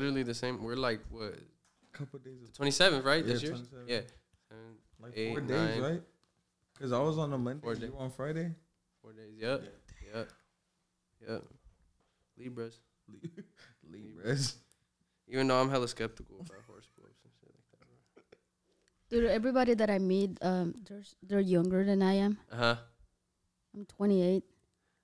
[0.00, 0.62] literally the same.
[0.62, 2.46] We're like what A couple days.
[2.46, 3.24] the twenty seventh, right?
[3.24, 3.56] Yeah, this year.
[3.86, 4.00] Yeah.
[4.48, 4.64] Seven,
[5.00, 5.82] Like eight, four days, nine.
[5.82, 6.02] right?
[6.74, 7.60] Because I was on a Monday.
[7.62, 8.54] Four you were on Friday.
[9.02, 9.34] Four days.
[9.40, 9.62] Yep.
[10.14, 10.28] Yep.
[11.28, 11.44] Yep.
[12.38, 12.78] Libras.
[13.90, 14.56] Libras.
[15.28, 18.24] Even though I'm hella skeptical about horoscopes and shit like that.
[19.10, 22.38] Dude, everybody that I meet, um, they're they're younger than I am.
[22.52, 22.76] Uh huh.
[23.74, 24.44] I'm 28.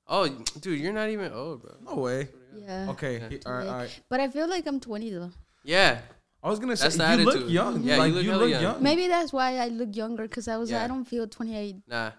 [0.07, 0.29] Oh,
[0.61, 1.73] dude, you're not even old, bro.
[1.85, 2.29] No way.
[2.55, 2.91] Yeah.
[2.91, 3.15] Okay.
[3.31, 3.39] Yeah.
[3.47, 4.01] all right, all right.
[4.09, 5.31] But I feel like I'm 20 though.
[5.65, 6.01] Yeah.
[6.43, 7.83] I was gonna say That's the you look young.
[7.83, 8.63] Yeah, you look you look young.
[8.63, 8.83] young.
[8.83, 10.85] Maybe that's why I look younger because I was Yeah.
[10.85, 11.77] I don't feel 28.
[11.89, 12.11] Nah.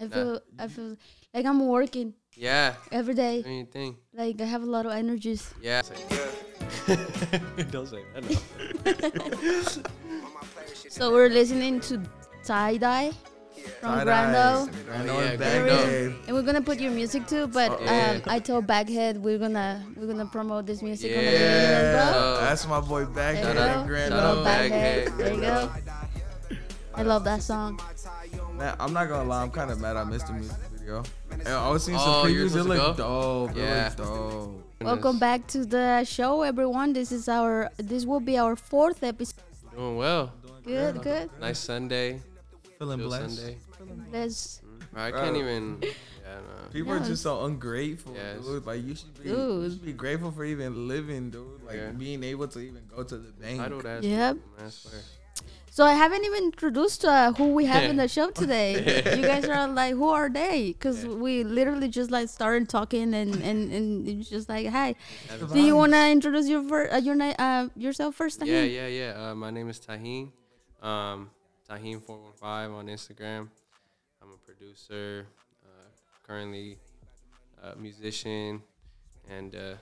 [0.00, 0.08] I Nah.
[0.14, 0.96] feel I feel
[1.34, 2.74] like I'm working Yeah.
[2.92, 3.42] every day.
[3.44, 3.96] Anything.
[4.14, 5.52] Like I have a lot of energies.
[5.60, 5.82] Yeah.
[7.70, 9.82] Don't say that.
[10.88, 12.00] So we're listening to
[12.44, 13.12] Tie Dye
[13.80, 14.68] from Brando.
[14.68, 16.14] Brando Oh, yeah, and Baghead.
[16.26, 18.12] And we're gonna put your music too, but Oh, yeah.
[18.16, 21.98] um, I told Baghead we're gonna we're gonna promote this music on the Yeah, radio
[21.98, 22.40] as well.
[22.40, 23.56] that's my boy There Baghead.
[23.56, 23.62] go.
[23.62, 25.04] and Grand Shout out Baghead.
[25.04, 25.18] Baghead.
[25.18, 25.18] Baghead.
[25.18, 25.70] There you go.
[26.94, 27.80] I love that song.
[28.58, 31.02] Man, I'm not gonna lie, I'm kind of mad I missed the music video.
[31.30, 32.46] And I was seeing Oh, some you were previews.
[32.46, 33.56] It supposed looked dope.
[33.56, 33.86] Yeah.
[33.86, 34.58] It looked dope.
[34.82, 36.92] Welcome back to the show, everyone.
[36.92, 39.36] This is our this will be our fourth episode.
[39.74, 40.32] Doing well.
[40.64, 41.30] Good, good.
[41.40, 42.20] Nice Sunday.
[42.82, 43.36] Feeling Feel blessed.
[43.38, 43.56] Sunday.
[44.12, 44.60] Let's
[44.94, 45.82] I can't even.
[46.22, 46.68] Yeah, no.
[46.72, 47.02] People Yeah.
[47.02, 48.46] are just so ungrateful, Yes.
[48.46, 48.64] dude.
[48.64, 49.72] Like you should be, you Dude.
[49.72, 51.62] should be grateful for even living, dude.
[51.66, 51.90] Like Yeah.
[51.90, 53.58] being able to even go to the bank.
[53.58, 54.02] Titled ass.
[54.04, 54.34] Yep.
[54.36, 55.00] people, man, I swear.
[55.70, 58.70] So I haven't even introduced uh, who we have in the show today.
[59.18, 60.72] you guys are like, who are they?
[60.78, 64.94] Because we literally just like started talking and and and it's just like, hi.
[65.52, 68.38] Do you want to introduce your fir- uh, your na- uh, yourself first?
[68.46, 68.74] Yeah, Tajin?
[68.78, 69.12] yeah, yeah.
[69.30, 70.30] Uh, my name is Tajin.
[70.82, 71.30] Um,
[71.72, 73.48] Taheen415 on Instagram.
[74.20, 75.26] I'm a producer,
[75.64, 75.88] uh,
[76.22, 76.76] currently
[77.62, 78.62] a musician,
[79.30, 79.74] and uh,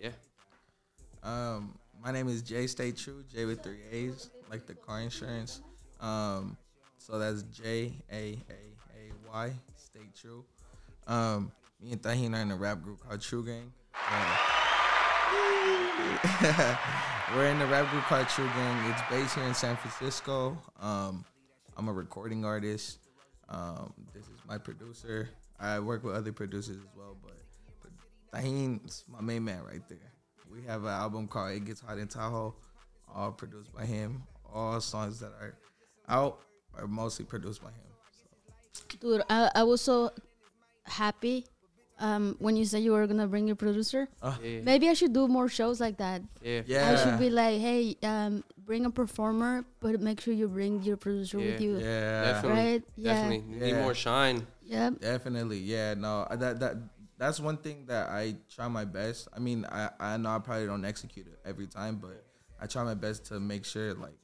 [0.00, 0.10] yeah.
[1.24, 3.24] Um, my name is Jay Stay True.
[3.34, 5.60] J with three A's, like the car insurance.
[6.00, 6.56] Um,
[6.98, 8.60] so that's J A A
[8.94, 9.52] A Y.
[9.74, 10.44] Stay True.
[11.08, 11.50] Um,
[11.82, 13.72] me and Tajin are in a rap group called True Gang.
[13.92, 14.36] Uh,
[17.34, 18.90] we're in the rap group called True Gang.
[18.90, 20.56] It's based here in San Francisco.
[20.80, 21.24] Um,
[21.76, 23.00] I'm a recording artist.
[23.48, 25.28] Um, this is my producer.
[25.58, 27.34] I work with other producers as well, but
[28.32, 30.12] Tajin's my main man right there.
[30.48, 32.54] We have an album called It Gets Hot in Tahoe,
[33.12, 34.22] all produced by him.
[34.54, 35.56] All songs that are
[36.08, 36.38] out
[36.78, 38.98] are mostly produced by him.
[39.00, 40.12] Dude, I, I was so
[40.84, 41.44] happy
[41.98, 44.08] um, when you said you were gonna bring your producer.
[44.22, 46.22] Yeah, Maybe I should do more shows like that.
[46.42, 46.90] yeah, Yeah.
[46.90, 50.96] I should be like, hey, um, bring a performer, but make sure you bring your
[50.96, 51.78] producer with you.
[51.78, 52.82] Yeah, definitely, Right?
[52.96, 53.12] Yeah.
[53.14, 53.54] definitely.
[53.54, 53.82] You Need Yeah.
[53.82, 54.46] more shine.
[54.62, 55.00] Yep.
[55.00, 55.58] definitely.
[55.58, 56.76] Yeah, no, that that
[57.16, 59.26] that's one thing that I try my best.
[59.34, 62.22] I mean, I I know I probably don't execute it every time, but
[62.60, 64.14] I try my best to make sure like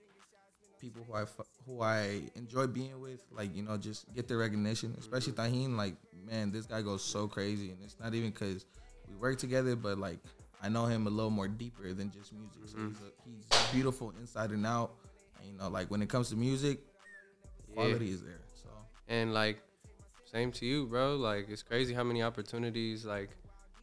[0.84, 1.24] people who I
[1.66, 4.94] who I enjoy being with, like you know, just get the recognition.
[4.98, 5.54] Especially mm-hmm.
[5.54, 5.94] Tajin, like
[6.30, 8.66] man, this guy goes so crazy, and it's not even because
[9.08, 10.18] we work together, but like
[10.62, 12.62] I know him a little more deeper than just music.
[12.66, 12.88] So mm-hmm.
[12.88, 14.92] he's, a, he's beautiful inside and out.
[15.38, 16.80] And, you know, like when it comes to music,
[17.68, 17.74] Yeah.
[17.74, 18.40] quality is there.
[18.54, 18.68] So
[19.08, 19.60] And like,
[20.24, 21.16] same to you, bro.
[21.16, 23.30] Like, it's crazy how many opportunities like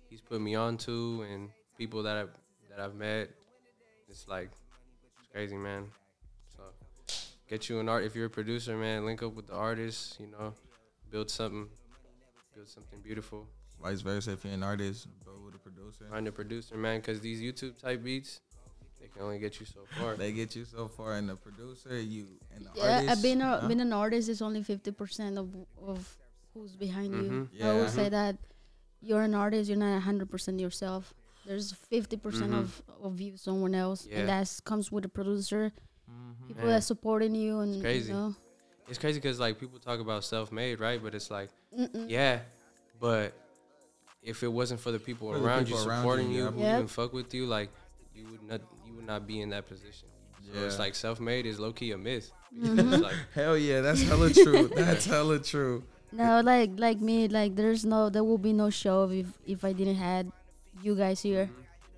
[0.10, 2.32] he's put me on to, and people that I've
[2.70, 3.30] that I've met.
[4.10, 4.50] It's like,
[5.20, 5.86] it's crazy, man.
[7.52, 8.04] So, get you an art.
[8.06, 10.18] If you're a producer, man, link up with the artists.
[10.20, 10.54] You know,
[11.12, 11.68] build something,
[12.56, 13.46] build something beautiful.
[13.84, 17.20] vice versa, if you're an artist, but with a producer, Find a producer, man, because
[17.20, 18.40] these YouTube type beats,
[19.02, 20.16] they can only get you so far.
[20.16, 21.16] they get you so far.
[21.18, 23.68] And the producer, you and the Yeah, artist, being a huh?
[23.68, 25.50] being an artist is only fifty percent of
[25.82, 26.18] of
[26.54, 27.30] who's behind you.
[27.32, 27.64] Mhm.
[27.64, 28.04] I always Yeah.
[28.04, 28.38] say that
[29.02, 31.14] you're an artist, you're not hundred percent yourself.
[31.46, 32.60] There's fifty percent Mhm.
[32.62, 34.20] of of you, someone else, Yeah.
[34.20, 35.74] and that comes with a producer,
[36.10, 36.48] Mhm.
[36.48, 36.74] people Man.
[36.76, 38.08] that supporting you, and It's crazy.
[38.10, 38.36] you know.
[38.88, 41.02] It's crazy because like people talk about self-made, right?
[41.02, 42.10] But it's like, Mm-mm.
[42.10, 42.40] yeah,
[43.00, 43.34] but
[44.22, 46.44] if it wasn't for the people For the around people you around supporting you, you,
[46.46, 46.52] yeah.
[46.52, 46.76] who Yep.
[46.76, 47.70] even fuck with you, like
[48.14, 50.08] you would not, you would not be in that position.
[50.54, 52.32] So it's like self-made is low-key a myth.
[52.54, 53.02] Mhm.
[53.02, 54.68] Like, Hell yeah, that's hella true.
[54.76, 55.84] That's hella true.
[56.12, 59.72] No, like like me, like there's no, there will be no show if if I
[59.72, 60.30] didn't had
[60.84, 61.50] you guys here,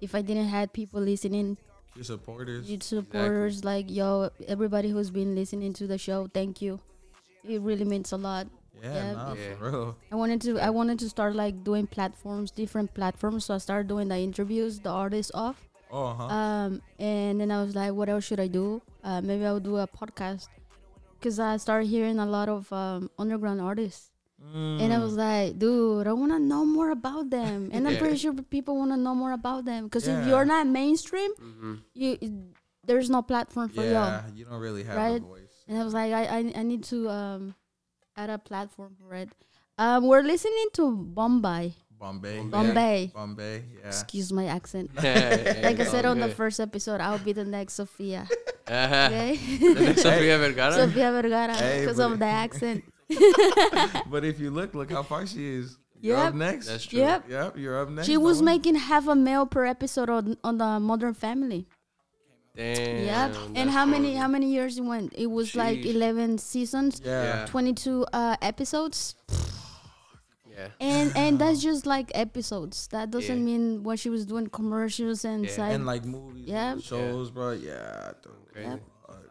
[0.01, 1.57] if I didn't had people listening,
[1.95, 2.69] Your supporters.
[2.69, 6.79] Your supporters, like yo, everybody who's been listening to the show, thank you.
[7.43, 8.47] It really means a lot.
[8.81, 9.13] Yeah, Yeah.
[9.13, 9.55] nah, Yeah.
[9.55, 9.95] for real.
[10.11, 13.45] I wanted to I wanted to start like doing platforms, different platforms.
[13.45, 15.69] So I started doing the interviews, the artists off.
[15.91, 16.23] Oh, huh.
[16.25, 18.81] Um, and then I was like, what else should I do?
[19.03, 20.47] Uh, maybe I'll do a podcast,
[21.21, 24.09] cause I started hearing a lot of um, underground artists.
[24.53, 27.69] And I was like, dude, I want to know more about them.
[27.73, 29.85] And I'm pretty sure people want to know more about them.
[29.85, 32.17] Because if you're not mainstream, hmm you
[32.85, 34.11] there's no platform for y'all.
[34.11, 35.21] yeah, you don't really have Right?
[35.21, 35.63] a voice.
[35.67, 37.55] And I was like, I, I, I need to um
[38.17, 39.29] add a platform for it.
[39.79, 41.73] Um, we're listening to Bombay.
[41.97, 42.41] Bombay.
[42.43, 43.11] Bombay.
[43.15, 43.63] Bombay.
[43.79, 43.87] Yeah.
[43.87, 44.91] Excuse my accent.
[44.95, 48.27] like Like I said on the first episode, I'll be the next Sofia.
[48.63, 49.35] Okay?
[49.97, 50.71] Sofia Vergara.
[50.73, 52.83] Sofia Vergara because but- of the accent.
[54.09, 55.77] but if you look, look how far she is.
[56.01, 56.27] You're Yep.
[56.27, 56.67] up next.
[56.67, 56.99] That's true.
[56.99, 57.29] Yep.
[57.29, 58.07] Yep, you're up next.
[58.07, 61.65] She was Don't making half a mil per episode on, on the Modern Family.
[62.55, 63.05] Damn.
[63.05, 63.35] yep.
[63.47, 65.13] And that's how many how many years it went?
[65.17, 67.23] It was like eleven seasons, Yeah.
[67.23, 67.45] Yeah.
[67.47, 69.15] twenty two uh, episodes.
[70.51, 70.67] Yeah.
[70.79, 72.87] And and that's just like episodes.
[72.87, 73.43] That doesn't Yeah.
[73.43, 75.51] mean what she was doing commercials and Yeah.
[75.51, 76.73] side And like movies, Yeah.
[76.73, 77.53] and shows, bro.
[77.53, 78.11] Yeah.
[78.21, 78.33] dude.
[78.53, 78.69] Crazy.
[78.69, 78.81] Yep.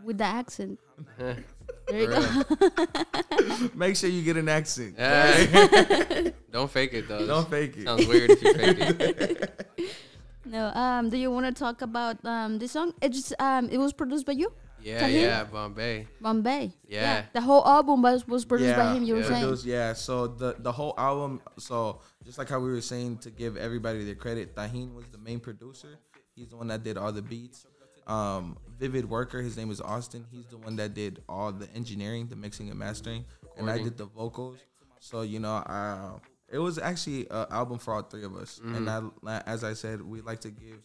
[0.05, 0.81] with the accent.
[1.93, 2.07] Yeah.
[2.07, 3.71] There you go.
[3.75, 4.97] Make sure you get an accent.
[6.53, 7.27] Don't fake it though.
[7.27, 7.85] Don't fake it.
[7.85, 9.95] Sounds weird if you fake it.
[10.47, 12.93] no, um, do you want to talk about um this song?
[13.03, 15.23] It just um it was produced by you, Yeah, Tajin?
[15.23, 16.07] yeah, Bombay.
[16.21, 16.73] Bombay.
[16.89, 17.25] Yeah.
[17.33, 19.03] The whole album was was produced by him.
[19.05, 19.29] You were yeah.
[19.29, 19.43] saying.
[19.45, 19.93] Produced- yeah.
[19.93, 21.41] So the the whole album.
[21.59, 25.19] So just like how we were saying to give everybody their credit, Tajin was the
[25.19, 25.99] main producer.
[26.35, 27.67] He's the one that did all the beats.
[28.07, 30.27] Um, Vivid Worker, his name is Austin.
[30.31, 33.25] He's the one that did all the engineering, the mixing and mastering,
[33.57, 34.59] and I did the vocals.
[34.99, 36.19] So you know, uh,
[36.51, 38.61] it was actually an album for all three of us.
[38.65, 40.81] And I, as I said, we like to give.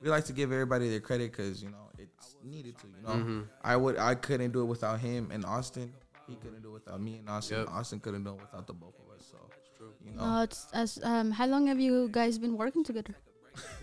[0.00, 2.86] We like to give everybody their credit because you know it's needed to.
[2.88, 5.92] You know, I would I couldn't do it without him and Austin.
[6.26, 7.58] He couldn't do it without me and Austin.
[7.58, 7.68] Yep.
[7.70, 9.24] Austin couldn't do it without the both of us.
[9.30, 9.38] So
[10.04, 11.30] you know, No, it's as um.
[11.30, 13.14] How long have you guys been working together?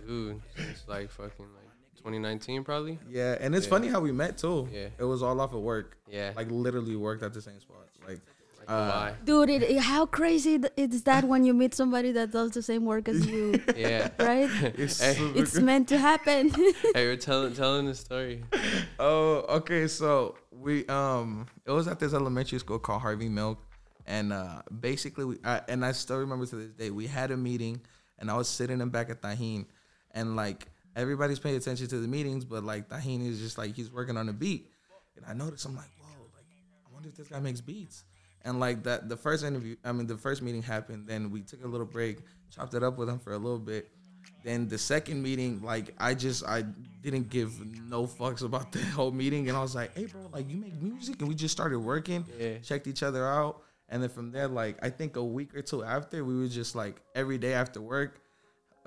[0.06, 1.59] Dude, it's like fucking like
[2.00, 3.00] 2019 probably.
[3.10, 3.38] yeah.
[3.40, 3.70] And it's Yeah.
[3.70, 4.68] funny how we met too.
[4.74, 4.88] Yeah.
[4.98, 5.98] it was all off of work.
[6.10, 6.32] Yeah.
[6.36, 7.88] Like literally worked at the same spot.
[8.08, 8.22] Like,
[8.60, 9.12] Like, uh.
[9.26, 12.86] Dude, it, it- how crazy is that when you meet somebody that does the same
[12.86, 14.10] work as you, Yeah.
[14.20, 14.50] right?
[14.84, 15.16] it's Hey.
[15.36, 16.50] It's meant to happen.
[16.96, 18.44] hey, we're telling telling the story.
[19.00, 19.88] Oh, okay.
[19.88, 23.58] So we um, it was at this elementary school called Harvey Milk,
[24.06, 27.38] and uh, basically we I, and I still remember to this day we had a
[27.38, 27.82] meeting,
[28.20, 29.66] and I was sitting in back at Tajin,
[30.12, 33.92] and like everybody's paying attention to the meetings, but like Tajin is just like he's
[33.92, 34.70] working on a beat,
[35.16, 36.46] and I noticed I'm like, whoa, like
[36.88, 38.04] I wonder if this guy makes beats.
[38.44, 41.08] And like that, the first interview, I mean, the first meeting happened.
[41.08, 42.20] Then we took a little break,
[42.56, 43.90] chopped it up with him for a little bit.
[44.46, 46.62] Then the second meeting, like I just I
[47.02, 47.52] didn't give
[47.90, 50.82] no fucks about the whole meeting, and I was like, "Hey, bro, like you make
[50.82, 52.60] music," and we just started working, Yeah.
[52.60, 55.84] checked each other out, and then from there, like I think a week or two
[55.84, 58.22] after, we were just like every day after work,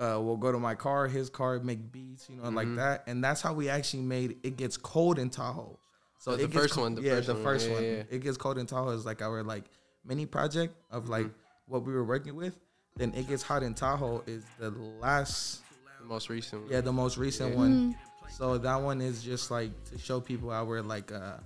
[0.03, 2.55] uh, we'll go to my car, his car, make beats, you know, Mm-hmm.
[2.61, 5.79] like that, and that's how we actually made "It Gets Cold in Tahoe."
[6.19, 7.83] So Oh, the first co- one, the yeah, first the one, first yeah, one.
[7.83, 8.03] yeah, yeah.
[8.15, 9.65] It Gets Cold in Tahoe is like our like
[10.05, 11.71] mini project of like Mm-hmm.
[11.73, 12.55] what we were working with.
[12.95, 14.69] Then It Gets Hot in Tahoe is the
[15.01, 15.61] last
[16.01, 16.63] The most recent.
[16.63, 16.71] one.
[16.71, 17.57] yeah, the most recent Yeah.
[17.65, 17.95] one.
[18.37, 21.37] So that one is just like to show people our like uh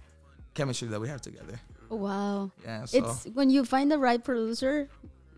[0.54, 1.60] chemistry that we have together.
[1.90, 2.52] wow.
[2.64, 2.86] Yeah.
[2.86, 4.90] So It's when you find the right producer,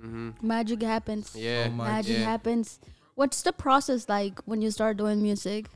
[0.02, 1.36] hmm magic happens.
[1.36, 1.66] Yeah.
[1.66, 1.88] So much.
[1.88, 2.24] magic yeah.
[2.32, 2.80] happens.
[3.20, 5.68] What's the process like when you start doing music?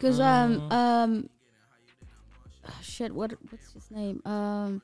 [0.00, 1.30] Cause um um
[2.66, 4.82] ah, shit what what's his name um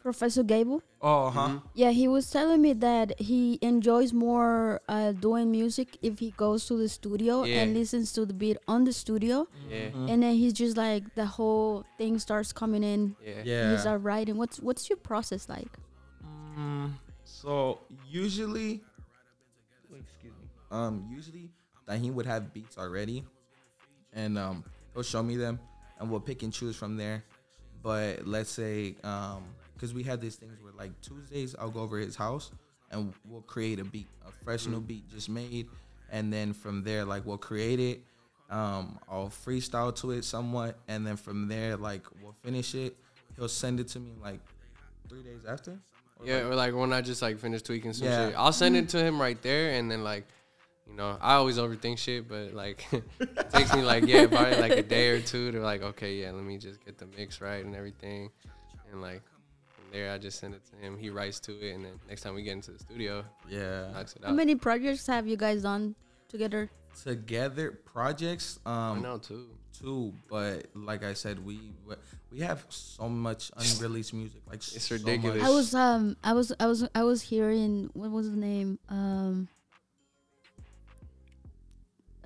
[0.00, 1.48] Professor Gable oh huh.
[1.48, 1.62] Mhm.
[1.74, 6.66] yeah he was telling me that he enjoys more uh, doing music if he goes
[6.68, 9.88] to the studio and listens to the beat on the studio Yeah.
[9.90, 10.08] Mm-hmm.
[10.10, 13.32] and then he's just like the whole thing starts coming in Yeah.
[13.40, 13.72] and Yeah.
[13.72, 15.72] he start writing what's what's your process like
[16.56, 16.92] Mm,
[17.24, 18.93] so usually, wait, excuse me.
[20.74, 21.50] Um, usually
[21.88, 23.24] Tajin would have beats already,
[24.12, 25.60] and um, he'll show me them,
[26.00, 27.22] and we'll pick and choose from there.
[27.82, 31.98] But let's say, um, because we had these things where like Tuesdays, I'll go over
[31.98, 32.50] his house,
[32.90, 35.68] and we'll create a beat, a fresh new beat just made,
[36.10, 38.00] and then from there, like we'll create it.
[38.50, 42.96] Um, I'll freestyle to it somewhat, and then from there, like we'll finish it.
[43.36, 44.40] He'll send it to me like
[45.08, 45.78] three days after.
[46.18, 48.28] Or, Yeah, like, or like when I just like finish tweaking some Yeah.
[48.28, 50.24] shit, I'll send it to him right there, and then like,
[50.88, 54.72] you know, I always overthink shit, but like, it takes me like yeah, probably like
[54.72, 57.64] a day or two to like, okay, yeah, let me just get the mix right
[57.64, 58.30] and everything,
[58.92, 59.22] and like
[59.74, 60.98] from there I just send it to him.
[60.98, 63.90] He writes to it, and then next time we get into the studio, yeah.
[63.92, 65.94] knocks it how many projects have you guys done
[66.28, 66.70] together
[67.02, 71.58] Together projects, I um, know two, two, but like I said, we
[72.30, 74.42] we have so much unreleased music.
[74.46, 75.42] Like It's so ridiculous.
[75.42, 75.50] much.
[75.50, 79.48] I was um I was I was I was hearing what was the name um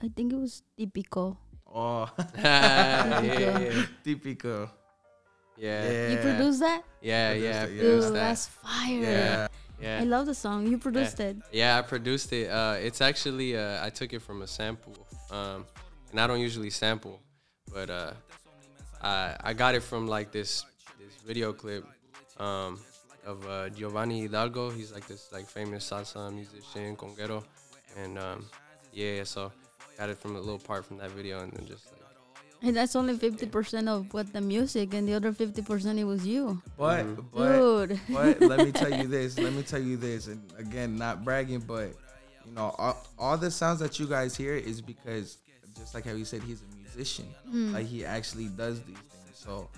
[0.03, 1.37] I think it was Típico.
[1.75, 4.71] Oh, yeah, yeah, typical.
[5.57, 6.09] yeah, Yeah.
[6.11, 6.83] You produced that?
[7.03, 7.33] yeah, yeah.
[7.33, 7.83] Produced I it, yeah.
[7.83, 8.13] Dude, that.
[8.13, 9.01] that's fire.
[9.01, 9.49] Yeah.
[9.81, 10.01] Yeah.
[10.01, 10.67] I love the song.
[10.67, 11.37] You produced it.
[11.53, 12.51] Yeah, I produced it.
[12.51, 15.67] Uh, it's actually uh, I took it from a sample, um,
[16.11, 17.21] and I don't usually sample,
[17.73, 18.13] but uh,
[19.01, 20.65] I I got it from like this
[20.99, 21.85] this video clip
[22.39, 22.81] um,
[23.25, 24.71] of uh, Giovanni Hidalgo.
[24.71, 27.45] He's like this like famous salsa musician, conguero,
[27.97, 28.47] and um,
[28.93, 29.53] yeah, so
[29.99, 32.01] got it from a little part from that video, and then just like
[32.63, 36.05] And that's only fifty percent of what the music, and the other fifty percent it
[36.05, 37.25] was you, But Mhm.
[37.33, 38.01] but dude.
[38.13, 39.39] but let me tell you this.
[39.39, 40.27] Let me tell you this.
[40.29, 41.93] And again, not bragging, but
[42.47, 45.37] you know, all, all the sounds that you guys hear is because,
[45.77, 47.27] just like how he said, he's a musician.
[47.49, 47.75] Mm.
[47.75, 49.35] Like he actually does these things.
[49.35, 49.69] So,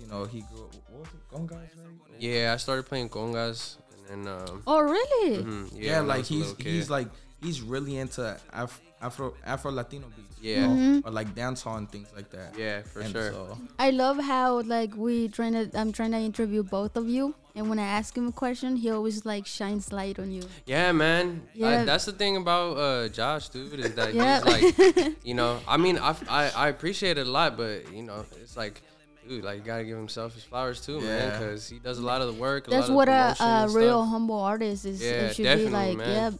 [0.00, 0.68] you know, he grew.
[0.90, 1.22] What was it?
[1.32, 2.18] Congas, right?
[2.18, 3.76] yeah, I started playing congas,
[4.10, 5.44] and then um, Oh really?
[5.44, 7.08] mhm, Yeah, when I like he's he's like
[7.42, 10.36] he's really into Af- Afro Afro Latino beats.
[10.40, 10.66] Yeah.
[10.66, 11.06] Mhm.
[11.06, 12.56] Or like dancehall and things like that.
[12.58, 13.30] yeah for And sure.
[13.32, 17.34] So, I love how like we trying to I'm trying to interview both of you,
[17.54, 20.42] and when I ask him a question, he always like shines light on you.
[20.66, 21.42] Yeah, man.
[21.54, 21.84] I- Yeah.
[21.84, 24.40] that's the thing about uh, Josh, dude, is that Yeah.
[24.44, 28.02] he's like, you know, I mean, I, I, I appreciate it a lot, but you
[28.02, 28.82] know, it's like,
[29.28, 32.20] dude, like, you gotta give himself his flowers too, man, because he does a lot
[32.22, 32.66] of the work.
[32.66, 35.00] A That's lot what of a, a real humble artist is.
[35.02, 36.32] Yeah, it should be definitely, like, man.
[36.32, 36.34] yep,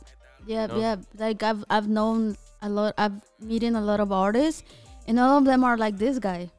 [0.47, 0.81] yep, You know?
[0.81, 0.99] yep.
[1.17, 2.95] Like I've I've known a lot.
[2.99, 4.63] I've meeting a lot of artists,
[5.09, 6.51] and all of them are like this guy.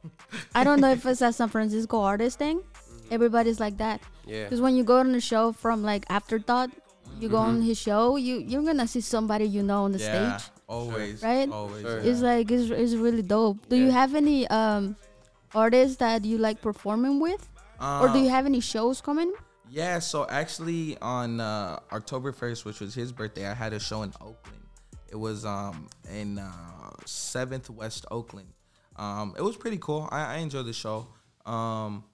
[0.54, 2.58] I don't know if it's a San Francisco artist thing.
[2.60, 3.14] Mm-hmm.
[3.14, 4.00] Everybody's like that.
[4.26, 6.70] Yeah, Because when you go on the show from like Afterthought,
[7.20, 7.56] you go Mm-hmm.
[7.56, 10.50] on his show, you you're gonna see somebody you know on the yeah, stage.
[10.68, 11.48] always, Right?
[11.50, 11.82] Always.
[11.82, 12.00] Sure.
[12.00, 12.10] yeah.
[12.10, 13.68] It's like it's, it's really dope.
[13.68, 14.96] Do you have any um
[15.54, 17.48] artists that you like performing with,
[17.80, 19.32] or do Um, you have any shows coming?
[19.74, 24.02] Yeah, so actually on uh, October 1st, which was his birthday, I had a show
[24.02, 24.62] in Oakland.
[25.10, 28.52] It was um in uh, 7th West Oakland.
[28.94, 30.08] Um, it was pretty cool.
[30.12, 31.08] I, I enjoyed the show.
[31.44, 32.04] Um,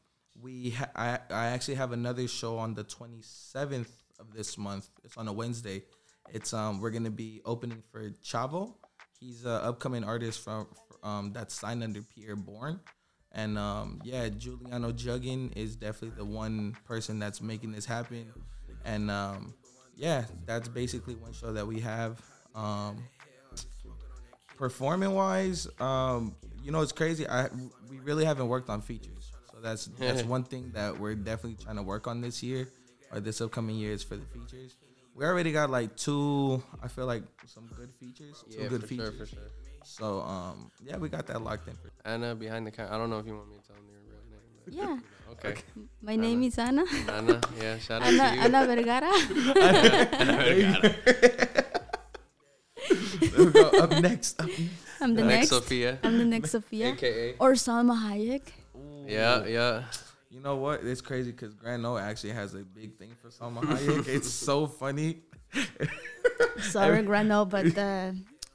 [0.41, 4.89] we ha- I, I actually have another show on the 27th of this month.
[5.05, 5.83] It's on a Wednesday.
[6.33, 8.73] It's um we're gonna be opening for Chavo.
[9.19, 10.67] He's an upcoming artist from
[11.03, 12.81] um that's signed under Pi'erre Bourne.
[13.33, 18.33] And um, yeah, Juliano Juggin is definitely the one person that's making this happen.
[18.85, 19.55] And um,
[19.97, 22.21] yeah, that's basically one show that we have.
[22.55, 23.05] Um,
[24.57, 27.27] performing wise, um, you know, it's crazy.
[27.27, 27.49] I
[27.89, 31.77] we really haven't worked on features, so that's that's one thing that we're definitely trying
[31.77, 32.69] to work on this year
[33.13, 34.77] or this upcoming year is for the features.
[35.15, 36.63] We already got like two.
[36.83, 39.17] I feel like some good features, two yeah, good for features.
[39.17, 39.70] sure, for sure.
[39.85, 41.75] So um, yeah, we got that locked in.
[41.75, 42.95] For Anna behind the camera.
[42.95, 44.41] I don't know if you want me to tell them your real name.
[44.65, 44.99] But Yeah,
[45.33, 45.55] Okay.
[46.03, 46.85] my name is Anna.
[47.09, 48.41] Anna, yeah, shout out Ana, to you.
[48.43, 49.11] Ana Vergara.
[53.21, 53.69] There we go.
[53.71, 54.41] Up next.
[54.41, 54.49] Up
[55.01, 55.49] I'm the Next, next.
[55.51, 56.89] Sofia, I'm the next Sofia.
[56.93, 57.35] aka.
[57.39, 58.43] Or Salma Hayek.
[59.07, 59.85] Yeah, yeah.
[60.31, 60.85] You know what?
[60.85, 64.07] It's crazy because Grand O actually has a big thing for Salma Hayek.
[64.09, 65.23] it's so funny.
[66.61, 68.13] Sorry, Grano, but uh,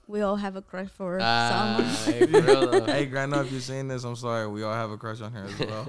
[0.07, 2.05] we all have a crush for Ah, Salma.
[2.13, 4.47] hey, for real hey, Grand O, if you're seeing this, I'm sorry.
[4.47, 5.87] We all have a crush on her as well.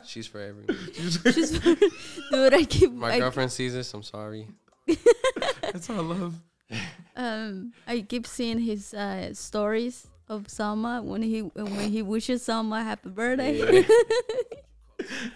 [0.04, 0.76] She's for everyone.
[0.94, 1.58] She's,
[2.30, 2.92] dude, I keep.
[2.92, 3.92] My I, girlfriend sees this.
[3.94, 4.48] I'm sorry.
[5.62, 6.34] That's all love.
[7.16, 12.82] um, I keep seeing his uh, stories of Salma when he when he wishes Salma
[12.82, 13.84] happy birthday.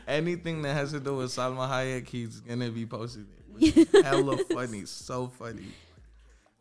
[0.07, 3.45] Anything that has to do with Salma Hayek, he's gonna be posting it.
[3.53, 5.67] Which is hella funny, so funny.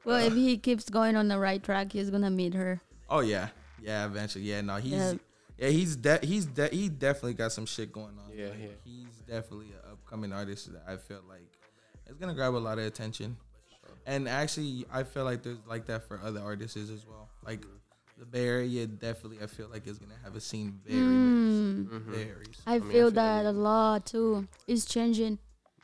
[0.08, 2.82] Well, if he keeps going on the right track, he's gonna meet her.
[3.10, 3.50] Oh yeah,
[3.82, 4.06] yeah.
[4.06, 4.62] Eventually, yeah.
[4.62, 5.14] No, he's Yeah.
[5.58, 8.32] yeah, he's de- he's de- he definitely got some shit going on.
[8.36, 8.68] Yeah, Like, yeah.
[8.84, 11.48] He's definitely an upcoming artist that I feel like
[12.08, 13.38] is gonna grab a lot of attention.
[14.06, 17.30] And actually, I feel like there's like that for other artists as well.
[17.46, 17.66] Like
[18.18, 21.88] the Bay Area, definitely, I feel like is gonna have a scene very, Mm.
[21.88, 22.46] Very, very.
[22.46, 22.56] soon.
[22.66, 24.48] I mean, I feel feel that a lot too.
[24.66, 25.38] It's changing.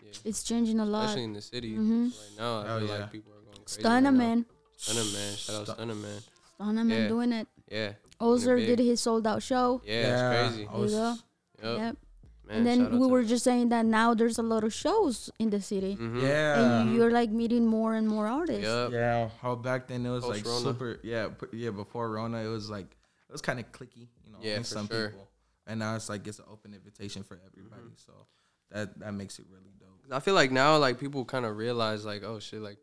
[0.03, 0.11] Yeah.
[0.25, 1.05] It's changing a lot.
[1.05, 2.11] Especially in the city Mhm.
[2.11, 2.59] right now.
[2.61, 2.97] I Oh, feel yeah.
[3.01, 3.32] like people are going crazy.
[3.65, 4.11] Stunner right now.
[4.11, 4.45] man,
[4.77, 5.35] Stunner man.
[5.35, 6.19] Shout out Stu- Stunner man.
[6.55, 7.07] Stunner man Yeah.
[7.07, 7.47] doing it.
[7.71, 7.93] Yeah.
[8.19, 9.81] Ozer did his sold out show.
[9.85, 9.93] Yeah,
[10.47, 10.67] it's crazy.
[10.71, 11.17] I was- There you
[11.63, 11.77] Yep.
[11.79, 11.97] Yep.
[12.45, 15.49] Man, and then we were just saying that now there's a lot of shows in
[15.49, 16.21] the city, Mhm.
[16.21, 16.81] Yeah.
[16.81, 18.63] and you're like meeting more and more artists.
[18.63, 18.91] Yup.
[18.91, 20.73] Yeah, how back then it was like Post-Rona.
[20.73, 20.99] super.
[21.03, 21.69] Yeah, yeah.
[21.69, 22.87] Before Rona, it was like
[23.29, 25.09] it was kind of clicky, you know, Yeah, in for some sure.
[25.09, 25.29] people.
[25.65, 27.81] And now it's like it's an open invitation for everybody.
[27.81, 28.05] Mm-hmm.
[28.05, 28.11] So
[28.71, 29.89] that that makes it really dope.
[30.11, 32.77] I feel like now, like people kind of realize, like, oh shit, like,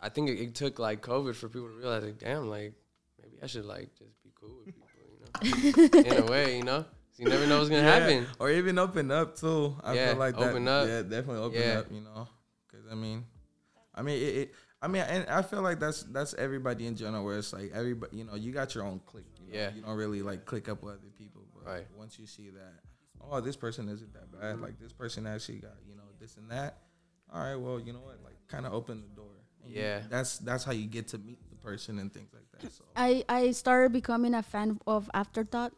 [0.00, 2.74] I think it, it took like COVID for people to realize, like, damn, like,
[3.22, 6.62] maybe I should like just be cool with people, you know, in a way, you
[6.64, 6.82] know.
[6.82, 8.26] 'Cause you never know what's gonna Yeah, happen.
[8.38, 9.74] or even open up too.
[9.82, 10.88] I Yeah, feel like that, up.
[10.88, 11.78] Yeah, definitely open Yeah.
[11.78, 11.90] up.
[11.90, 12.28] You know,
[12.68, 13.24] because I mean,
[13.94, 14.54] I mean, it, it.
[14.82, 17.24] I mean, and I feel like that's that's everybody in general.
[17.24, 19.24] Where it's like everybody, you know, you got your own clique.
[19.40, 19.58] You know?
[19.58, 19.70] Yeah.
[19.74, 21.42] you don't really like click up with other people.
[21.54, 21.86] But Right.
[21.96, 22.74] once you see that,
[23.22, 24.60] oh, this person isn't that bad.
[24.60, 26.82] Like this person actually got you know this and that.
[27.32, 28.22] All right, well, you know what?
[28.22, 29.32] Like, kind of open the door.
[29.66, 30.02] And you- Yeah.
[30.08, 32.72] that's that's how you get to meet the person and things like that.
[32.72, 35.72] So I I started becoming a fan of Afterthought,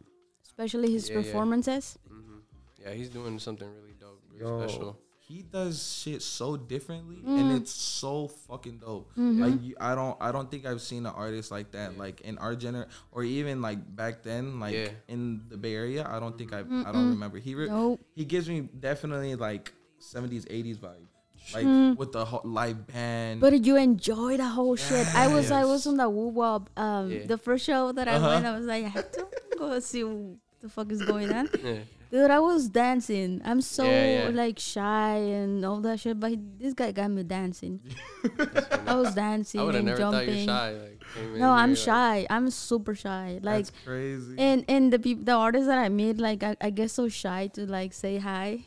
[0.45, 1.23] especially his Yeah, yeah.
[1.25, 1.99] performances.
[2.09, 2.39] hmm
[2.79, 4.99] Yeah, he's doing something really dope, really Yo, special.
[5.19, 7.37] he does shit so differently, Mm.
[7.41, 9.11] and it's so fucking dope.
[9.19, 9.43] Mm-hmm.
[9.43, 11.99] Like you, I don't, I don't think I've seen an artist like that, Yeah.
[12.05, 14.95] like in our gener, or even like back then, like Yeah.
[15.09, 16.07] in the Bay Area.
[16.07, 16.93] I don't think I, I Mm-mm.
[16.95, 17.39] don't remember.
[17.43, 18.01] He, re- Nope.
[18.15, 21.09] he gives me definitely like 70s, 80s vibe,
[21.55, 21.97] like Mm.
[21.97, 23.41] with the whole live band.
[23.41, 25.07] But you enjoy the whole shit.
[25.15, 26.69] I was I was on the woo wop.
[26.77, 27.27] Um, Yeah.
[27.27, 28.29] the first show that I Uh-huh.
[28.29, 29.27] went, I was like, I have to
[29.59, 31.49] go see what the fuck is going on.
[31.65, 31.79] Yeah.
[32.11, 33.43] Dude, I was dancing.
[33.45, 34.29] I'm so Yeah, yeah.
[34.33, 37.81] like shy and all that shit, but he, this guy got me dancing.
[38.87, 40.47] I was dancing I and never thought you're jumping.
[40.47, 40.73] shy.
[40.73, 42.27] Like, came in No, I'm here, like- shy.
[42.31, 43.41] I'm super shy.
[43.43, 44.35] Like That's crazy.
[44.39, 47.49] and and the people, the artists that I meet, like I, I get so shy
[47.55, 48.65] to like say hi.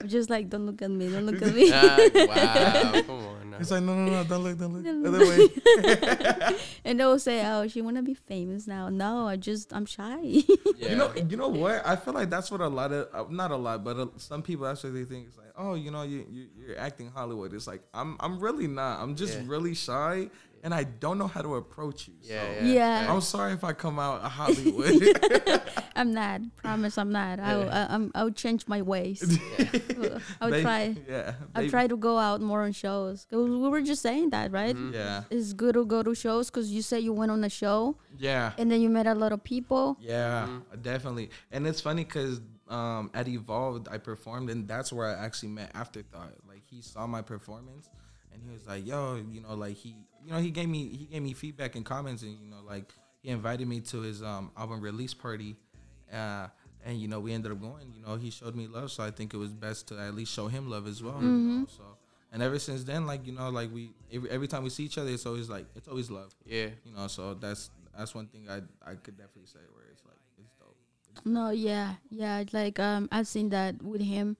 [0.00, 1.70] I'm just like, don't look at me, don't look at me.
[1.72, 3.50] Ah, wow, come on.
[3.50, 3.56] Now.
[3.58, 4.84] it's like no, no, no, don't look, don't look.
[4.84, 6.48] Don't Other look.
[6.50, 6.56] way.
[6.84, 8.88] and they'll say, oh, she wanna be famous now.
[8.88, 10.18] No, I just I'm shy.
[10.76, 10.90] Yeah.
[10.90, 11.82] You know, you know what?
[11.86, 14.42] I feel like that's what a lot of, uh, not a lot, but uh, some
[14.42, 17.52] people actually think it's like, oh, you know, you, you you're acting Hollywood.
[17.52, 19.00] It's like I'm I'm really not.
[19.00, 19.44] I'm just Yeah.
[19.46, 20.30] really shy,
[20.62, 22.14] and I don't know how to approach you.
[22.22, 22.64] yeah, so.
[22.66, 22.72] yeah.
[22.72, 23.12] Yeah.
[23.12, 25.02] I'm sorry if I come out of Hollywood.
[25.96, 26.40] I'm not.
[26.56, 27.40] Promise, I'm not.
[27.40, 29.20] I'll I, I'm, I'll change my ways.
[30.40, 30.96] I'll They- try.
[31.08, 31.34] Yeah.
[31.54, 33.26] I'll they- try to go out more on shows.
[33.30, 34.74] we were just saying that, right?
[34.76, 34.94] Mhm.
[34.94, 35.24] Yeah.
[35.30, 38.52] It's good to go to shows because you said you went on a show Yeah.
[38.58, 39.96] and then you met a lot of people.
[40.00, 40.82] Yeah, Mhm.
[40.82, 41.30] definitely.
[41.52, 45.72] And it's funny because um, at Evolved, I performed, and that's where I actually met
[45.74, 46.34] Afterthought.
[46.48, 47.88] Like he saw my performance,
[48.32, 51.04] and he was like, "Yo, you know, like he, you know, he gave me he
[51.06, 54.50] gave me feedback and comments, and you know, like he invited me to his um,
[54.56, 55.56] album release party."
[56.12, 56.48] Uh,
[56.84, 57.92] and you know, we ended up going.
[57.94, 60.32] You know, he showed me love, so I think it was best to at least
[60.32, 61.20] show him love as well.
[61.20, 61.66] You know?
[61.68, 61.82] So,
[62.32, 64.98] and ever since then, like you know, like we every, every time we see each
[64.98, 66.34] other, it's always like it's always love.
[66.44, 66.68] Yeah.
[66.84, 68.58] You know, so that's that's one thing I
[68.88, 70.76] I could definitely say where it's like it's dope.
[71.26, 72.44] No, yeah, yeah.
[72.52, 74.36] Like um, I've seen that with him.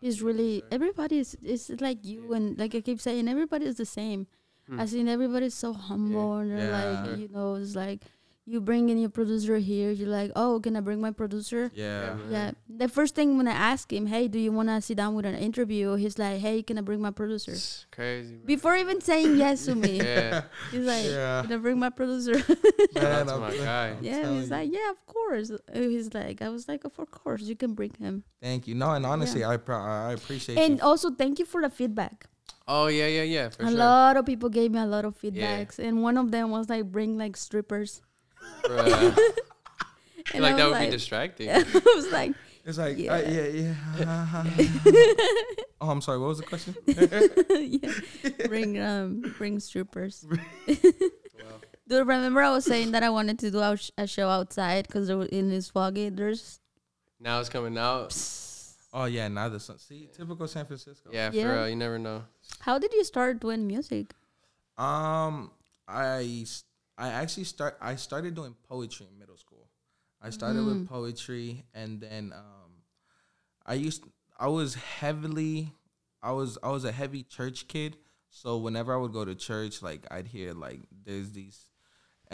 [0.00, 3.86] He's really everybody is is like you and like I keep saying everybody is the
[3.86, 4.26] same.
[4.68, 4.80] Hmm.
[4.80, 7.00] I seen everybody's so humble and they're Yeah.
[7.10, 8.00] like you know it's like
[8.46, 9.90] you bring in your producer here.
[9.90, 11.70] You're like oh can I bring my producer?
[11.74, 12.14] Yeah.
[12.14, 12.30] man.
[12.30, 12.50] Yeah.
[12.68, 15.24] The first thing when I ask him, hey, do you want to sit down with
[15.24, 15.94] an interview?
[15.96, 17.52] He's like, hey, can I bring my producer?
[17.52, 18.34] It's crazy.
[18.36, 18.46] Bro.
[18.46, 20.42] Before even saying yes to me, Yeah.
[20.70, 21.40] he's like, Yeah.
[21.42, 22.38] can I bring my producer?
[22.92, 23.88] Shout out Man, to my guy.
[23.96, 24.56] I'm yeah, telling he's you.
[24.56, 25.50] like, yeah, of course.
[25.50, 28.24] Uh, He's like, I was like, of course, you can bring him.
[28.42, 28.74] Thank you.
[28.74, 30.84] No, and honestly, I pro- I appreciate And you.
[30.84, 32.26] also, thank you for the feedback.
[32.66, 33.48] Oh yeah, yeah, yeah.
[33.50, 33.76] For a sure.
[33.78, 35.30] lot of people gave me a lot of Yeah.
[35.64, 38.00] feedbacks, and one of them was like, bring like strippers.
[38.64, 39.18] Bruh.
[40.32, 41.50] And like that was would be like- distracting.
[41.52, 41.62] I
[41.94, 42.32] was like,
[42.64, 43.18] It's like Yeah.
[43.20, 44.44] yeah, yeah, yeah.
[45.82, 46.18] oh, I'm sorry.
[46.18, 46.74] What was the question?
[46.86, 50.24] yeah, bring um, bring strippers.
[50.66, 54.30] Well, Dude, remember I was saying that I wanted to do a, sh- a show
[54.30, 56.08] outside because it was in this foggy.
[56.08, 56.58] There's
[57.20, 58.16] now it's coming out.
[58.94, 59.78] oh yeah, now the sun.
[59.78, 61.10] See, typical San Francisco.
[61.12, 61.52] Yeah, for Yeah.
[61.52, 61.68] real.
[61.68, 62.24] You never know.
[62.60, 64.14] How did you start doing music?
[64.76, 65.50] Um,
[65.86, 66.46] I
[66.98, 67.76] I actually start.
[67.80, 69.68] I started doing poetry in middle school.
[70.20, 70.66] I started Mm.
[70.66, 72.82] with poetry, and then um,
[73.66, 74.04] I used.
[74.38, 75.72] I was heavily.
[76.22, 77.96] I was I was a heavy church kid.
[78.30, 81.70] So whenever I would go to church, like I'd hear like there's these.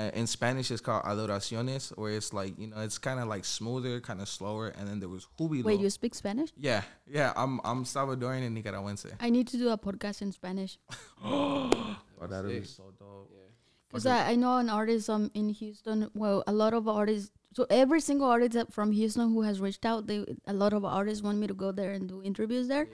[0.00, 3.44] Uh, in Spanish, it's called adoraciones, where it's like you know it's kind of like
[3.44, 5.64] smoother, kind of slower, and then there was jubilo.
[5.64, 6.50] Wait, you speak Spanish?
[6.56, 7.32] yeah, yeah.
[7.36, 9.06] I'm I'm Salvadorian and Nicaraguense.
[9.20, 10.78] I need to do a podcast in Spanish
[11.24, 13.30] Oh, that would be so dope.
[13.32, 13.48] Yeah.
[13.88, 16.10] because I, I know an artist um in Houston.
[16.14, 17.30] Well, a lot of artists.
[17.52, 21.22] So every single artist from Houston who has reached out, they a lot of artists
[21.22, 22.88] want me to go there and do interviews there.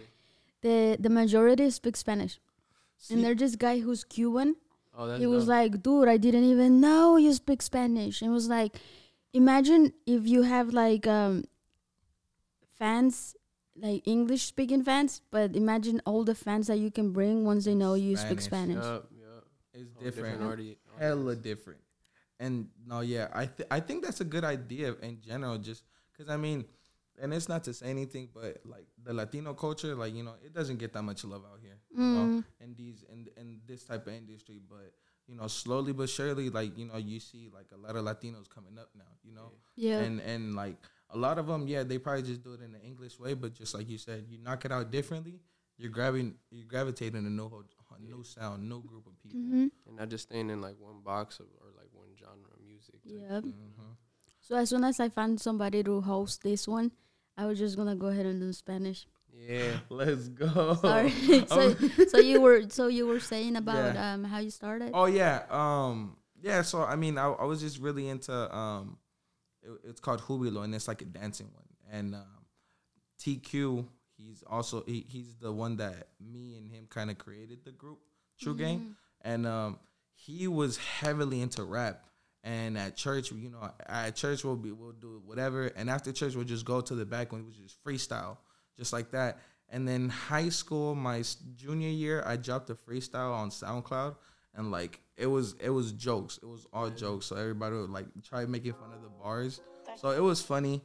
[0.63, 2.41] The the majority speak Spanish,
[3.11, 4.57] and See, there's this guy who's Cuban.
[4.97, 5.49] Oh, that's he was dope.
[5.51, 8.23] like, dude, I didn't even know you speak Spanish.
[8.23, 8.77] And it was like,
[9.33, 11.45] imagine if you have like um
[12.79, 13.37] fans,
[13.77, 17.75] like English speaking fans, but imagine all the fans that you can bring once they
[17.75, 18.77] know you speak Spanish.
[18.77, 18.85] Spanish.
[18.85, 19.45] Yup, yup.
[19.75, 20.43] it's Whole different.
[20.43, 21.81] audi- hella different.
[22.39, 25.57] And no, yeah, I th- I think that's a good idea in general.
[25.59, 26.67] Just because I mean,
[27.21, 30.53] and it's not to say anything, but like the Latino culture, like you know, it
[30.53, 31.76] doesn't get that much love out here.
[31.97, 32.45] You know, Mm.
[32.61, 34.93] in these in in this type of industry, but
[35.27, 38.49] you know, slowly but surely, like you know, you see like a lot of Latinos
[38.49, 39.13] coming up now.
[39.25, 40.01] You know, Yeah.
[40.03, 40.77] and and like
[41.11, 43.55] a lot of them, yeah, they probably just do it in the English way, but
[43.55, 45.41] just like you said, you knock it out differently.
[45.79, 49.41] You're grabbing, you're gravitating a new, ho- a new sound, new group of people.
[49.41, 52.61] hmm And not just staying in like one box of, or like one genre of
[52.67, 53.03] music.
[53.03, 53.13] type.
[53.13, 53.41] Yeah.
[53.41, 53.93] hmm
[54.41, 56.93] So as soon as I find somebody to host this one,
[57.37, 59.07] I was just gonna go ahead and do Spanish.
[59.39, 59.79] Yeah.
[59.91, 60.75] Let's go.
[60.75, 61.11] Sorry.
[61.47, 61.75] so,
[62.09, 64.15] so you were so you were saying about Yeah.
[64.15, 64.91] um how you started.
[64.95, 66.63] Oh yeah, um, yeah.
[66.63, 68.99] So I mean, I, I was just really into um,
[69.63, 71.65] it, it's called Jubilo, and it's like a dancing one.
[71.91, 72.25] And um,
[73.21, 77.73] TQ, he's also he, he's the one that me and him kind of created the
[77.73, 77.99] group
[78.41, 79.79] True Gang, and um,
[80.15, 82.03] he was heavily into rap.
[82.45, 86.37] And at church, you know, at church we'll be we'll do whatever, and after church
[86.37, 88.37] we'll just go to the back when we would just freestyle,
[88.77, 89.39] just like that.
[89.69, 91.23] And then high school, my
[91.57, 94.17] junior year, I dropped a freestyle on SoundCloud,
[94.55, 97.27] and like it was it was jokes, it was all jokes.
[97.27, 99.61] So everybody would like try making fun of the bars.
[99.97, 100.83] So it was funny,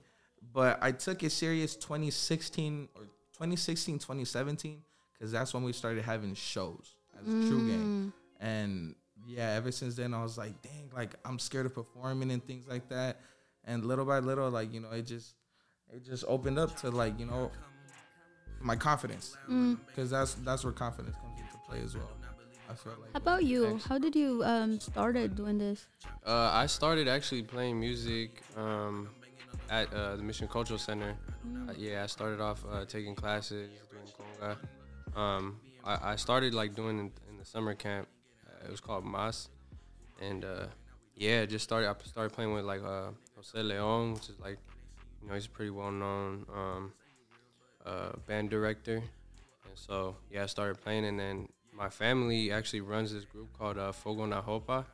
[0.54, 4.82] but I took it serious 2016 or 2016 2017
[5.13, 8.13] because that's when we started having shows as a True Gang, mm.
[8.39, 8.95] and
[9.27, 12.67] yeah, ever since then I was like, dang, like I'm scared of performing and things
[12.67, 13.19] like that.
[13.63, 15.36] And little by little, like you know, it just
[15.93, 17.51] it just opened up to like you know
[18.62, 19.38] my confidence
[19.88, 22.10] because that's that's where confidence comes into play as well.
[22.69, 23.12] I feel like.
[23.13, 23.65] How about you?
[23.65, 23.86] Thanks.
[23.86, 25.88] How did you um started doing this?
[26.26, 29.10] Uh, I started actually playing music um,
[29.69, 31.15] at uh, the Mission Cultural Center.
[31.67, 35.19] Uh, yeah, I started off uh, taking classes, doing conga.
[35.19, 38.08] Um, I, I started like doing in, in the summer camp.
[38.47, 39.50] Uh, it was called Mas,
[40.21, 40.67] and uh,
[41.15, 41.89] yeah, just started.
[41.89, 44.60] I started playing with like uh, Jose Leon, which is like,
[45.21, 46.93] you know, he's pretty well known um,
[47.86, 48.98] uh, band director.
[48.98, 53.78] And so yeah, I started playing, and then my family actually runs this group called
[53.78, 54.86] uh, Fogo na Roupa.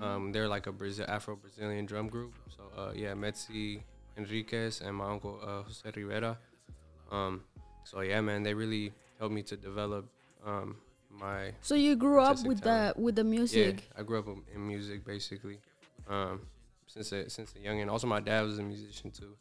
[0.00, 2.32] Um, they're like a Brazil Afro Brazilian drum group.
[2.56, 3.82] So uh, yeah, Metzi
[4.16, 6.38] Henriquez and my uncle uh, Jose Rivera.
[7.12, 7.42] Um,
[7.84, 10.06] so yeah, man, they really helped me to develop
[10.44, 10.76] um,
[11.10, 12.96] my So you grew up with talent.
[12.96, 13.84] the with the music.
[13.92, 14.00] yeah.
[14.00, 15.58] I grew up in- in music basically
[16.08, 16.40] um,
[16.86, 19.36] since a, since a young and also my dad was a musician too.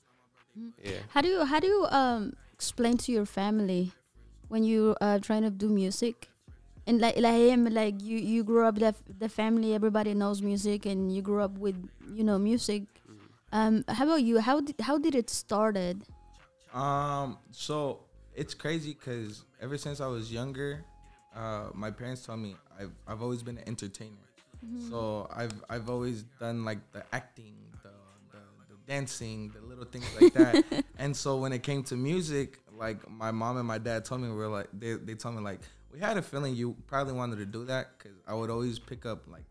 [0.84, 1.00] Yeah.
[1.10, 3.92] How do you how do you um explain to your family
[4.48, 6.30] when you are trying to do music?
[6.86, 10.86] And like like him, like you you grew up the the family everybody knows music
[10.86, 11.76] and you grew up with
[12.14, 12.84] you know music.
[13.54, 14.40] Um, how about you?
[14.40, 16.04] How did how did it started?
[16.74, 18.00] Um, so
[18.36, 20.84] it's crazy because ever since I was younger,
[21.36, 24.28] uh, my parents told me I've I've always been an entertainer.
[24.90, 27.56] So I've I've always done like the acting,
[28.88, 30.84] dancing, the little things like that.
[30.98, 34.30] and so when it came to music, like my mom and my dad told me
[34.30, 35.60] we were like they they told me like
[35.92, 39.06] we had a feeling you probably wanted to do that because I would always pick
[39.06, 39.44] up like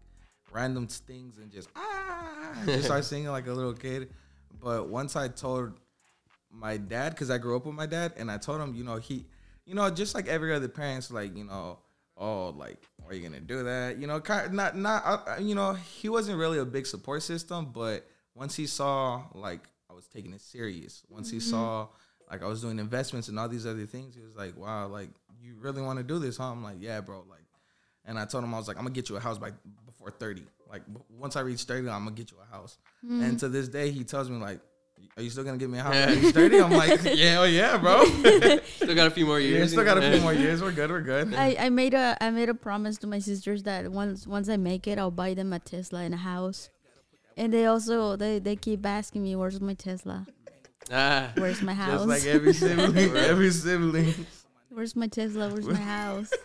[0.51, 4.11] random things and just ah just start singing like a little kid.
[4.61, 5.73] But once I told
[6.51, 8.97] my dad because I grew up with my dad, and I told him, you know,
[8.97, 9.25] he,
[9.65, 11.79] you know, just like every other parents, like you know,
[12.17, 13.99] oh, like, are you gonna do that?
[13.99, 17.71] You know, kind not not, uh, you know, he wasn't really a big support system,
[17.73, 21.51] but once he saw like I was taking it serious, once he mm-hmm.
[21.51, 21.89] saw
[22.31, 25.11] like I was doing investments and all these other things, he was like, wow, like
[25.41, 26.51] you really want to do this, huh?
[26.53, 27.41] I'm like, yeah, bro, like.
[28.05, 29.53] And I told him I was like, I'm gonna get you a house by
[29.87, 30.43] before 30.
[30.69, 32.79] Like b- once I reach 30, I'm gonna get you a house.
[33.05, 33.23] Mm-hmm.
[33.23, 34.61] And to this day, he tells me like,
[35.17, 37.45] "Are you still gonna give me a house by age 30?" I'm like, "Yeah, oh
[37.45, 38.05] yeah, bro.
[38.77, 39.73] Still got a few more yeah, years.
[39.73, 40.63] still got a few more years.
[40.63, 40.91] We're good.
[40.91, 44.27] We're good." I, I made a I made a promise to my sisters that once
[44.27, 46.71] once I make it, I'll buy them a Tesla and a house.
[47.37, 50.27] And they also they, they keep asking me, "Where's my Tesla?
[50.91, 52.05] Ah, Where's my house?
[52.05, 54.15] Just like every sibling, every sibling.
[54.71, 55.49] Where's my Tesla?
[55.49, 56.31] Where's my house?"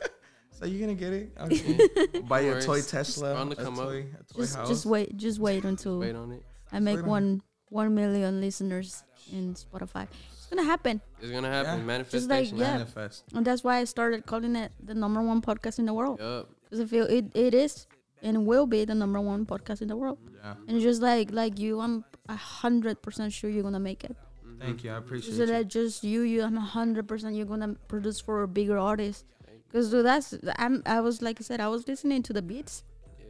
[0.60, 1.32] So you gonna get it?
[1.40, 2.22] Okay.
[2.22, 3.90] Buy you a toy Tesla, bound a to come up.
[3.90, 4.68] toy, a toy just house.
[4.68, 6.42] just wait just wait until wait on it.
[6.72, 10.08] I make wait on one one million listeners in Spotify.
[10.34, 11.82] It's gonna happen, It's gonna happen.
[11.82, 11.86] Yeah.
[11.86, 12.58] Manifestation.
[12.58, 12.72] yeah.
[12.74, 13.26] Manifest.
[13.36, 16.20] and that's why I started calling it the number one podcast in the world.
[16.20, 16.50] Yup.
[16.64, 17.86] Because I feel it, it is
[18.22, 20.18] and will be the number one podcast in the world.
[20.44, 20.56] Yeah.
[20.68, 24.16] And just like like you, I'm a hundred percent sure you're gonna make it.
[24.46, 24.62] Mm-hmm.
[24.62, 24.92] Thank you.
[24.92, 25.46] I appreciate Just you.
[25.48, 29.26] that just you, you, I'm a hundred percent you're gonna produce for a bigger artist.
[29.72, 32.84] Cause dude, that's I'm I was like I said I was listening to the beats.
[33.20, 33.26] Yeah.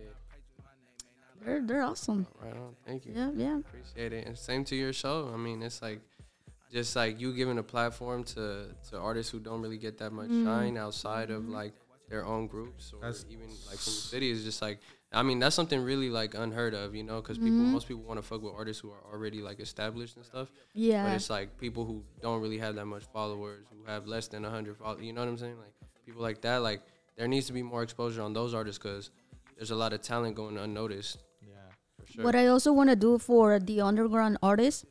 [1.43, 2.27] They're they're awesome.
[2.41, 2.75] Right on.
[2.85, 3.13] Thank you.
[3.15, 3.57] Yeah, yeah.
[3.57, 4.27] Appreciate it.
[4.27, 5.31] And same to your show.
[5.33, 5.99] I mean, it's like
[6.71, 10.27] just like you giving a platform to to artists who don't really get that much
[10.27, 10.45] mm-hmm.
[10.45, 11.73] shine outside of like
[12.09, 14.79] their own groups or That's- even like from the city is just like
[15.11, 18.17] I mean that's something really like unheard of, you know, because people most people want
[18.19, 20.51] to fuck with artists who are already like established and stuff.
[20.73, 21.05] Yeah.
[21.05, 24.43] But it's like people who don't really have that much followers, who have less than
[24.43, 25.03] hundred followers.
[25.03, 25.57] You know what I'm saying?
[25.57, 25.73] Like
[26.05, 26.57] people like that.
[26.61, 26.81] Like
[27.15, 29.11] there needs to be more exposure on those artists because
[29.55, 31.19] there's a lot of talent going unnoticed.
[31.41, 31.55] Yeah.
[31.99, 32.23] For sure.
[32.25, 34.85] What I also want to do for the underground artists,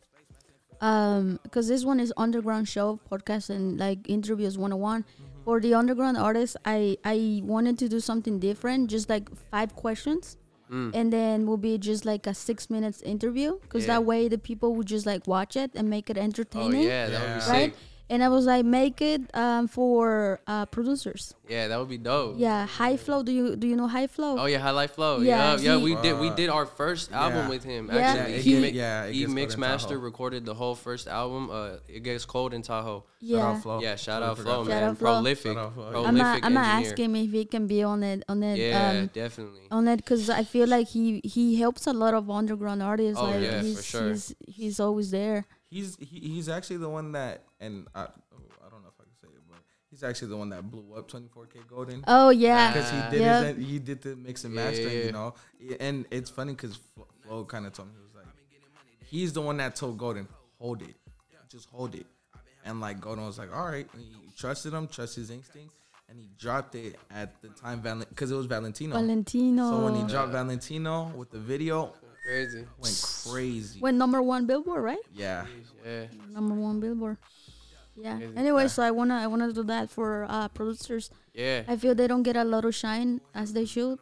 [0.81, 5.05] um, because this one is underground show podcast and like interviews 101.
[5.47, 10.37] For the underground artists, I I wanted to do something different, just like five questions,
[10.69, 10.91] Mm.
[11.01, 13.93] and then will be just like a six minutes interview, because Yeah.
[13.95, 16.87] that way the people would just like watch it and make it entertaining.
[16.87, 16.89] Oh entertaining.
[16.89, 17.59] yeah, that would be Yeah.
[17.67, 17.75] sick.
[18.09, 18.15] Right?
[18.15, 21.35] and I was like, make it um, for uh, producers.
[21.49, 22.35] Yeah, that would be dope.
[22.39, 23.23] Yeah, High Flow.
[23.23, 24.37] Do you do you know High Flow?
[24.39, 25.19] Oh yeah, High Life Flow.
[25.21, 25.79] Yeah, Yeah, yeah.
[25.79, 27.49] he- We did we Uh, did our first album yeah.
[27.49, 27.89] with him.
[27.93, 31.51] Yeah, Actually, it he, get- yeah, he gets mixed master recorded the whole first album.
[31.51, 33.05] Uh, it gets cold in Tahoe.
[33.21, 33.39] yeah.
[33.39, 33.81] Shout out Flo.
[33.81, 34.71] Yeah, shout out forgot Flo, that.
[34.71, 34.91] Shout man.
[34.91, 35.07] out Flo.
[35.15, 36.91] Prolific, Shout out Flo, prolific I'm gonna, I'm engineer.
[36.91, 39.67] ask him if he can be on it on it Yeah, um definitely.
[39.71, 43.21] on it because I feel like he he helps a lot of underground artists.
[43.21, 44.09] Oh, like yeah, for sure.
[44.11, 45.47] he's he's always there.
[45.71, 48.07] He's he, he's actually the one that and I, oh,
[48.65, 49.59] I don't know if I can say it, but
[49.91, 52.05] he's actually the one that blew up 24K Golden.
[52.07, 53.45] Oh yeah, because he did Yeah.
[53.53, 55.05] his, he did the mix and Yeah, mastering, yeah.
[55.07, 55.35] you know.
[55.81, 58.33] And it's funny because Flo, Flo kind of told me he was like,
[59.07, 60.29] he's the one that told Goldn,
[60.61, 60.95] hold it,
[61.51, 62.07] just hold it,
[62.65, 65.75] and like Goldn was like, all right, and he trusted him, trust his instincts.
[66.09, 68.95] and he dropped it at the time because it was Valentino.
[68.95, 69.69] Valentino.
[69.71, 71.93] so when he dropped Valentino with the video,
[72.27, 72.65] Crazy.
[72.83, 72.97] went
[73.31, 73.81] crazy.
[73.81, 75.05] went number one Billboard, right?
[75.15, 75.47] yeah,
[75.85, 76.07] Yeah.
[76.35, 77.19] Number one Billboard.
[77.97, 78.17] Yeah.
[78.19, 78.37] Crazy.
[78.37, 81.11] Anyway, so I wanna I wanna do that for uh, producers.
[81.35, 81.63] Yeah.
[81.69, 83.99] I feel they don't get a lot of shine as they should.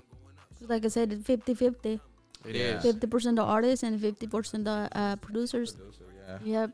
[0.66, 2.00] Like I said, it's 50-50.
[2.46, 2.78] It Yeah.
[2.80, 2.84] is.
[2.96, 5.72] 50% the artists and 50% the uh, producers.
[5.74, 6.38] Producer, yeah.
[6.44, 6.70] Yep.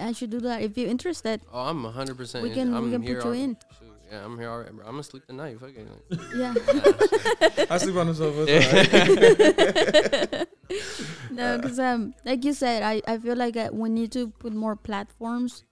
[0.00, 1.40] I should do that if you're interested.
[1.52, 2.16] Oh, I'm 100.
[2.16, 3.56] percent We can- we I'm can here put you al- in.
[4.10, 4.84] Shoot, yeah, I'm here already, bro.
[4.86, 5.58] I'm gonna sleep tonight.
[5.60, 5.86] Fuck it.
[6.36, 6.54] Yeah.
[7.70, 8.44] I sleep on the sofa.
[8.48, 10.48] it's all right.
[11.30, 14.52] no, because um, like you said, I, I feel like uh, we need to put
[14.52, 15.64] more platforms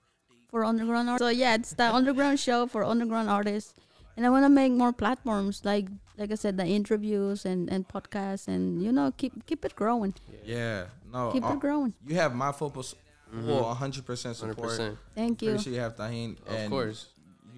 [0.49, 1.19] for underground art.
[1.19, 3.73] So yeah, it's the underground show for underground artists,
[4.17, 7.87] and I want to make more platforms like like I said, the interviews and, and
[7.87, 10.13] podcasts, and you know keep keep it growing,
[10.45, 11.93] yeah, no, keep uh, it growing.
[12.05, 12.95] you have my full pos-
[13.33, 13.45] Mhm.
[13.45, 14.55] full 100 percent 100.
[14.55, 14.69] support.
[14.69, 15.49] percent Thank you.
[15.49, 16.35] Pretty sure you have Tajin.
[16.47, 17.09] Of course.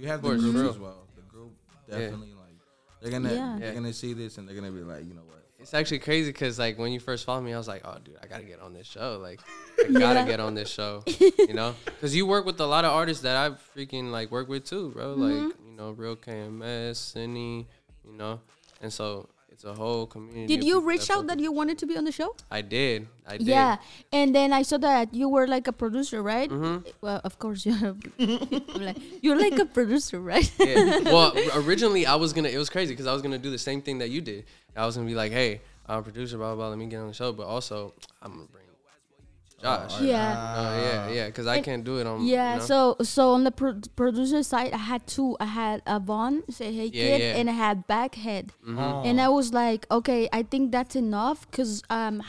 [0.01, 0.69] You have the course, groups bro.
[0.69, 1.07] as well.
[1.15, 1.51] The group
[1.89, 2.55] definitely like
[3.01, 3.57] they're gonna Yeah.
[3.59, 5.37] they're gonna see this and they're gonna be like, you know what?
[5.59, 8.17] It's actually crazy because like when you first followed me, I was like, oh, dude,
[8.21, 9.19] I gotta get on this show.
[9.21, 9.39] Like,
[9.87, 11.03] I gotta get on this show.
[11.37, 14.47] You know, because you work with a lot of artists that I freaking like work
[14.47, 15.15] with too, bro.
[15.15, 15.21] Mm-hmm.
[15.21, 17.67] Like, you know, real KMS, Cindy,
[18.05, 18.39] you know,
[18.81, 19.29] and so
[19.63, 20.47] it's a whole community.
[20.47, 22.35] Did you reach out that you wanted to be on the show?
[22.49, 23.07] I did.
[23.27, 23.47] I did.
[23.47, 23.77] Yeah,
[24.11, 26.49] and then I saw that you were like a producer, right?
[26.49, 26.83] Mhm.
[27.01, 27.95] Well, of course you're.
[28.17, 30.49] Like, you're like a producer, right?
[30.59, 30.99] yeah.
[31.11, 32.49] Well, originally I was gonna.
[32.49, 34.45] It was crazy because I was gonna do the same thing that you did.
[34.75, 36.55] I was gonna be like, "Hey, I'm a producer, blah blah.
[36.55, 38.65] blah let me get on the show." But also, I'm gonna bring
[39.61, 39.95] Josh.
[39.99, 40.55] Oh, Yeah.
[40.57, 41.25] Oh yeah, yeah.
[41.27, 42.25] Because I can't do it on.
[42.25, 42.65] Yeah, you know?
[42.65, 45.37] so so on the pro- producer side, I had two.
[45.39, 47.37] I had a Vaughn say hey Yeah, kid, yeah.
[47.37, 48.77] and I had Baghead, Mhm.
[48.79, 49.03] Oh.
[49.07, 52.23] and I was like, okay, I think that's enough, cause um,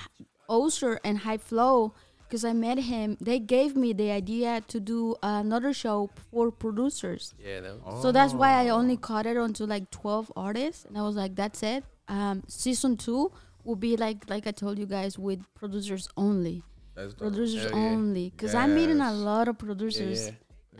[0.49, 1.95] Oster and High Flow,
[2.31, 7.35] cause I met him, they gave me the idea to do another show for producers.
[7.38, 8.77] Yeah, that was, So that's why I Oh.
[8.79, 11.85] only cut it onto like twelve artists, and I was like, that's it.
[12.09, 13.31] Um, season two
[13.64, 16.62] will be like like I told you guys with producers only,
[16.94, 17.18] That's dope.
[17.33, 19.16] producers Hell only, cause I'm meeting a Yes.
[19.20, 20.31] lot of producers.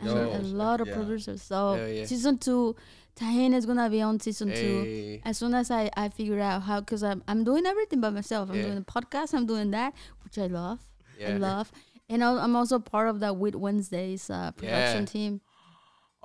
[0.01, 0.95] I meet a lot of yeah.
[0.95, 1.41] producers.
[1.41, 2.05] So Hell yeah.
[2.05, 2.75] season two,
[3.15, 4.83] Tajin is gonna be on season two.
[4.83, 5.21] Hey.
[5.25, 8.49] As soon as I, I figure out how, cause I'm I'm doing everything by myself.
[8.49, 8.63] I'm Yeah.
[8.63, 9.33] doing the podcast.
[9.33, 10.79] I'm doing that, which I love.
[11.19, 11.37] I Yeah.
[11.37, 11.71] love,
[12.09, 15.05] and I'll- I'm also part of the With Wednesdays uh, production Yeah.
[15.05, 15.41] team.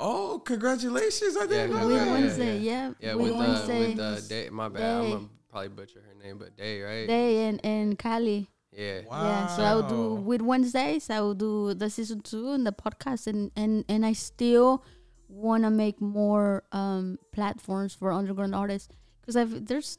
[0.01, 1.37] Oh, congratulations!
[1.37, 2.13] I didn't know With yeah, that.
[2.13, 2.93] Wednesday, yeah.
[3.01, 3.91] Yeah, With with uh, Wednesday.
[3.91, 4.49] with uh, Day.
[4.51, 4.83] My bad.
[4.83, 5.13] I'm Day.
[5.13, 7.07] gonna probably butcher her name, but Day, right?
[7.07, 8.49] Day and and Cali.
[8.79, 9.01] Yeah.
[9.11, 9.25] Wow.
[9.27, 11.11] Yeah, so I will do with Wednesdays.
[11.11, 14.85] I will do the season two and the podcast, and and and I still
[15.29, 18.89] want to make more um platforms for underground artists
[19.21, 19.99] because I've there's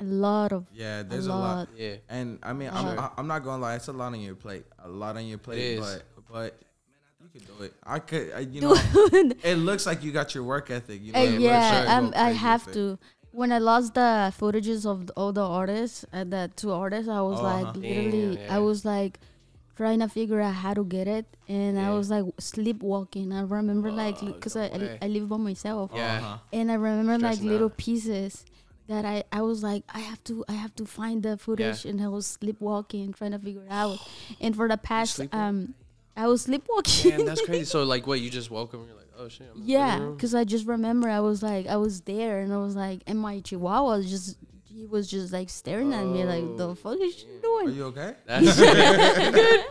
[0.00, 1.56] a lot of Yeah, there's a lot.
[1.58, 1.68] lot.
[1.76, 1.96] Yeah.
[2.08, 4.64] And I mean, I'm, I- I'm not gonna lie, it's a lot on your plate.
[4.82, 5.80] A lot on your plate, is.
[5.80, 6.58] but but
[7.22, 7.74] you could do it.
[7.84, 9.36] I could, I, you know, it.
[9.44, 11.02] it looks like you got your work ethic.
[11.02, 12.98] You know, Uh, yeah, like you I'm, go I crazy have to.
[13.32, 17.20] When I lost the footages of the, all the artists, uh, the two artists, I
[17.20, 17.78] was Oh, like uh-huh.
[17.78, 18.56] literally, Damn, yeah.
[18.56, 19.20] I was like
[19.76, 23.32] trying to figure out how to get it, and I was like sleepwalking.
[23.32, 24.98] I remember like Oh, because no I, I.
[25.02, 26.16] I live by myself, Yeah.
[26.18, 26.38] Uh-huh.
[26.52, 27.76] and I remember like little out.
[27.76, 28.44] pieces
[28.88, 32.00] that I I was like I have to I have to find the footage, and
[32.02, 33.98] I was sleepwalking trying to figure it out.
[34.40, 35.74] And for the past um,
[36.16, 37.10] I was sleepwalking.
[37.10, 37.64] Damn, that's crazy.
[37.64, 38.20] So like, what?
[38.20, 39.48] You just woke up and you're like, oh shit.
[39.54, 42.74] I'm Yeah, because I just remember I was like I was there and I was
[42.76, 46.68] like, and my chihuahua was just he was just like staring at me like the
[46.68, 47.68] Oh, fuck is she doing?
[47.68, 48.14] Are you okay?
[48.26, 48.58] That's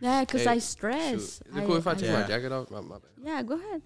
[0.00, 0.62] Yeah, because Hey, I shoot.
[0.62, 1.14] stress.
[1.14, 2.20] Is it cool if I take Yeah.
[2.20, 2.70] my jacket off?
[2.70, 3.82] My, my yeah, go ahead.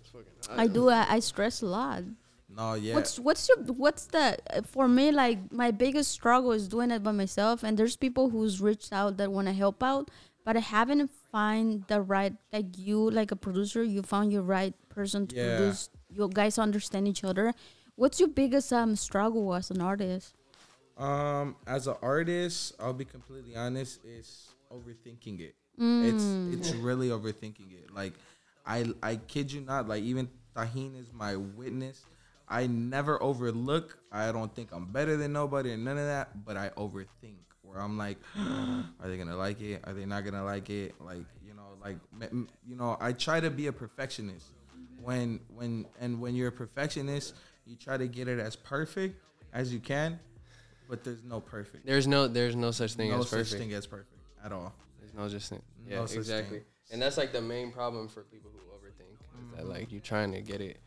[0.00, 0.48] It's.
[0.50, 0.88] I do.
[0.90, 2.02] I, I stress a lot.
[2.54, 2.94] No, yeah.
[2.96, 7.02] What's what's your what's the uh, for me like my biggest struggle is doing it
[7.02, 10.10] by myself and there's people who's reached out that want to help out
[10.44, 14.74] but I haven't find the right like you like a producer you found your right
[14.88, 15.56] person to Yeah.
[15.56, 17.54] produce you guys understand each other
[17.96, 20.34] what's your biggest um struggle as an artist
[20.98, 24.04] Um, as an artist, I'll be completely honest.
[24.04, 25.56] It's overthinking it.
[25.80, 26.04] Mm.
[26.04, 27.88] It's it's really overthinking it.
[27.94, 28.12] Like
[28.68, 29.88] I I kid you not.
[29.88, 32.04] Like even Tajin is my witness.
[32.46, 33.96] I never overlook.
[34.12, 36.44] I don't think I'm better than nobody and none of that.
[36.44, 37.51] But I overthink.
[37.72, 39.80] Where I'm like, oh, are they gonna like it?
[39.84, 40.94] Are they not gonna like it?
[41.00, 41.96] Like you know, like
[42.68, 44.46] you know, I try to be a perfectionist.
[45.02, 47.34] When when and when you're a perfectionist,
[47.66, 49.16] you try to get it as perfect
[49.54, 50.20] as you can.
[50.86, 51.86] But there's no perfect.
[51.86, 53.62] There's no there's no such thing no as such perfect.
[53.62, 54.12] thing as perfect
[54.44, 54.74] at all.
[55.00, 55.62] There's no just thing.
[55.88, 56.58] No Yeah, such exactly.
[56.58, 56.66] thing.
[56.92, 59.14] And that's like the main problem for people who overthink.
[59.14, 59.70] Is that mm-hmm.
[59.70, 60.78] like you're trying to get it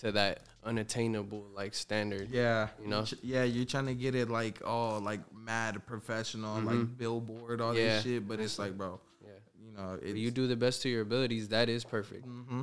[0.00, 2.28] to that unattainable like standard.
[2.30, 3.04] Yeah, You know?
[3.22, 6.64] Yeah, you're trying to get it like oh, like mad professional, Mhm.
[6.66, 7.94] like billboard, all Yeah.
[7.96, 8.26] this shit.
[8.28, 9.28] But it's like, bro, Yeah.
[9.62, 12.24] you know, it's, you do the best to your abilities, that is perfect.
[12.24, 12.62] hmm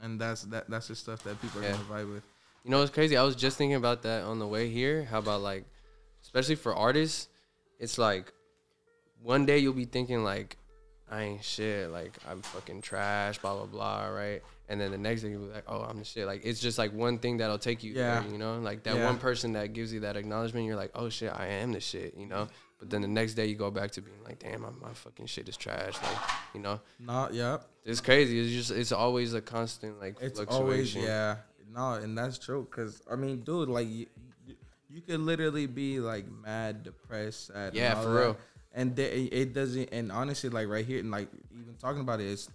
[0.00, 0.68] and that's that.
[0.68, 1.72] That's the stuff that people are Yeah.
[1.72, 2.24] gonna vibe with.
[2.64, 3.16] You know it's crazy?
[3.16, 5.04] I was just thinking about that on the way here.
[5.04, 5.64] How about like,
[6.22, 7.28] especially for artists,
[7.78, 8.32] it's like
[9.22, 10.56] one day you'll be thinking like,
[11.10, 14.42] I ain't shit, like I'm fucking trash, blah blah blah, right?
[14.68, 16.26] And then the next day you'll be like, oh, I'm the shit.
[16.26, 18.20] Like it's just like one thing that'll take you Yeah.
[18.20, 18.58] there, you know?
[18.58, 19.04] Like that Yeah.
[19.04, 22.14] one person that gives you that acknowledgement, you're like, oh shit, I am the shit,
[22.16, 22.48] you know?
[22.78, 25.26] But then the next day you go back to being like, damn, my, my fucking
[25.26, 26.18] shit is trash, like,
[26.54, 26.80] you know?
[26.98, 28.40] Not yeah, It's crazy.
[28.40, 30.62] It's just it's always a constant like it's fluctuation.
[30.62, 31.36] always yeah.
[31.72, 32.66] No, and that's true.
[32.70, 34.06] Cause I mean, dude, like you,
[34.88, 37.74] you could literally be like mad, depressed, sad.
[37.74, 38.20] Yeah, for that.
[38.20, 38.36] real.
[38.72, 39.88] And they, it doesn't.
[39.92, 42.48] And honestly, like right here, and like even talking about it, is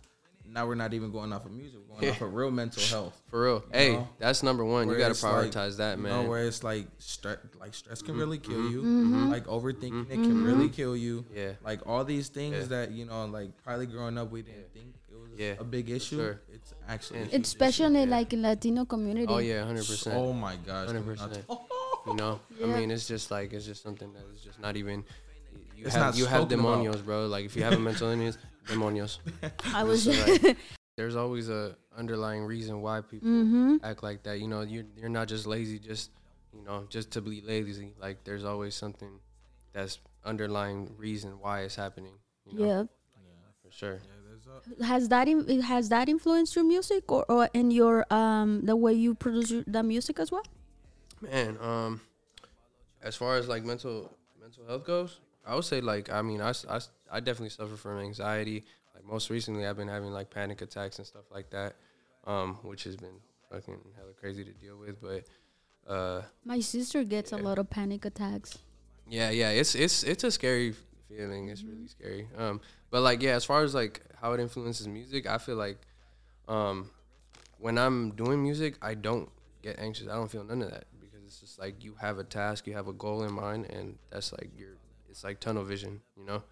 [0.52, 1.80] now we're not even going off of music.
[1.88, 2.12] We're going Yeah.
[2.12, 3.22] off of real mental health.
[3.30, 3.64] For real.
[3.72, 4.08] Hey, know?
[4.18, 4.90] that's number one.
[4.90, 6.12] You gotta it's like, prioritize that, man.
[6.12, 6.24] Mm-hmm.
[6.24, 8.82] know, where it's like stress, like stress can really kill you.
[8.82, 9.30] Mhm.
[9.30, 11.26] Like overthinking it can really kill you.
[11.34, 11.52] yeah.
[11.64, 12.64] Like all these things Yeah.
[12.76, 15.90] that you know, like probably growing up we didn't think it was Yeah, a big
[15.90, 16.18] issue.
[16.18, 16.42] sure.
[16.52, 18.06] It's actually, a And- huge especially Yeah.
[18.18, 19.28] like in Latino community.
[19.30, 20.16] Oh yeah, hundred percent.
[20.18, 21.60] Oh my gosh, can we not 100%.
[22.08, 25.04] You know, I mean, it's just like it's just something that is just not even.
[25.76, 26.84] You It's have not you have spoken about.
[26.84, 27.28] demonios, bro.
[27.28, 28.38] Like if you have a mental illness,
[28.70, 29.20] demonios.
[29.74, 30.04] I was.
[30.04, 30.58] So, like,
[30.98, 33.78] there's always a underlying reason why people mm-hmm.
[33.84, 34.40] act like that.
[34.40, 36.12] You know, you're you're not just lazy, just
[36.54, 37.94] you know, just to be lazy.
[38.00, 39.20] Like there's always something
[39.74, 42.14] that's underlying reason why it's happening.
[42.46, 42.84] You know, Yeah.
[43.64, 44.00] for sure.
[44.80, 48.76] Yeah, Has that in, has that influenced your music or, or in your um the
[48.76, 50.44] way you produce your, the music as well?
[51.22, 52.02] Man, um,
[53.02, 56.50] as far as like mental mental health goes, I would say like I mean I,
[56.50, 58.66] s- I, s- I definitely suffer from anxiety.
[58.96, 61.76] Like most recently, I've been having like panic attacks and stuff like that,
[62.26, 63.20] um, which has been
[63.52, 65.02] fucking hella crazy to deal with.
[65.02, 65.24] But
[65.92, 68.58] uh, My sister gets a lot of panic attacks.
[69.08, 70.74] yeah, yeah, it's it's it's a scary
[71.08, 71.50] feeling.
[71.50, 72.28] It's really scary.
[72.38, 75.78] Um, but like yeah, as far as like how it influences music, I feel like
[76.48, 76.90] um,
[77.58, 79.30] when I'm doing music, I don't
[79.62, 80.08] get anxious.
[80.08, 82.74] I don't feel none of that because it's just like you have a task, you
[82.74, 84.72] have a goal in mind, and that's like your
[85.10, 86.44] it's like tunnel vision, you know.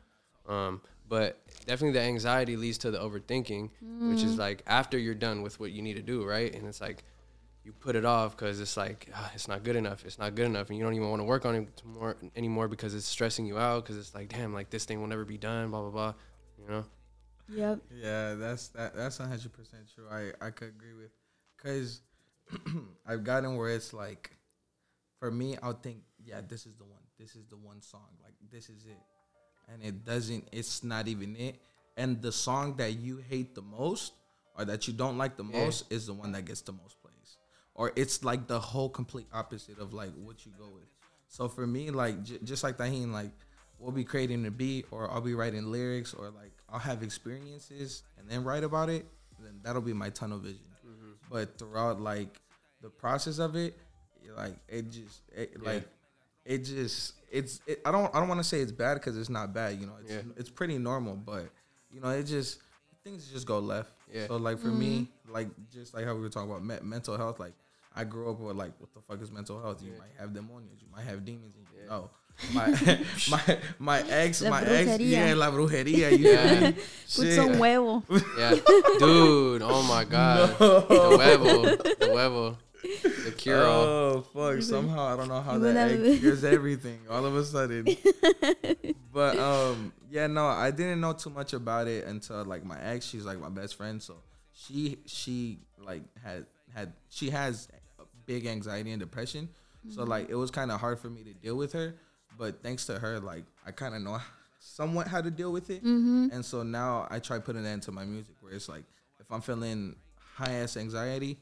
[0.48, 3.70] Um, but definitely the anxiety leads to the overthinking,
[4.10, 6.54] which is like after you're done with what you need to do, right?
[6.54, 7.04] And it's like
[7.64, 10.06] you put it off because it's like ah, it's not good enough.
[10.06, 12.68] It's not good enough, and you don't even want to work on it more anymore
[12.68, 13.84] because it's stressing you out.
[13.84, 15.72] Because it's like, damn, like this thing will never be done.
[15.72, 16.14] Blah blah blah.
[16.60, 16.86] You know?
[17.50, 17.80] Yep.
[17.94, 18.96] Yeah, that's that.
[18.96, 20.06] That's one hundred percent true.
[20.12, 21.12] I I could agree with,
[21.62, 22.02] cause
[23.08, 24.32] I've gotten where it's like,
[25.20, 27.02] for me, I'll think, yeah, this is the one.
[27.20, 28.08] This is the one song.
[28.24, 28.98] Like this is it,
[29.72, 30.48] and it doesn't.
[30.52, 31.56] It's not even it.
[31.98, 34.14] And the song that you hate the most,
[34.58, 35.64] or that you don't like the Yeah.
[35.66, 37.38] most, is the one that gets the most plays,
[37.74, 40.88] or it's like the whole complete opposite of like what you go with.
[41.28, 43.32] So for me, like j- just like Tajin, like
[43.80, 48.04] we'll be creating a beat, or I'll be writing lyrics, or like I'll have experiences
[48.18, 49.06] and then write about it.
[49.40, 50.66] Then that'll be my tunnel vision.
[50.86, 51.12] Mm-hmm.
[51.30, 52.40] But throughout like
[52.82, 53.78] the process of it,
[54.36, 55.70] like it just it, Yeah.
[55.72, 55.88] like
[56.48, 59.30] it just it's it, I don't I don't want to say it's bad because it's
[59.30, 59.80] not bad.
[59.80, 60.22] You know, it's Yeah.
[60.38, 61.50] it's pretty normal, but
[61.92, 62.60] you know it just
[63.04, 63.92] things just go left.
[64.14, 64.28] Yeah.
[64.28, 65.34] So like for me, mm-hmm.
[65.34, 67.54] like just like how we were talking about me- mental health, like
[67.96, 69.82] I grew up with like what the fuck is mental health?
[69.84, 70.00] You Yeah.
[70.00, 71.84] might have demonios, you might have demons in you.
[71.84, 71.90] Yeah.
[71.90, 72.10] No.
[72.54, 72.68] My
[73.32, 76.60] my my ex La my ex yeah la brujeria you Yeah.
[76.60, 76.72] feel?
[76.74, 78.04] Put some huevo.
[78.38, 78.54] Yeah,
[79.00, 79.62] dude.
[79.64, 80.50] Oh my god.
[80.60, 80.82] The
[81.18, 82.56] huevo, the huevo,
[83.26, 83.84] the cure all.
[83.84, 84.62] Oh fuck!
[84.62, 87.86] Somehow I don't know how that will egg cures everything all of a sudden.
[89.14, 93.06] but um, yeah, no, I didn't know too much about it until like my ex.
[93.06, 94.16] She's like my best friend, so
[94.54, 97.68] she she like had had she has
[98.26, 99.50] big anxiety and depression.
[99.90, 101.96] So like it was kind of hard for me to deal with her,
[102.38, 104.20] but thanks to her, like I kind of know
[104.60, 105.84] somewhat how to deal with it.
[105.84, 106.28] Mm-hmm.
[106.32, 108.84] And so now I try putting that into my music, where it's like
[109.20, 109.96] if I'm feeling
[110.36, 111.38] high ass anxiety,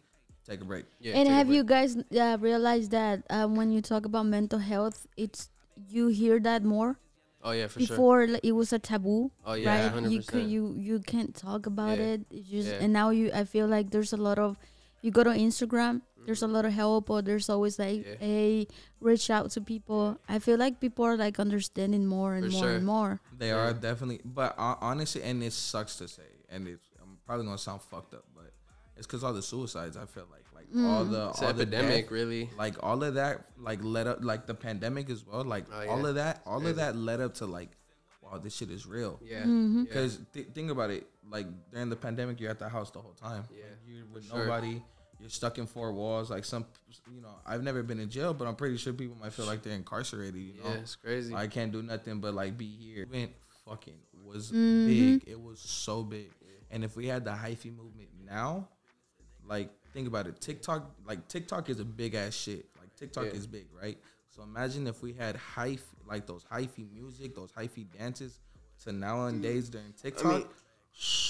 [0.48, 0.86] take a break.
[1.00, 1.58] Yeah, and have break.
[1.58, 5.50] you guys uh, realized that um, when you talk about mental health, it's
[5.90, 6.98] you hear that more?
[7.44, 7.88] Oh yeah, for sure.
[7.88, 11.68] before it was a taboo Oh yeah, right hundred you could you you can't talk
[11.68, 12.18] about Yeah.
[12.18, 12.82] it it's just Yeah.
[12.82, 14.58] and now you i feel like there's a lot of
[15.06, 18.18] you go to instagram there's a lot of help or there's always like Mm-hmm.
[18.18, 18.18] Yeah.
[18.18, 18.68] hey
[19.00, 22.62] reach out to people i feel like people are like understanding more and For more
[22.66, 22.76] sure.
[22.82, 23.62] and more They Yeah.
[23.70, 27.62] are definitely, but uh, honestly, and it sucks to say, and it's I'm probably gonna
[27.62, 28.55] sound fucked up, but
[28.98, 29.98] it's because all the suicides.
[29.98, 31.12] I feel like, like all Mm.
[31.12, 32.50] the It's all an the epidemic, death, really.
[32.58, 36.06] like all of that, like led up, like the pandemic as well, like Oh, all
[36.06, 36.72] of that, all Crazy.
[36.72, 37.70] of that led up to like,
[38.22, 39.20] wow, this shit is real.
[39.24, 39.44] Yeah.
[39.44, 39.76] Mhm.
[39.78, 39.84] yeah.
[39.84, 43.14] Because th- think about it, like during the pandemic, you're at the house the whole
[43.14, 43.44] time.
[43.52, 44.40] Yeah, Like, you're with sure.
[44.46, 44.82] nobody.
[45.20, 46.30] You're stuck in four walls.
[46.30, 46.66] Like some,
[47.14, 49.62] you know, I've never been in jail, but I'm pretty sure people might feel like
[49.64, 50.36] they're incarcerated.
[50.42, 51.34] You know, Yeah, it's crazy.
[51.34, 53.04] I can't do nothing but like be here.
[53.04, 53.32] Event
[53.66, 54.88] fucking was Mhm.
[54.88, 55.24] big.
[55.28, 56.32] It was so big.
[56.70, 58.68] And if we had the hyphy movement now,
[59.48, 60.40] like think about it.
[60.42, 62.66] TikTok, like TikTok is a big ass shit.
[62.80, 63.32] Like TikTok Yeah.
[63.32, 63.98] is big, right?
[64.30, 68.40] So imagine if we had hyphy, like those hyphy music, those hyphy dances
[68.84, 70.26] to nowadays during TikTok.
[70.26, 70.46] mean,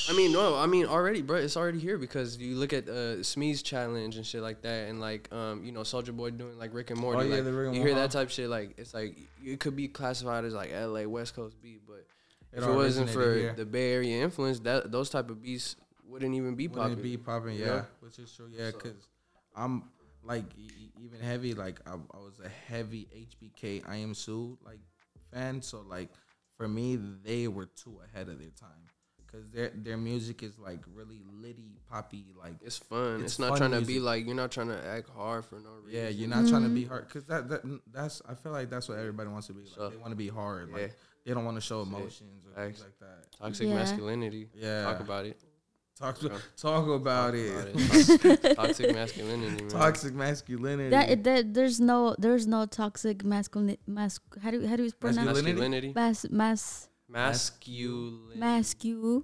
[0.09, 1.37] I mean, no, I mean already, bro.
[1.37, 4.99] It's already here because you look at uh, Smee's challenge and shit like that, and
[4.99, 7.19] like um, you know, Soldier Boy doing like Rick and Morty.
[7.19, 9.59] Oh, yeah, like, the Rick and you hear that type shit, like it's like it
[9.59, 11.07] could be classified as like L.A.
[11.07, 12.05] West Coast beat, but
[12.53, 13.53] It if it wasn't for here.
[13.53, 15.75] the Bay Area influence, that those type of beats
[16.07, 16.81] wouldn't even be popping.
[16.83, 17.85] Wouldn't be popping, yeah, Yeah.
[17.99, 19.07] which is true, yeah, So- because
[19.55, 19.83] I'm
[20.23, 24.79] like e- even heavy, like I, I was a heavy HBK Iamsu like
[25.31, 26.09] fan, so like
[26.57, 28.69] for me they were too ahead of their time
[29.17, 33.15] because their their music is like really litty poppy, like It's fun.
[33.21, 35.55] It's It's, not fun trying to be like you're not trying to act hard for
[35.59, 36.01] no reason.
[36.01, 36.89] yeah, you're not trying to be mm-hmm.
[36.89, 39.61] hard because that, that that's I feel like that's what everybody wants to be.
[39.61, 40.75] Like, So- they want to be hard, Yeah.
[40.75, 40.95] like
[41.25, 43.31] they don't want to show emotions or things like that.
[43.39, 43.73] Toxic Yeah.
[43.75, 44.49] masculinity.
[44.53, 45.39] Yeah, Talk about it.
[45.99, 46.37] Talk Yeah.
[46.57, 47.73] talk about Talk it.
[47.75, 49.69] Toxic, toxic masculinity, man.
[49.69, 50.89] Toxic masculinity.
[50.89, 53.79] that, that there's no there's no toxic masculinity.
[53.87, 55.53] mas how do how do you pronounce Masculinity?
[55.53, 55.91] masculinity.
[55.95, 58.39] mas mas Masculine.
[58.39, 59.23] masculinity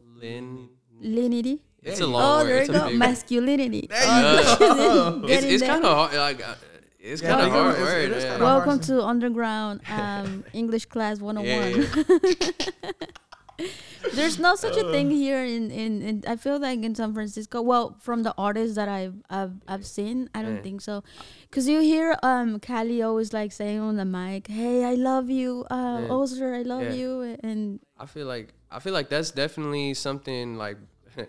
[1.01, 1.61] Masculinity.
[1.83, 2.47] It's a you long oh word.
[2.47, 5.27] there you go masculinity There Oh, you go.
[5.33, 6.13] It's, it's kind of hard.
[6.13, 6.53] Like, uh,
[6.99, 8.11] it's Yeah, kind of like, hard it's- word.
[8.17, 8.37] is yeah.
[8.37, 8.83] Welcome hard.
[8.83, 11.41] to Underground um, English Class 101.
[11.47, 12.91] Yeah,
[14.13, 17.61] There's no such a thing here in, in, in I feel like in San Francisco.
[17.61, 20.61] Well, from the artists that I've I've, I've seen, I don't Yeah.
[20.61, 21.03] think so.
[21.51, 25.65] Cause you hear um Cali always like saying on the mic, "Hey, I love you,
[25.71, 26.07] uh, Yeah.
[26.09, 26.93] Ozer, I love Yeah.
[26.93, 30.77] you," and I feel like I feel like that's definitely something like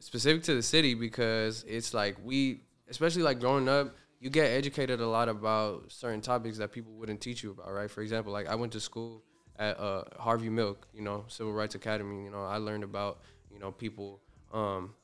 [0.00, 5.00] specific to the city because it's like we, especially like growing up, you get educated
[5.00, 7.90] a lot about certain topics that people wouldn't teach you about, right?
[7.90, 9.22] For example, like I went to school
[9.66, 12.24] at uh, Harvey Milk, you know, Civil Rights Academy.
[12.26, 13.14] You know, I learned about
[13.52, 14.20] you know people
[14.52, 14.94] um,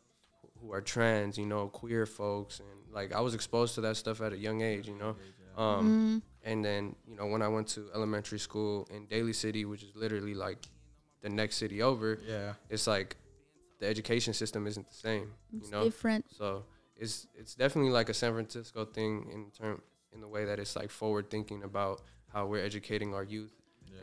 [0.61, 4.21] who are trans, you know, queer folks, and like I was exposed to that stuff
[4.21, 5.15] at a young age, you know.
[5.57, 9.83] Um, and then you know when I went to elementary school in Daly City, which
[9.83, 10.59] is literally like
[11.23, 12.53] the next city over, Yeah.
[12.71, 13.17] it's like
[13.81, 15.85] the education system isn't the same, it's you know.
[15.85, 16.25] different.
[16.31, 16.65] So
[16.97, 19.83] it's it's definitely like a San Francisco thing in term
[20.15, 22.03] in the way that it's like forward thinking about
[22.33, 23.53] how we're educating our youth,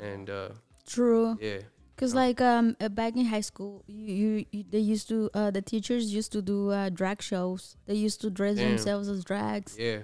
[0.01, 0.49] and uh,
[0.87, 1.37] True.
[1.41, 1.59] yeah,
[1.97, 2.19] Cause No.
[2.21, 5.61] like um uh, back in high school, you, you, you they used to uh the
[5.61, 7.77] teachers used to do uh drag shows.
[7.85, 8.69] They used to dress Damn.
[8.69, 9.77] themselves as drags.
[9.79, 9.99] yeah.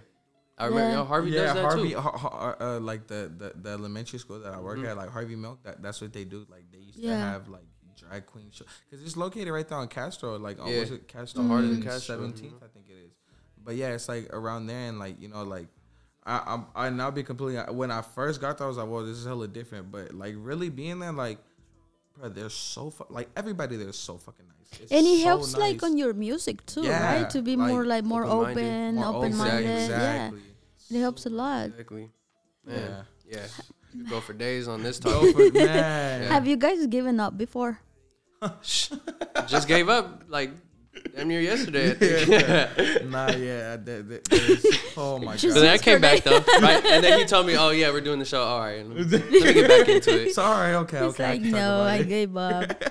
[0.58, 0.96] I remember Yeah.
[1.00, 2.00] yo, Harvey yeah, does that Harvey, too.
[2.00, 4.88] Har- Har- uh, like the, the the elementary school that I work Mhm.
[4.90, 5.64] at, like Harvey Milk.
[5.64, 6.46] That that's what they do.
[6.50, 7.66] Like they used to have like
[7.98, 10.38] drag queen show because it's located right there on Castro.
[10.38, 10.82] Like oh, Yeah.
[10.82, 11.42] was it Castro?
[11.44, 12.64] The heart of the Castro, seventeenth, mhm.
[12.64, 13.12] I think it is.
[13.64, 15.68] But yeah, it's like around there, and like you know, like
[16.26, 17.62] I I'm I now be completely.
[17.74, 19.92] When I first got there, I was like, well, this is hella different.
[19.92, 21.40] But like really being there, like,
[22.18, 24.80] bro, they're so fu- like everybody there is so fucking nice.
[24.82, 27.30] It's And it so helps like on your music too, Yeah, right?
[27.32, 28.62] To be like, more like more open-minded.
[28.62, 29.66] open, More open minded.
[29.66, 29.84] Yeah.
[30.28, 30.42] Exactly.
[30.92, 31.66] It helps a lot.
[31.68, 32.10] Exactly.
[32.66, 32.80] Man,
[33.28, 33.38] Yeah.
[33.40, 33.48] yeah.
[33.94, 35.36] You go for days on this Go topic.
[35.36, 36.32] for man.
[36.32, 37.80] Have you guys given up before?
[39.48, 40.52] Just gave up like
[41.16, 41.92] damn near yesterday.
[41.92, 43.06] I think.
[43.10, 43.78] nah, yeah.
[43.78, 44.66] That, that, there's-
[44.98, 46.84] oh my Just- So then I came back though, right?
[46.86, 48.42] And then he told me, "Oh yeah, we're doing the show.
[48.44, 50.76] All right, let me, let me get back into it." Sorry.
[50.76, 50.98] Okay.
[51.06, 51.24] It's okay.
[51.26, 52.08] I like can talk no, about I it.
[52.10, 52.84] gave up.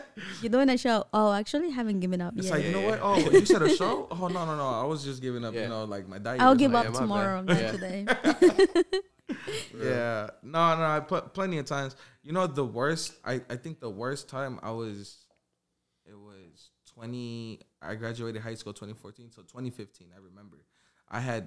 [0.43, 1.07] You're doing a show.
[1.13, 2.55] Oh, actually, I haven't given up It's yet.
[2.57, 3.01] like you know what?
[3.03, 4.07] Oh, you said a show?
[4.11, 4.67] Oh no, no, no!
[4.69, 5.55] I was just giving up.
[5.55, 5.63] Yeah.
[5.63, 6.41] You know, like my diet.
[6.41, 7.57] I'll give like- up yeah, tomorrow, bad.
[7.57, 7.71] not Yeah.
[7.73, 8.07] today.
[9.79, 10.31] Yeah.
[10.43, 10.85] No, no.
[10.85, 11.97] I put plenty of times.
[12.23, 13.15] You know, the worst.
[13.25, 15.17] I I think the worst time I was.
[17.01, 17.61] It was twenty.
[17.83, 20.09] I graduated high school 2014, so 2015.
[20.15, 20.59] I remember.
[21.09, 21.47] I had.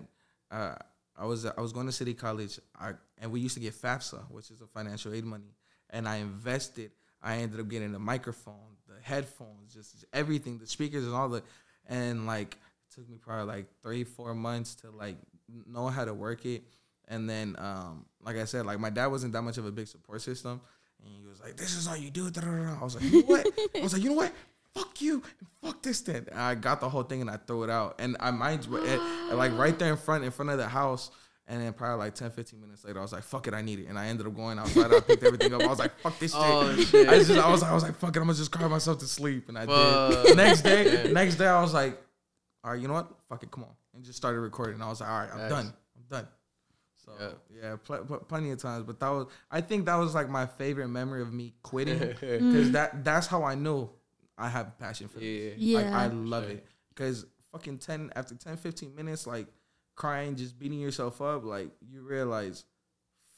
[0.51, 0.75] Uh,
[1.15, 2.59] I was I was going to City College.
[2.79, 5.53] I and we used to get FAFSA, which is a financial aid money,
[5.91, 6.91] and I invested.
[7.21, 11.43] I ended up getting the microphone, the headphones, just everything, the speakers and all the,
[11.87, 15.15] and like it took me probably like three, four months to like
[15.67, 16.63] know how to work it.
[17.07, 19.87] And then, um, like I said, like my dad wasn't that much of a big
[19.87, 20.61] support system,
[21.03, 22.23] and he was like, "This is all you do.
[22.25, 24.33] I was like, "You know what?" I was like, "You know what?"
[24.75, 25.21] Fuck you,
[25.61, 26.25] fuck this thing.
[26.31, 27.95] And I got the whole thing and I threw it out.
[27.99, 31.11] And I mind like right there in front, in front of the house.
[31.45, 33.79] And then probably like 10, 15 minutes later, I was like, fuck it, I need
[33.79, 33.87] it.
[33.87, 34.93] And I ended up going outside.
[34.93, 35.61] I picked everything up.
[35.61, 36.79] I was like, fuck this oh, shit.
[36.79, 37.09] Oh, shit.
[37.09, 39.05] I, just, I, was, I was like, fuck it, I'm gonna just cry myself to
[39.05, 39.49] sleep.
[39.49, 40.25] And I fuck.
[40.25, 40.37] did.
[40.37, 42.01] next day, next day, I was like,
[42.63, 43.11] all right, you know what?
[43.27, 43.71] Fuck it, come on.
[43.93, 44.75] And just started recording.
[44.75, 45.49] And I was like, all right, I'm nice.
[45.49, 45.73] done.
[45.97, 46.27] I'm done.
[47.05, 47.27] So yeah,
[47.61, 48.85] yeah pl- pl- plenty of times.
[48.85, 52.71] But that was, I think that was like my favorite memory of me quitting because
[52.71, 53.89] that that's how I knew
[54.37, 55.49] I have passion for yeah.
[55.51, 55.59] this.
[55.59, 59.47] Yeah, like, I love it because fucking ten after 10, 15 minutes, like
[59.95, 62.65] crying, just beating yourself up, like you realize,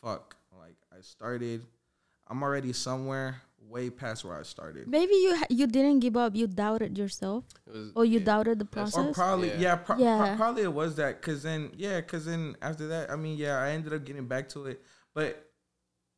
[0.02, 1.66] fuck, like I started,
[2.28, 4.88] I'm already somewhere way past where I started.
[4.88, 6.36] Maybe you ha- you didn't give up.
[6.36, 8.26] You doubted yourself, was, or you yeah.
[8.26, 9.06] doubted the process.
[9.06, 10.26] Or probably yeah, yeah, pro- yeah.
[10.28, 11.22] Pro- probably it was that.
[11.22, 14.50] Cause then yeah, cause then after that, I mean yeah, I ended up getting back
[14.50, 14.82] to it,
[15.14, 15.41] but.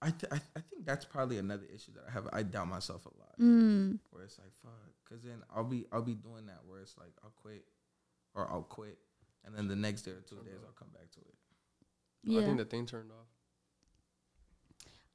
[0.02, 2.28] I, th- I, th- I think that's probably another issue that I have.
[2.32, 3.40] I doubt myself a lot.
[3.40, 3.98] Mm.
[4.12, 4.72] Where it's like, fuck,
[5.04, 7.66] because then I'll be I'll be doing that where it's like I'll quit
[8.36, 8.98] or I'll quit,
[9.46, 11.36] and then the next day or two days I'll come back to it.
[12.24, 12.42] Yeah.
[12.42, 13.28] I think the thing turned off.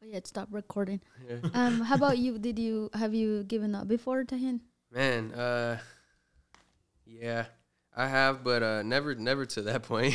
[0.02, 1.00] Oh yeah, it stopped recording.
[1.28, 1.36] Yeah.
[1.54, 2.38] Um, how about you?
[2.38, 4.60] Did you have you given up before, Tajin?
[4.90, 5.78] Man, uh,
[7.06, 7.44] yeah,
[7.96, 10.14] I have, but uh, never, never to that point.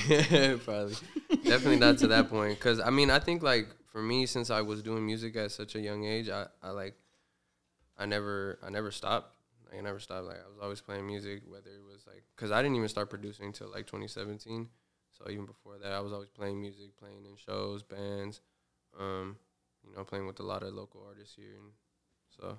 [0.66, 0.96] Probably,
[1.44, 2.60] definitely not to that point.
[2.60, 5.74] Cause I mean, I think like for me, since I was doing music at such
[5.74, 6.94] a young age, I, I like,
[7.98, 9.34] I never, I never stopped.
[9.76, 10.26] I never stopped.
[10.26, 13.10] Like I was always playing music, whether it was like, cause I didn't even start
[13.10, 14.70] producing until like 2017.
[15.18, 18.42] So even before that, I was always playing music, playing in shows, bands,
[19.00, 19.36] um,
[19.84, 21.72] you know, playing with a lot of local artists here, and
[22.40, 22.56] so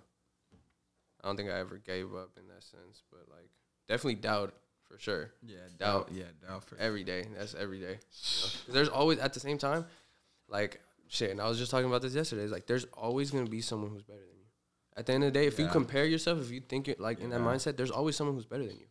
[1.23, 3.05] I don't think I ever gave up in that sense.
[3.13, 3.51] But like,
[3.87, 4.55] definitely doubt
[4.89, 5.31] for sure.
[5.47, 6.09] Yeah, doubt.
[6.09, 7.27] doubt yeah, doubt for every day.
[7.37, 8.01] That's every day.
[8.01, 8.73] You know?
[8.75, 9.87] There's always at the same time,
[10.49, 11.31] like shit.
[11.31, 12.43] And I was just talking about this yesterday.
[12.43, 14.45] It's like there's always gonna be someone who's better than you.
[14.97, 15.67] At the end of the day, if yeah.
[15.67, 17.25] you compare yourself, if you think you're like yeah.
[17.25, 18.87] in that mindset, there's always someone who's better than you.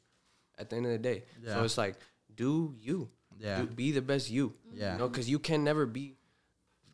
[0.59, 1.53] At the end of the day, yeah.
[1.53, 1.95] so it's like
[2.33, 3.09] do you.
[3.39, 3.61] Yeah.
[3.61, 4.53] Do, be the best you.
[4.73, 4.93] Yeah.
[4.93, 6.15] You know, because you can never be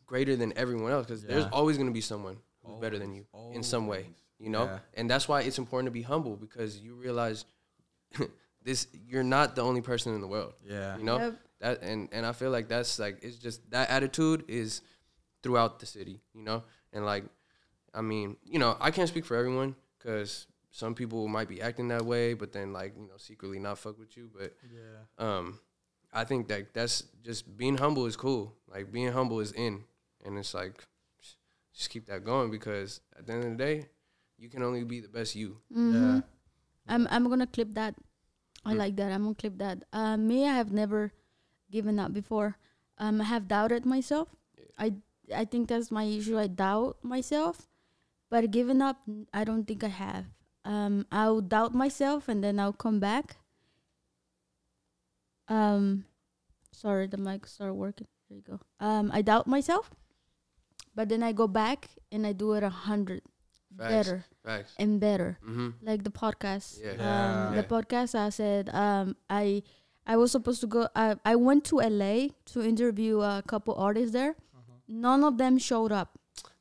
[0.04, 1.06] greater than everyone else.
[1.06, 3.56] Because there's always gonna be someone who's always, better than you always.
[3.56, 4.06] in some way.
[4.38, 7.46] You know, and that's why it's important to be humble because you realize
[8.62, 10.54] this you're not the only person in the world.
[10.68, 10.98] Yeah.
[10.98, 11.34] You know yep.
[11.60, 14.82] that, and and I feel like that's like it's just that attitude is
[15.44, 16.20] throughout the city.
[16.34, 17.24] You know, and like
[17.94, 21.86] I mean, you know, I can't speak for everyone because some people might be acting
[21.88, 24.30] that way, but then like you know, secretly not fuck with you.
[24.36, 25.60] But yeah, um,
[26.12, 28.54] I think that that's just being humble is cool.
[28.66, 29.84] Like being humble is in,
[30.24, 30.82] and it's like
[31.72, 33.86] just keep that going because at the end of the day,
[34.38, 35.58] you can only be the best you.
[35.72, 36.16] Mm-hmm.
[36.16, 36.20] Yeah.
[36.88, 37.94] I'm I'm gonna clip that.
[38.64, 38.78] I mm.
[38.78, 39.12] like that.
[39.12, 39.84] I'm gonna clip that.
[39.92, 41.12] Uh, me, I have never
[41.70, 42.56] given up before.
[42.98, 44.28] Um, I have doubted myself.
[44.56, 44.64] Yeah.
[44.78, 44.92] I
[45.34, 46.38] I think that's my issue.
[46.38, 47.68] I doubt myself,
[48.30, 48.98] but giving up,
[49.32, 50.26] I don't think I have.
[50.64, 53.36] Um, I'll doubt myself and then I'll come back.
[55.48, 56.06] Um,
[56.72, 58.06] sorry, the mic started working.
[58.28, 58.60] There you go.
[58.80, 59.90] Um, I doubt myself,
[60.94, 63.22] but then I go back and I do it a hundred
[63.70, 64.74] better Facts.
[64.78, 65.38] and better.
[65.42, 65.70] Mm-hmm.
[65.82, 66.80] Like the podcast.
[66.82, 66.92] Yeah.
[66.92, 67.60] Um, yeah.
[67.60, 68.14] The podcast.
[68.14, 69.62] I said um, I
[70.06, 70.88] I was supposed to go.
[70.94, 74.36] I I went to LA to interview a couple artists there.
[74.88, 76.18] None of them showed up.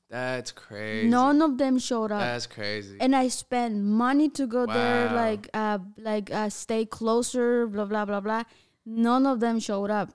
[0.09, 1.07] That's crazy.
[1.07, 2.19] None of them showed up.
[2.21, 2.97] That's crazy.
[2.99, 4.73] And I spent money to go wow.
[4.73, 8.43] there, like uh, like uh, stay closer, blah blah blah blah.
[8.85, 10.13] None of them showed up,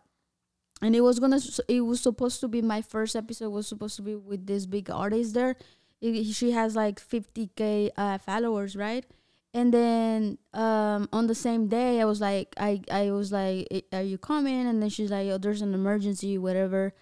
[0.81, 1.41] and it was gonna.
[1.67, 3.51] It was supposed to be my first episode.
[3.51, 5.57] Was supposed to be with this big artist there.
[6.01, 9.05] It, she has like 50k uh, followers, right?
[9.53, 14.03] And then um, on the same day, I was like, I I was like, "Are
[14.03, 16.95] you coming?" And then she's like, "Oh, there's an emergency, whatever.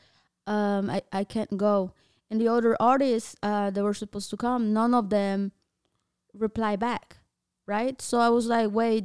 [0.47, 1.92] Um, I I can't go."
[2.30, 5.53] and the other artists uh, that were supposed to come, none of them
[6.34, 7.18] reply back,
[7.66, 8.01] right?
[8.03, 9.05] So I was like, wait,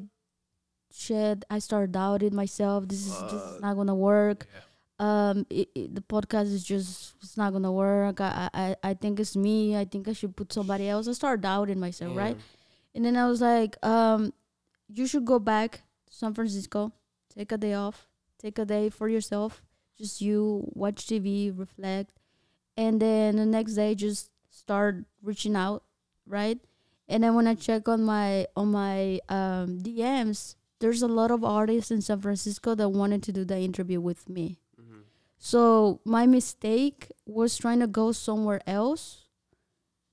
[0.91, 1.45] shit.
[1.49, 2.87] I started doubting myself.
[2.87, 4.47] This is, this is not gonna work.
[4.53, 4.61] Yeah.
[4.99, 8.21] Um, it, it, the podcast is just it's not gonna work.
[8.21, 9.75] I, I I think it's me.
[9.77, 11.07] I think I should put somebody else.
[11.07, 12.37] I started doubting myself, right?
[12.93, 14.33] And then I was like, um,
[14.89, 16.91] you should go back to San Francisco,
[17.33, 19.63] take a day off, take a day for yourself,
[20.01, 22.11] just you watch TV, reflect
[22.77, 25.83] and then the next day just start reaching out,
[26.25, 26.59] right?
[27.07, 31.43] And then when I check on my on my um, DMs, there's a lot of
[31.43, 34.57] artists in San Francisco that wanted to do the interview with me.
[34.81, 35.01] Mm-hmm.
[35.37, 39.25] So my mistake was trying to go somewhere else,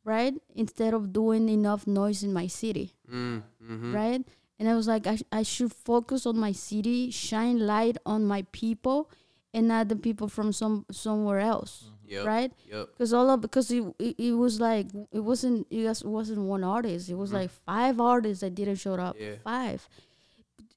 [0.05, 0.35] right?
[0.55, 3.95] Instead of doing enough noise in my city, mm, mm-hmm.
[3.95, 4.23] right?
[4.59, 8.27] And I was like, I, sh- I should focus on my city, shine light on
[8.27, 9.09] my people,
[9.55, 11.85] and not the people from some somewhere else.
[11.87, 12.25] Mm-hmm Yep.
[12.27, 12.53] right?
[12.73, 12.87] Yep.
[12.95, 16.65] Because all of because it, it, it was like it wasn't it just wasn't one
[16.65, 17.11] artist.
[17.11, 17.35] It was Mhm.
[17.35, 19.15] like five artists that didn't show up.
[19.21, 19.35] Yeah.
[19.45, 19.87] Five.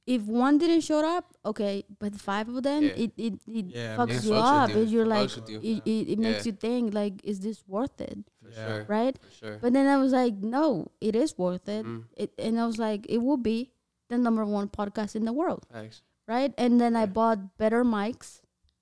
[0.06, 3.04] If one didn't show up, okay, but five of them, Yeah.
[3.04, 4.24] it it, it Yeah, fucks man.
[4.24, 4.70] you Fucks up.
[4.72, 4.82] you.
[4.82, 5.60] And you're like, Fucks with you.
[5.64, 8.18] it, it, it makes you think like, is this worth it?
[8.44, 8.68] For Yeah.
[8.68, 8.86] sure.
[8.90, 9.16] Right?
[9.18, 9.58] For sure.
[9.62, 11.86] But then I was like, no, it is worth it.
[11.86, 12.06] Mhm.
[12.18, 13.72] it and I was like, it will be
[14.10, 16.02] the number one podcast in the world, Facts.
[16.28, 16.52] right?
[16.58, 18.41] And then I bought better mics,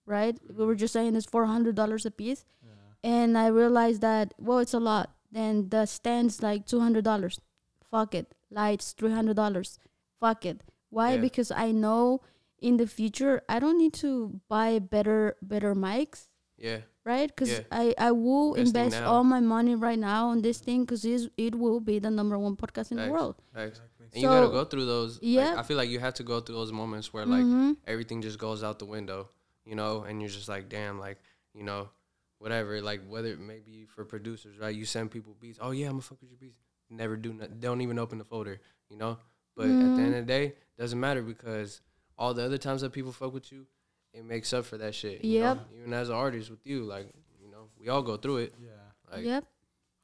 [0.09, 0.33] right?
[0.49, 2.73] We were just saying it's four hundred dollars a piece, Yeah.
[3.13, 5.13] and I realized that well, it's a lot.
[5.31, 7.39] Then the stands like two hundred dollars.
[7.91, 8.33] Fuck it.
[8.49, 9.77] Lights three hundred dollars.
[10.19, 10.61] Fuck it.
[10.89, 11.13] Why?
[11.13, 11.21] Yeah.
[11.21, 12.21] Because I know
[12.59, 16.79] in the future I don't need to buy better better mics Yeah.
[17.05, 17.29] right?
[17.29, 17.63] Because Yeah.
[17.71, 21.53] I, I will Investing invest all my money right now on this thing because it
[21.55, 23.35] will be the number one podcast in the world.
[23.55, 24.07] Exactly.
[24.13, 25.19] And you gotta go through those.
[25.21, 25.51] Yeah.
[25.51, 27.77] Like, I feel like you have to go through those moments where like Mhm.
[27.85, 29.29] everything just goes out the window,
[29.69, 31.19] you know, and you're just like, damn, like,
[31.53, 31.89] you know,
[32.39, 32.81] whatever.
[32.81, 34.73] Like whether it may be for producers, right?
[34.73, 35.59] You send people beats.
[35.61, 36.57] Oh yeah, I'm gonna fuck with your beats.
[36.89, 37.33] Never do.
[37.33, 38.59] Not, don't even open the folder,
[38.89, 39.19] you know.
[39.55, 40.11] But at the end of mm-hmm.
[40.13, 41.81] the day, doesn't matter because
[42.17, 43.67] all the other times that people fuck with you,
[44.13, 45.23] it makes up for that shit.
[45.23, 45.45] you know?
[45.47, 45.67] Yep.
[45.79, 47.11] Even as an artist with you, like,
[47.43, 48.55] you know, we all go through it.
[48.59, 48.69] Yeah.
[49.11, 49.43] Like, yep.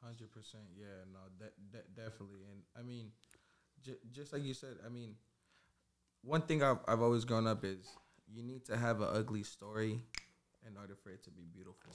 [0.03, 3.07] Hundred percent, yeah, no, that, that definitely, and I mean,
[3.81, 5.15] j- just like you said, I mean,
[6.21, 7.87] one thing I've I've always grown up is
[8.35, 10.01] you need to have an ugly story
[10.67, 11.93] in order for it to be beautiful.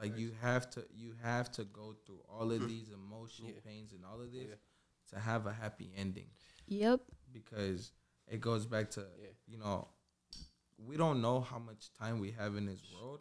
[0.00, 3.60] Like you have to you have to go through all of these emotional Yeah.
[3.66, 4.54] pains and all of this Yeah.
[5.10, 6.30] to have a happy ending
[6.68, 7.00] Yep.
[7.32, 7.92] because
[8.28, 9.28] it goes back to Yeah.
[9.46, 9.88] you know
[10.78, 13.20] we don't know how much time we have in this world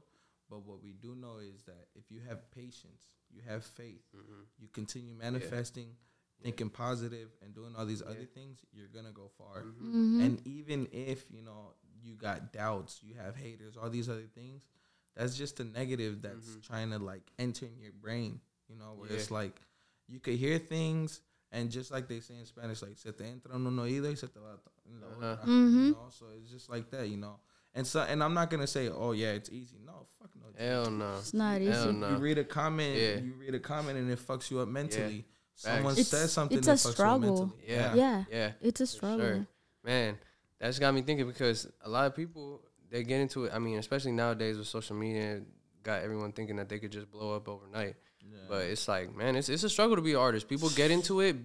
[0.50, 4.46] but what we do know is that if you have patience you have faith mhm.
[4.60, 5.96] you continue manifesting
[6.42, 9.74] thinking positive and doing all these other things you're gonna go far Mhm.
[9.82, 10.22] Mm-hmm.
[10.22, 11.74] and even if you know
[12.04, 14.64] you got doubts you have haters all these other things
[15.16, 16.62] that's just a negative that's Mhm.
[16.64, 19.60] trying to like enter in your brain you know where it's like
[20.08, 21.22] you could hear things
[21.52, 24.16] and just like they say in spanish like se te entra en no oído y
[24.16, 25.38] se te va en la Uh-huh.
[25.38, 25.86] otra Mhm.
[25.88, 27.40] you know so it's just like that you know
[27.74, 30.46] and so and i'm not gonna say oh yeah it's easy no fuck no.
[30.58, 31.18] Hell no.
[31.20, 31.92] It's not Hell easy.
[31.94, 32.10] no.
[32.10, 33.18] you read a comment Yeah.
[33.20, 35.22] you read a comment and it fucks you up mentally
[35.56, 35.64] Facts.
[35.64, 37.36] someone It's- says something it's that a fucks struggle.
[37.38, 37.94] you up mentally Yeah.
[37.96, 38.26] Yeah.
[38.30, 38.52] Yeah.
[38.62, 39.26] It's a struggle.
[39.26, 39.48] sure.
[39.84, 40.18] Man,
[40.60, 43.54] that's got me thinking because a lot of people they get into it.
[43.54, 45.42] I mean, especially nowadays with social media,
[45.84, 47.96] got everyone thinking that they could just blow up overnight.
[48.22, 48.38] Yeah.
[48.48, 50.48] But it's like, man, it's it's a struggle to be an artist.
[50.48, 51.38] People get into it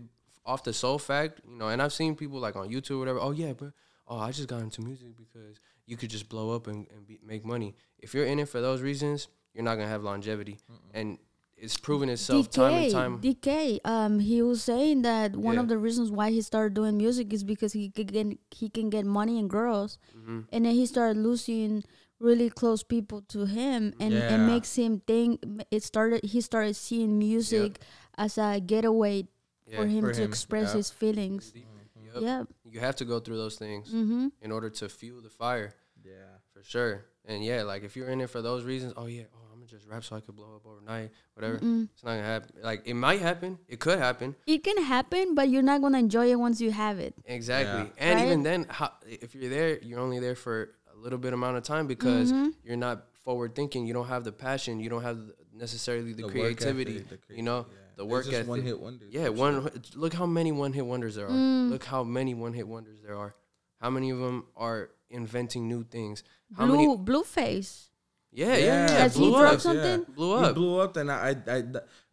[0.44, 1.68] off the sole fact, you know.
[1.68, 3.20] And I've seen people like on YouTube or whatever.
[3.20, 3.72] Oh yeah, but
[4.08, 7.18] oh, I just got into music because you could just blow up and, and be,
[7.24, 7.74] make money.
[7.98, 10.58] If you're in it for those reasons, you're not gonna have longevity.
[10.92, 11.18] And
[11.56, 13.20] it's proven itself time and time.
[13.20, 15.60] DK, um, he was saying that one Yeah.
[15.60, 18.90] of the reasons why he started doing music is because he could get he can
[18.90, 21.84] get money and girls, hmm and then he started losing
[22.20, 24.34] really close people to him, and Yeah.
[24.34, 25.42] it makes him think.
[25.70, 26.24] It started.
[26.24, 27.80] He started seeing music
[28.16, 29.26] as a getaway
[29.66, 29.76] Yeah.
[29.80, 30.76] for him For to him, express yeah.
[30.78, 31.52] his feelings.
[31.54, 32.22] Yep.
[32.22, 32.44] Yeah.
[32.64, 34.28] You have to go through those things Mm-hmm.
[34.40, 35.74] in order to fuel the fire.
[36.04, 37.04] yeah For sure.
[37.24, 39.78] And yeah, like if you're in it for those reasons, oh yeah, oh I'm gonna
[39.78, 41.58] just rap so I could blow up overnight, whatever.
[41.58, 41.88] Mm-mm.
[41.92, 42.50] It's not gonna happen.
[42.62, 43.58] Like it might happen.
[43.68, 44.34] It could happen.
[44.46, 47.14] It can happen, but you're not gonna enjoy it once you have it.
[47.24, 47.84] Exactly.
[47.96, 48.04] Yeah.
[48.10, 48.26] And Right?
[48.26, 51.62] even then, how, if you're there, you're only there for a little bit amount of
[51.62, 52.54] time because Mhm.
[52.62, 53.86] you're not forward thinking.
[53.86, 54.80] You don't have the passion.
[54.80, 56.98] You don't have the- necessarily the, work creativity.
[56.98, 57.74] ethic, the you know, yeah.
[57.96, 58.48] the work just ethic.
[58.48, 59.12] one hit wonders.
[59.12, 59.62] Yeah, one.
[59.62, 59.72] sure.
[59.94, 61.30] Look how many one hit wonders there are.
[61.30, 61.70] Mm.
[61.70, 63.34] Look how many one hit wonders there are.
[63.80, 66.22] How many of them are inventing new things?
[66.56, 66.96] How Blue many?
[66.96, 67.88] Blueface.
[68.34, 68.90] Yeah, yeah, yeah.
[68.90, 69.60] Has he blew dropped up.
[69.60, 70.06] something?
[70.14, 71.62] Blew He blew up, and I, I, I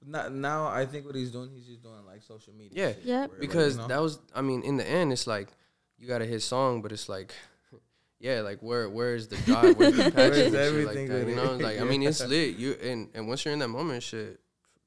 [0.05, 2.89] not, now I think what he's doing, he's just doing like social media.
[2.89, 3.19] Yeah, Yeah.
[3.22, 3.88] where, like, because you know?
[3.88, 5.49] that was i mean in the end it's like
[5.97, 7.34] you got a hit song but it's like
[8.19, 11.28] yeah like where where's the drive where's the passion Where's and shit like everything that,
[11.28, 14.03] you know like i mean it's lit you and and once you're in that moment
[14.03, 14.39] shit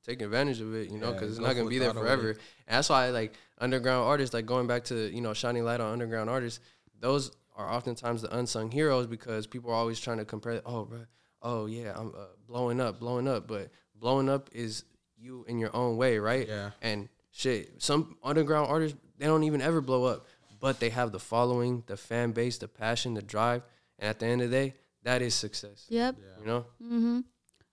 [0.04, 2.38] take advantage of it you know Yeah, because it's not gonna be there forever and
[2.66, 6.28] that's why like underground artists like going back to you know shining light on underground
[6.28, 6.60] artists
[7.00, 11.00] those are oftentimes the unsung heroes because people are always trying to compare oh bro,
[11.44, 14.84] oh yeah i'm uh, blowing up blowing up but blowing up is
[15.16, 16.70] you in your own way right Yeah.
[16.82, 20.26] and shit, some underground artists they don't even ever blow up,
[20.60, 23.62] but they have the following, the fan base, the passion, the drive,
[23.98, 24.74] and at the end of the day,
[25.04, 25.86] that is success.
[25.88, 26.16] Yep.
[26.18, 26.40] Yeah.
[26.40, 26.60] You know?
[26.82, 27.20] Mm-hmm.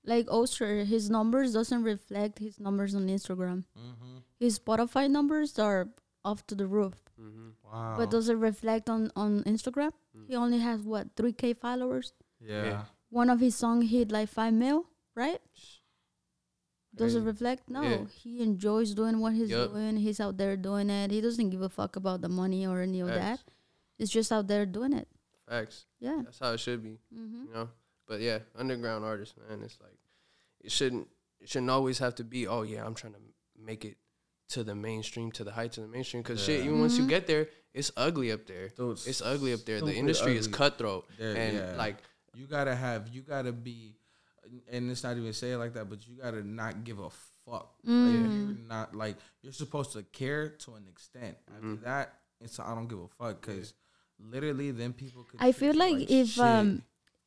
[0.05, 3.63] Like Oster, his numbers doesn't reflect his numbers on Instagram.
[3.77, 4.17] Mm-hmm.
[4.39, 5.89] His Spotify numbers are
[6.23, 7.49] off to the roof, Mm-hmm.
[7.71, 7.95] Wow.
[7.97, 9.91] but does it reflect on on Instagram?
[10.17, 10.25] Mm.
[10.27, 12.13] He only has what three k followers.
[12.39, 12.63] yeah.
[12.65, 12.81] Yeah.
[13.11, 14.85] One of his song hit like five mil,
[15.15, 15.39] right?
[16.95, 17.69] Does it reflect?
[17.69, 17.81] No.
[17.83, 17.97] Yeah.
[18.21, 19.71] He enjoys doing what he's Yup.
[19.71, 19.95] doing.
[19.97, 21.11] He's out there doing it.
[21.11, 23.39] He doesn't give a fuck about the money or any of that.
[23.39, 23.43] Facts.
[23.97, 25.07] He's just out there doing it.
[25.47, 25.85] Facts.
[25.99, 26.21] Yeah.
[26.23, 26.99] That's how it should be.
[27.15, 27.45] Mm-hmm.
[27.47, 27.69] You know?
[28.07, 29.97] But yeah, underground artists, man, it's like
[30.59, 31.07] it shouldn't
[31.39, 32.45] it shouldn't always have to be.
[32.47, 33.19] Oh yeah, I'm trying to
[33.57, 33.95] make it
[34.49, 36.23] to the mainstream, to the heights of the mainstream.
[36.23, 36.65] Because shit, Yeah.
[36.65, 38.67] even once you get there, it's ugly up there.
[38.67, 39.79] Dude, It's ugly up there.
[39.79, 41.75] The stupid industry is cutthroat, There- and yeah.
[41.77, 41.97] like
[42.35, 43.95] You gotta have, you gotta be,
[44.71, 47.09] and it's not even say it like that, but you gotta not give a
[47.45, 47.73] fuck.
[47.83, 48.45] Like, Mm.
[48.47, 51.37] you're not like you're supposed to care to an extent.
[51.53, 51.83] After Mhm.
[51.83, 53.73] that, it's I don't give a fuck because
[54.19, 55.41] literally then people could.
[55.41, 56.43] I feel you like if shit.
[56.43, 56.83] um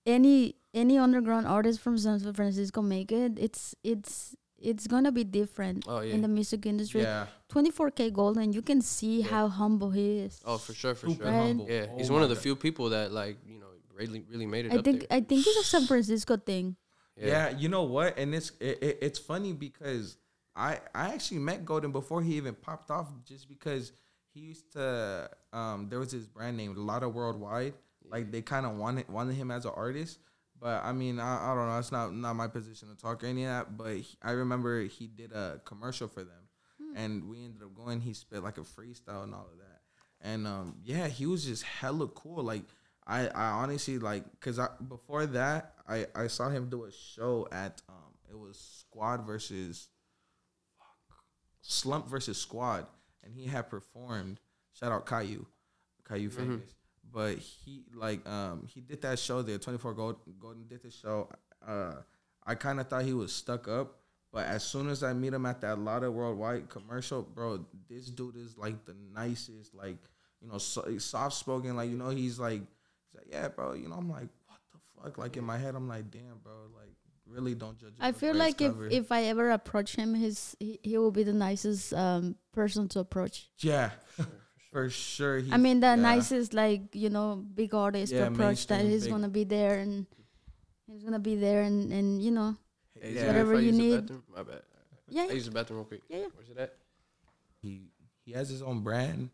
[0.06, 5.84] any any underground artist from San Francisco make it, it's it's it's gonna be different
[5.86, 7.02] oh yeah, in the music industry.
[7.02, 9.26] yeah, 24kGoldn, you can see Yeah.
[9.26, 10.40] how humble he is.
[10.44, 11.32] oh for sure, for super sure.
[11.32, 11.66] Humble.
[11.68, 12.42] Yeah, Oh he's one my of the God.
[12.42, 15.18] few people that like you know really really made it I up think there.
[15.18, 16.76] I think it's a San Francisco thing.
[17.16, 17.50] Yeah.
[17.50, 18.18] you know what?
[18.18, 20.16] And it's it, it, it's funny because
[20.56, 23.92] I I actually met Goldn before he even popped off, just because
[24.32, 27.74] he used to um there was his brand name A Lotta Worldwide.
[28.04, 30.18] Like they kind of wanted wanted him as an artist,
[30.60, 31.78] but I mean I, I don't know.
[31.78, 33.76] It's not not my position to talk or any of that.
[33.76, 36.48] But he, I remember he did a commercial for them,
[36.94, 38.00] and we ended up going.
[38.00, 39.80] He spit like a freestyle and all of that.
[40.20, 42.42] And um, yeah, he was just hella cool.
[42.42, 42.64] Like
[43.06, 47.46] I, I honestly like because I before that I I saw him do a show
[47.52, 49.88] at um it was Squad versus
[51.60, 52.86] Slump versus Squad,
[53.22, 54.38] and he had performed.
[54.72, 55.46] Shout out Caillou,
[56.06, 56.74] Caillou famous.
[57.10, 59.58] But he like um he did that show there.
[59.58, 61.30] Twenty four Gold Goldn did the show.
[61.66, 61.94] Uh,
[62.46, 63.96] I kind of thought he was stuck up.
[64.32, 68.36] But as soon as I meet him at that Lotta Worldwide commercial, bro, this dude
[68.36, 69.98] is like the nicest, like
[70.40, 71.76] you know, so, soft spoken.
[71.76, 72.62] Like you know, he's like,
[73.14, 73.74] he's like, yeah, bro.
[73.74, 75.18] You know, I'm like, what the fuck?
[75.18, 76.52] Like in my head, I'm like, damn, bro.
[76.76, 76.90] Like
[77.26, 77.94] really don't judge.
[78.00, 78.88] I feel like if cover.
[78.88, 83.00] if I ever approach him, his he, he will be the nicest um person to
[83.00, 83.48] approach.
[83.60, 83.90] yeah,
[84.72, 85.40] for sure.
[85.52, 85.94] I mean, the yeah.
[85.96, 89.78] nicest like you know big artist Yeah, to approach that he's big- gonna be there
[89.78, 90.06] and
[90.86, 92.56] he's gonna be there and and you know
[93.00, 93.26] Hey, Yeah.
[93.26, 94.10] Whatever you need.
[94.34, 94.62] My bad.
[95.08, 96.02] yeah I use the bathroom real quick.
[96.08, 96.26] Yeah, yeah.
[96.34, 96.76] Where's it at?
[97.62, 97.88] he
[98.24, 99.30] he has his own brand.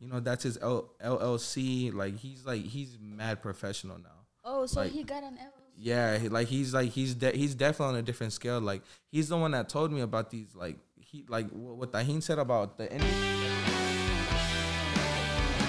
[0.00, 1.92] You know, that's his L- LLC.
[1.94, 4.08] Like he's like he's mad professional now.
[4.44, 5.52] Oh, so Like- he got an L.
[5.82, 8.60] Yeah, he, like he's like he's de- he's definitely on a different scale.
[8.60, 12.22] Like he's the one that told me about these like he like wh- what Tajin
[12.22, 13.16] said about the industry.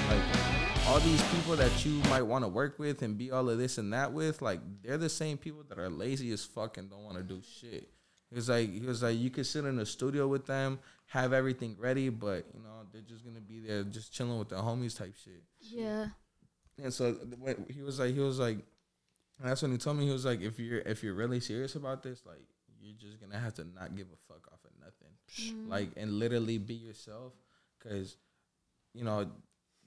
[0.10, 3.58] Like all these people that you might want to work with and be all of
[3.58, 6.90] this and that with, like they're the same people that are lazy as fuck and
[6.90, 7.90] don't want to do shit.
[8.30, 10.80] He was like he was like you could sit in the studio with them,
[11.12, 14.60] have everything ready, but you know they're just gonna be there just chilling with their
[14.60, 15.44] homies type shit.
[15.60, 16.08] Yeah.
[16.82, 18.60] And so when he was like, he was like,
[19.44, 22.02] that's when he told me he was like, if you're if you're really serious about
[22.02, 22.42] this, like
[22.82, 25.14] you're just gonna have to not give a fuck off of nothing,
[25.56, 25.70] Mm.
[25.70, 27.34] like and literally be yourself,
[27.78, 28.18] because
[28.94, 29.30] you know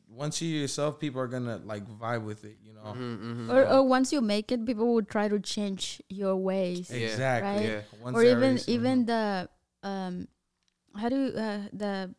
[0.09, 2.93] once you're yourself, people are gonna like vibe with it, you know.
[2.93, 6.91] Mm-hmm, Or, or once you make it, people will try to change your ways.
[6.91, 6.99] Yeah.
[7.09, 7.51] Exactly.
[7.51, 7.70] Right?
[7.72, 7.81] Yeah.
[8.03, 9.49] Once or they even already see- even the
[9.83, 10.29] um,
[10.97, 12.14] how do uh, the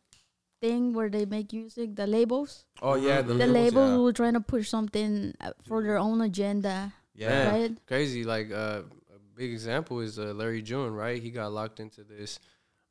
[0.60, 2.64] thing where they make music, the labels.
[2.82, 3.96] oh yeah, the, The labels, labels yeah.
[3.96, 7.28] will trying to push something uh, for their own agenda, yeah.
[7.28, 7.50] Yeah.
[7.50, 7.86] right?
[7.86, 8.24] crazy.
[8.24, 8.82] Like uh,
[9.14, 11.22] a big example is uh, Larry June, right?
[11.22, 12.38] He got locked into this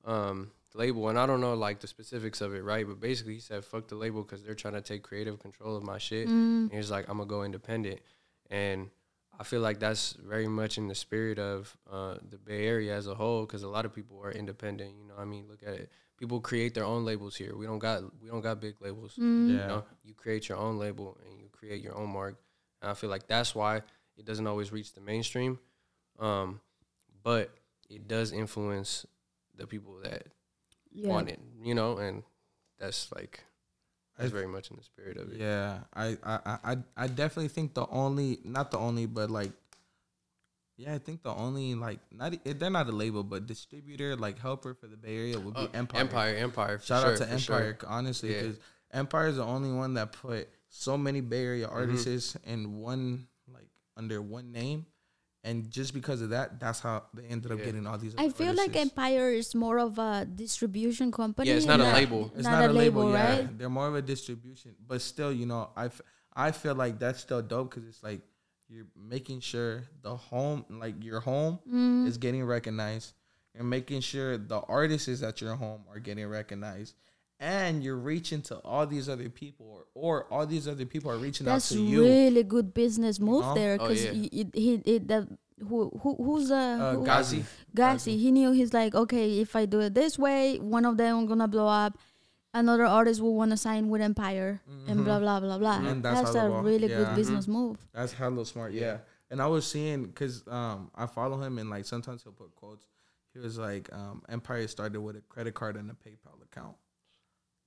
[0.06, 2.86] um, label, and I don't know like the specifics of it, right?
[2.88, 5.84] But basically, he said, "Fuck the label" because they're trying to take creative control of
[5.84, 6.28] my shit.
[6.28, 6.70] Mm.
[6.70, 8.00] And he's like, "I'm gonna go independent,"
[8.50, 8.90] and
[9.40, 13.08] I feel like that's very much in the spirit of uh, the Bay Area as
[13.08, 14.94] a whole, because a lot of people are independent.
[14.98, 15.92] You know, I mean, look at it.
[16.18, 17.56] People create their own labels here.
[17.56, 19.16] We don't got we don't got big labels.
[19.20, 19.48] Mm.
[19.48, 19.54] Yeah.
[19.54, 22.38] You know, you create your own label and you create your own mark.
[22.82, 23.82] And I feel like that's why
[24.18, 25.60] it doesn't always reach the mainstream.
[26.20, 26.62] Um,
[27.24, 27.50] but
[27.90, 29.06] it does influence
[29.56, 30.28] the people that
[30.92, 31.10] Yeah.
[31.10, 32.24] want it, you know, and
[32.80, 33.44] that's like
[34.18, 35.40] that's very much in the spirit of it.
[35.40, 39.52] Yeah, I, I, I, I- definitely think the only, not the only, but like,
[40.78, 44.74] yeah, I think the only like, not they're not a label, but distributor like helper
[44.74, 46.02] for the Bay Area would be Uh, Empire.
[46.02, 46.80] Empire, Empire.
[46.80, 47.56] Shout sure, out to for sure.
[47.56, 48.42] Empire, honestly, Yeah.
[48.42, 48.60] because
[48.92, 51.76] Empire is the only one that put so many Bay Area Mm-hmm.
[51.76, 54.86] artists in one like under one name,
[55.46, 57.66] and just because of that, that's how they ended up Yeah.
[57.66, 58.16] getting all these.
[58.18, 58.76] I other feel like.
[58.76, 61.50] Empire is more of a distribution company.
[61.50, 62.32] Yeah, it's not a label.
[62.36, 63.30] It's not, a label, yeah.
[63.30, 63.58] right?
[63.58, 66.02] They're more of a distribution, but still, you know, I, f-
[66.36, 68.22] I feel like that's still dope because it's like
[68.68, 72.08] you're making sure the home, like your home, Mm.
[72.08, 73.14] is getting recognized.
[73.54, 76.96] You're making sure the artists at your home are getting recognized,
[77.40, 81.18] and you're reaching to all these other people, or, or all these other people are
[81.18, 82.04] reaching That's out to you.
[82.04, 83.54] really good business move know?
[83.56, 84.12] there Oh, because yeah.
[84.14, 85.28] he, he, he the
[85.68, 89.66] who, who who's uh, Uh, who, Ghazi, Ghazi, he knew he's like, okay, if I
[89.66, 91.98] do it this way, one of them gonna blow up.
[92.54, 95.80] Another artist will want to sign with Empire and blah blah blah blah.
[95.80, 96.98] And that's that's a ball- really yeah.
[97.04, 97.78] good business move.
[97.94, 98.72] That's hella smart.
[98.72, 99.00] Yeah.
[99.30, 102.86] And I was seeing because um I follow him and like sometimes he'll put quotes.
[103.34, 106.78] He was like, um, Empire started with a credit card and a PayPal account.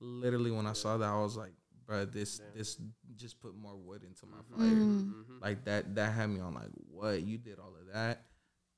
[0.01, 1.51] Literally, when I saw that, I was like,
[1.85, 2.77] bro, this this
[3.15, 4.65] just put more wood into my fire.
[4.67, 5.11] Mm.
[5.13, 5.41] Mhm.
[5.41, 8.23] Like that that had me on like, what you did all of that?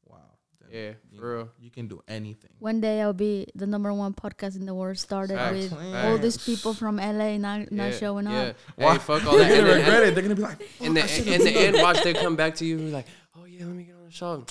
[0.05, 0.17] Wow.
[0.59, 1.49] Then, Yeah, you for know, real.
[1.59, 2.51] You can do anything.
[2.59, 4.97] One day I'll be the number one podcast in the world.
[4.97, 6.05] Started Facts, with facts.
[6.07, 8.41] all these people from LA not not Yeah, showing yeah.
[8.41, 8.55] up.
[8.76, 8.93] Why?
[8.93, 9.47] Hey, fuck all that.
[9.47, 10.13] They're gonna regret it.
[10.15, 12.36] They're gonna be like, in the "Fuck, I should've in the end, watch they come
[12.36, 13.07] back to you and be like,
[13.38, 14.45] oh yeah, let me get on the show.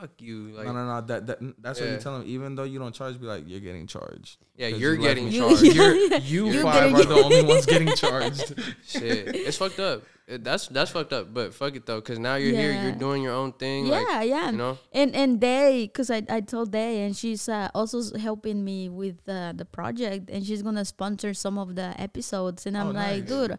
[0.00, 0.52] Fuck you.
[0.56, 1.00] Like, no, no, no.
[1.02, 2.26] That, that that's what you tell them.
[2.28, 4.38] Even though you don't charge, be like, you're getting charged.
[4.56, 5.62] Yeah, you're you getting charged.
[5.62, 6.16] You- You're, Yeah.
[6.22, 8.54] you You're five are the only ones getting charged.
[8.86, 10.02] Shit, it's fucked up.
[10.26, 11.34] It- That's that's fucked up.
[11.34, 13.86] But fuck it though, because now you're here, you're doing your own thing.
[13.86, 14.50] Yeah, like, yeah.
[14.50, 18.64] You know, And and Day, cause I, I told Day, and she's uh, also helping
[18.64, 22.64] me with uh, the project, and she's gonna sponsor some of the episodes.
[22.64, 23.28] And I'm Oh, like, nice.
[23.28, 23.58] dude,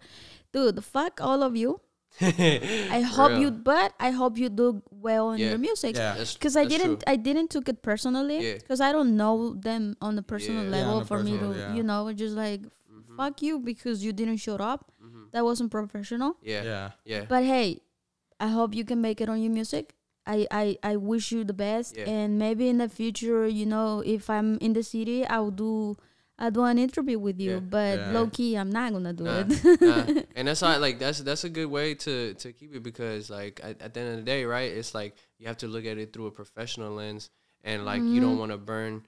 [0.53, 1.81] dude, fuck all of you.
[2.21, 5.49] I I hope you, but I hope you do well in Yeah.
[5.49, 5.95] your music.
[5.95, 6.15] Yeah.
[6.17, 7.13] That's, Cause I that's didn't, true.
[7.13, 8.39] I didn't took it personally.
[8.45, 8.57] Yeah.
[8.67, 10.69] Cause I don't know them on the personal Yeah.
[10.69, 11.73] Yeah, level on the for me to, yeah.
[11.75, 14.91] you know, just like Mhm, fuck you because you didn't show up.
[15.01, 15.31] mhm.
[15.31, 16.35] That wasn't professional.
[16.43, 17.25] Yeah, yeah, Yeah.
[17.27, 17.81] But hey,
[18.39, 19.95] I hope you can make it on your music.
[20.27, 21.97] I, I, I wish you the best.
[21.97, 22.05] Yeah.
[22.09, 25.95] And maybe in the future, you know, if I'm in the city, I'll do
[26.41, 27.51] I'll do an interview with you.
[27.53, 27.59] Yeah.
[27.59, 28.11] But Yeah.
[28.11, 29.81] low key, I'm not gonna do Nah, it.
[29.81, 30.21] nah.
[30.35, 33.61] And that's how like that's that's a good way to to keep it because like
[33.63, 34.71] at, at the end of the day, right?
[34.71, 37.29] It's like you have to look at it through a professional lens,
[37.63, 39.03] and like you don't want to burn.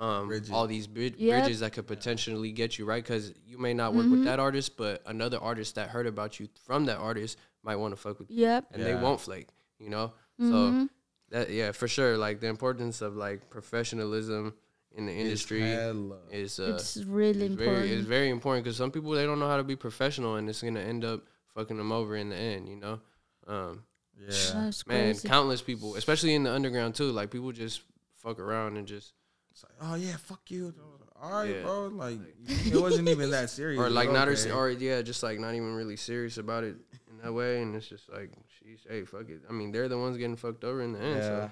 [0.00, 0.52] Um, Bridges.
[0.52, 1.42] all these brid- Yep.
[1.42, 4.76] bridges that could potentially get you right because you may not work with that artist,
[4.76, 8.30] but another artist that heard about you from that artist might want to fuck with
[8.30, 8.64] you, yep.
[8.72, 9.48] and they won't flake,
[9.80, 10.12] you know.
[10.40, 10.50] Mhm.
[10.50, 10.88] So
[11.30, 12.16] that yeah, for sure.
[12.16, 14.54] Like the importance of like professionalism
[14.98, 16.18] in the industry Hella.
[16.30, 17.76] is uh, it's really it's important.
[17.76, 20.48] very, it's very important because some people they don't know how to be professional, and
[20.48, 21.22] it's gonna end up
[21.54, 22.68] fucking them over in the end.
[22.68, 23.00] You know,
[23.46, 23.84] um,
[24.20, 24.26] Yeah.
[24.54, 25.28] That's man, crazy.
[25.28, 27.10] countless people, especially in the underground too.
[27.12, 27.82] Like people just
[28.16, 29.12] fuck around and just,
[29.52, 30.74] It's like, oh yeah, fuck you.
[31.20, 31.62] All right, Yeah.
[31.62, 31.86] bro.
[31.88, 33.80] Like it wasn't even that serious.
[33.80, 34.50] or like not, okay.
[34.50, 36.76] or yeah, just like not even really serious about it
[37.10, 39.42] in that way, and it's just like, she's hey, fuck it.
[39.48, 41.16] I mean, they're the ones getting fucked over in the end.
[41.16, 41.22] Yeah.
[41.26, 41.50] So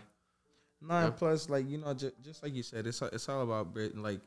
[0.80, 1.10] No, Yeah.
[1.10, 3.96] plus, like you know, just, just like you said, it's it's all about Brit.
[3.96, 4.20] Like,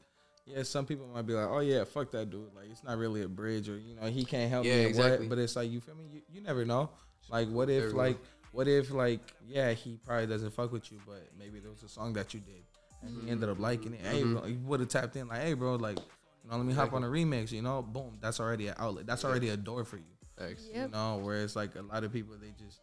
[0.45, 2.53] yeah, some people might be like, oh yeah, fuck that dude.
[2.55, 4.85] Like, it's not really a bridge, or you know, he can't help Yeah, me.
[4.85, 5.27] exactly.
[5.27, 6.05] What, but it's like you feel me.
[6.11, 6.89] You, you never know.
[7.29, 8.17] Like, what if like
[8.51, 11.89] what if like yeah, he probably doesn't fuck with you, but maybe there was a
[11.89, 12.63] song that you did,
[13.03, 14.01] and he ended up liking it.
[14.01, 14.39] Hey, Mhm.
[14.39, 15.99] bro, you would have tapped in like, hey, bro, like.
[16.45, 17.51] You know, let me hop on a remix.
[17.51, 18.17] You know, boom.
[18.21, 19.05] That's already an outlet.
[19.05, 20.03] That's already a door for you.
[20.37, 20.63] thanks.
[20.73, 20.85] Yep.
[20.87, 22.79] You know, whereas like a lot of people, they just,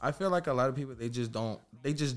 [0.00, 2.14] I feel like a lot of people, they just don't, they just,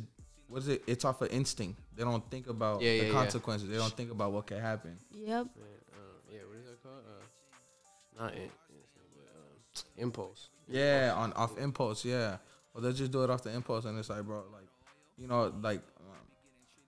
[0.53, 0.83] what is it?
[0.85, 1.79] It's off of instinct.
[1.95, 3.11] They don't think about Yeah, the yeah, yeah.
[3.11, 3.67] consequences.
[3.69, 4.97] They don't think about what can happen.
[5.11, 5.27] Yep.
[5.27, 5.97] Man, uh,
[6.31, 7.03] yeah, what is that called?
[7.09, 10.49] Uh, not in, but, um, impulse.
[10.67, 12.05] Yeah, on off impulse.
[12.05, 12.37] Yeah,
[12.75, 14.67] or they'll just do it off the impulse, and it's like, bro, like,
[15.17, 16.27] you know, like, um,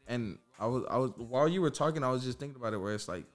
[0.08, 2.78] and I was, I was while you were talking, I was just thinking about it,
[2.78, 3.26] where it's like,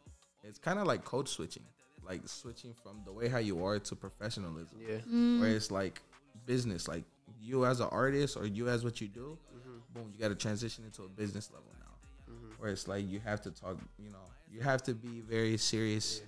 [0.44, 1.64] it's kind of like code switching,
[2.06, 4.78] like switching from the way how you are to professionalism.
[4.80, 4.98] Yeah.
[5.12, 5.40] Mm.
[5.40, 6.00] where it's like
[6.46, 7.02] business, like
[7.42, 9.36] you as an artist or you as what you do.
[9.92, 12.58] Boom, you got to transition into a business level now, Mhm.
[12.58, 16.22] where it's like you have to talk, you know, you have to be very serious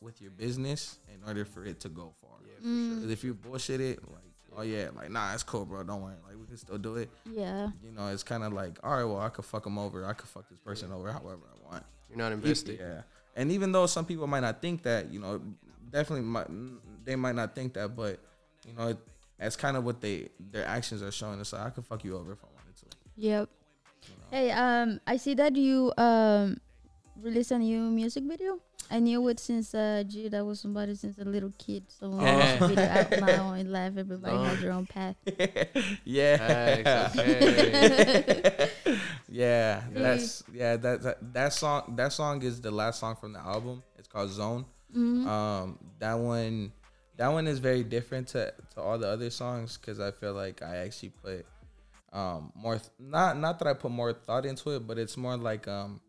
[0.00, 2.30] with your business in order for it to go far.
[2.46, 2.88] Yeah, for Mm.
[2.92, 3.00] sure.
[3.02, 4.22] 'Cause if you bullshit it, like,
[4.56, 7.10] oh yeah, like nah, it's cool, bro, don't worry, like we can still do it.
[7.24, 7.70] Yeah.
[7.82, 10.12] You know, it's kind of like, all right, well, I could fuck them over, I
[10.12, 11.86] could fuck this person over however I want.
[12.08, 12.78] You're not invested.
[12.78, 13.02] Yeah,
[13.34, 15.40] and even though some people might not think that, you know,
[15.90, 16.46] definitely might
[17.04, 18.18] they might not think that, but
[18.66, 18.98] you know, it,
[19.38, 21.40] that's kind of what they their actions are showing.
[21.40, 22.55] It's like I could fuck you over if I wanted to.
[23.16, 23.48] Yep.
[24.30, 26.58] Hey, um, I see that you um
[27.20, 28.58] released a new music video.
[28.90, 31.84] I knew it since uh, gee, that was somebody since a little kid.
[31.88, 32.56] So when Yeah.
[32.58, 34.62] the video out now in life, everybody has No.
[34.62, 35.16] their own path.
[36.04, 38.70] yeah, Facts, okay.
[39.28, 39.82] yeah.
[39.92, 40.76] That's yeah.
[40.76, 43.82] That, that that song that song is the last song from the album.
[43.98, 44.66] It's called Zone.
[44.94, 45.26] Mhm.
[45.26, 46.72] Um, that one,
[47.16, 50.62] that one is very different to, to all the other songs because I feel like
[50.62, 51.44] I actually put
[52.16, 55.36] um more th- not not that I put more thought into it, but it's more
[55.36, 56.00] like um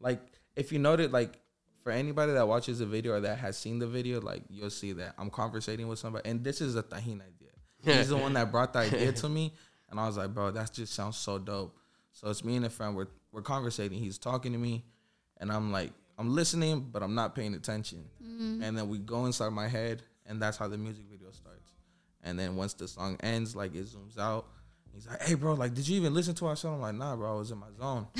[0.00, 0.20] like
[0.56, 1.38] if you noted like
[1.82, 4.92] for anybody that watches the video or that has seen the video, like you'll see
[4.92, 7.50] that I'm conversating with somebody, and this is a Tajin idea.
[7.82, 9.52] He's the one that brought the idea to me,
[9.90, 11.76] and I was like, bro, that just sounds so dope.
[12.12, 12.94] So it's me and a friend.
[12.94, 13.98] We're we're conversating.
[13.98, 14.84] He's talking to me,
[15.38, 18.04] and I'm like, I'm listening, but I'm not paying attention.
[18.62, 21.72] And then we go inside my head, and that's how the music video starts.
[22.22, 24.46] And then once the song ends, like it zooms out.
[24.94, 27.16] He's like, "Hey, bro, like, did you even listen to our song?" I'm like, "Nah,
[27.16, 28.06] bro, I was in my zone."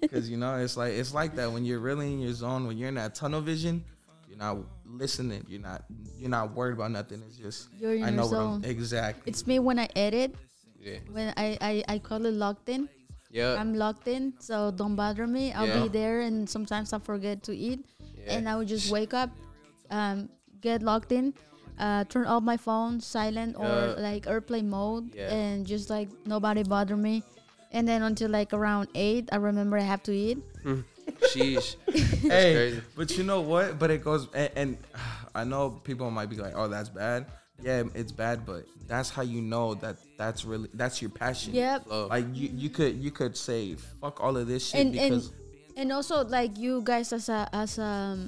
[0.00, 2.76] Because you know, it's like it's like that when you're really in your zone, when
[2.78, 3.84] you're in that tunnel vision,
[4.28, 5.44] you're not listening.
[5.48, 5.84] You're not
[6.18, 7.22] you're not worried about nothing.
[7.26, 8.60] It's just You're in I your zone.
[8.60, 9.22] what I'm exactly.
[9.26, 10.34] It's me when I edit.
[10.80, 10.98] Yeah.
[11.10, 12.88] When I, I, I call it locked in.
[13.30, 13.56] Yeah.
[13.58, 15.52] I'm locked in, so don't bother me.
[15.52, 15.82] I'll Yeah.
[15.82, 17.84] be there, and sometimes I forget to eat,
[18.16, 18.34] yeah.
[18.34, 19.30] and I would just wake up,
[19.90, 20.28] um,
[20.60, 21.34] get locked in,
[21.78, 23.94] uh, turn off my phone, silent or Yeah.
[23.98, 25.32] like airplane mode, Yeah.
[25.32, 27.22] and just like nobody bother me.
[27.72, 30.38] And then until like around eight, I remember I have to eat.
[30.64, 30.84] Mm.
[31.34, 31.76] Sheesh.
[32.22, 32.82] hey, crazy.
[32.96, 33.78] but you know what?
[33.78, 34.76] But it goes, and, and
[35.34, 37.26] I know people might be like, "Oh, that's bad."
[37.62, 41.54] Yeah, it's bad, but that's how you know that that's really that's your passion.
[41.54, 41.86] Yep.
[41.86, 42.06] Flow.
[42.08, 45.32] Like you, you could you could say fuck all of this shit and and because
[45.76, 48.18] and also like you guys as a as a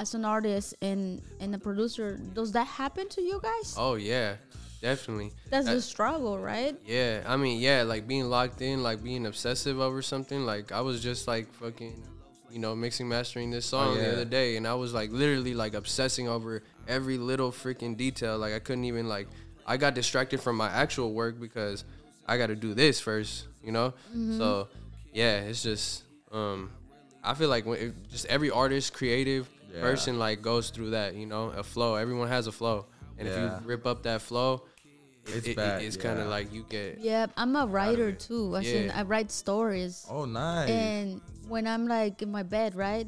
[0.00, 3.74] as an artist and and a producer, does that happen to you guys?
[3.76, 4.36] Oh yeah,
[4.80, 5.30] definitely.
[5.50, 6.74] That's Uh, the struggle, right?
[6.86, 10.46] Yeah, I mean, yeah, like being locked in, like being obsessive over something.
[10.46, 12.02] Like I was just like fucking,
[12.50, 14.02] you know, mixing mastering this song yeah.
[14.02, 18.38] the other day, and I was like literally like obsessing over every little freaking detail.
[18.38, 19.28] Like I couldn't even like,
[19.66, 21.84] I got distracted from my actual work because
[22.26, 23.92] I got to do this first, you know.
[24.38, 24.68] So
[25.12, 26.70] yeah, it's just, um,
[27.22, 29.80] I feel like when it, just every artist, creative Yeah.
[29.80, 31.94] person, like goes through that, you know, a flow.
[31.96, 32.86] Everyone has a flow,
[33.18, 34.64] and if you rip up that flow.
[35.26, 38.56] It's it- bad, It's kind of like you get Yeah, I'm a writer too.
[38.56, 38.98] I in Yeah.
[38.98, 40.06] I write stories.
[40.10, 40.68] oh nice.
[40.70, 43.06] And when I'm like in my bed, right?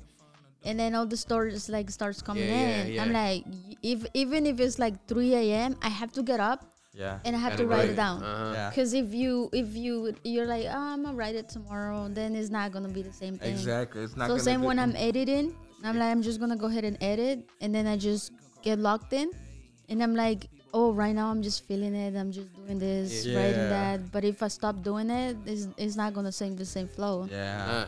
[0.63, 2.93] And then all the stories like starts coming Yeah, in.
[2.93, 3.45] yeah, I'm like,
[3.83, 6.61] if even if it's like 3 a.m., I have to get up
[6.93, 7.19] yeah.
[7.25, 7.91] and I have Gotta write write.
[7.91, 8.23] it down.
[8.23, 8.53] Uh-huh.
[8.55, 8.71] yeah.
[8.77, 12.51] Cause if you if you you're like, oh, I'm gonna write it tomorrow, then it's
[12.51, 13.51] not gonna be the same thing.
[13.57, 14.03] Exactly.
[14.05, 16.67] It's not So gonna same be- when I'm editing, I'm like, I'm just gonna go
[16.67, 19.31] ahead and edit, and then I just get locked in,
[19.89, 22.17] and I'm like, oh, right now I'm just feeling it.
[22.17, 24.11] I'm just doing this, writing that.
[24.13, 27.29] But if I stop doing it, it's, it's not gonna sing the same flow.
[27.31, 27.87] Yeah.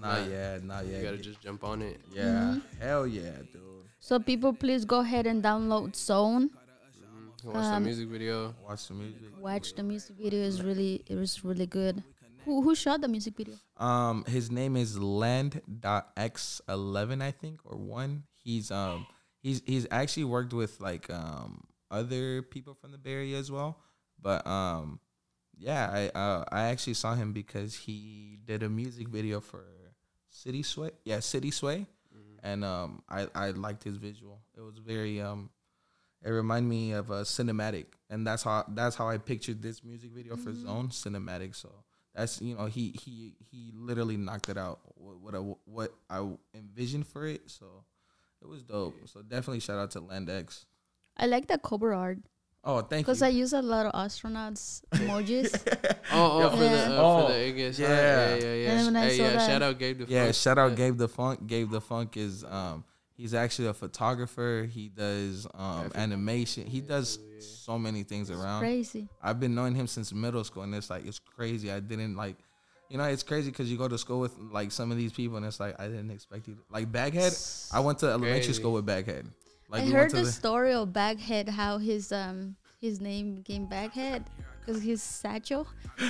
[0.00, 0.26] Nah, Not nah.
[0.26, 0.64] yet.
[0.64, 0.98] Not yet.
[0.98, 2.00] you gotta just jump on it.
[2.12, 2.56] yeah.
[2.80, 3.60] Hell yeah, dude.
[4.00, 6.50] So people, please go ahead and download Zone.
[7.44, 8.54] Watch the Um, music video.
[8.66, 9.20] Watch the music.
[9.40, 10.40] Watch the music video.
[10.42, 12.02] is really it was really good.
[12.44, 13.54] Who who shot the music video?
[13.76, 18.24] Um, his name is Land.x11, I think, or one.
[18.42, 19.06] He's um
[19.42, 23.78] he's he's actually worked with like um other people from the Bay Area as well.
[24.20, 25.00] But um
[25.56, 29.64] yeah, I uh, I actually saw him because he did a music video for
[30.28, 30.90] City Sway.
[31.04, 31.86] Yeah, City Sway.
[32.42, 34.40] And um I, I liked his visual.
[34.54, 35.48] It was very um
[36.22, 40.10] it reminded me of a cinematic and that's how that's how I pictured this music
[40.10, 41.54] video for Zone cinematic.
[41.54, 41.70] So
[42.14, 46.28] that's you know he he he literally knocked it out what what I, what I
[46.54, 47.50] envisioned for it.
[47.50, 47.84] So
[48.42, 48.94] it was dope.
[49.06, 50.64] So definitely shout out to Landex.
[51.16, 52.18] I like the cover art
[52.66, 53.04] Oh, thank you.
[53.04, 55.52] because I use a lot of astronauts emojis.
[56.12, 56.88] Oh, oh, for the Yeah.
[56.90, 57.78] uh, Oh, for the AGS.
[57.78, 57.88] yeah.
[57.88, 58.70] Yeah, yeah, yeah.
[58.72, 60.10] And when I Hey, saw yeah, that- shout out Gabe the Funk.
[60.10, 60.76] yeah, shout out Yeah.
[60.76, 61.46] Gabe the Funk.
[61.46, 62.84] Gabe the Funk is um
[63.16, 64.68] he's actually a photographer.
[64.70, 66.66] He does um animation.
[66.66, 68.60] He does so many things around.
[68.60, 69.08] Crazy.
[69.22, 71.70] I've been knowing him since middle school, and it's like it's crazy.
[71.70, 72.36] I didn't like,
[72.88, 75.36] you know, it's crazy because you go to school with like some of these people,
[75.36, 76.54] and it's like I didn't expect you.
[76.54, 77.32] To, like Baghead,
[77.72, 78.52] I went to elementary Crazy.
[78.54, 79.26] school with Baghead.
[79.68, 83.36] Like I we heard went to the story of Baghead, how his um his name
[83.36, 84.24] became Baghead
[84.60, 85.66] because he's satchel.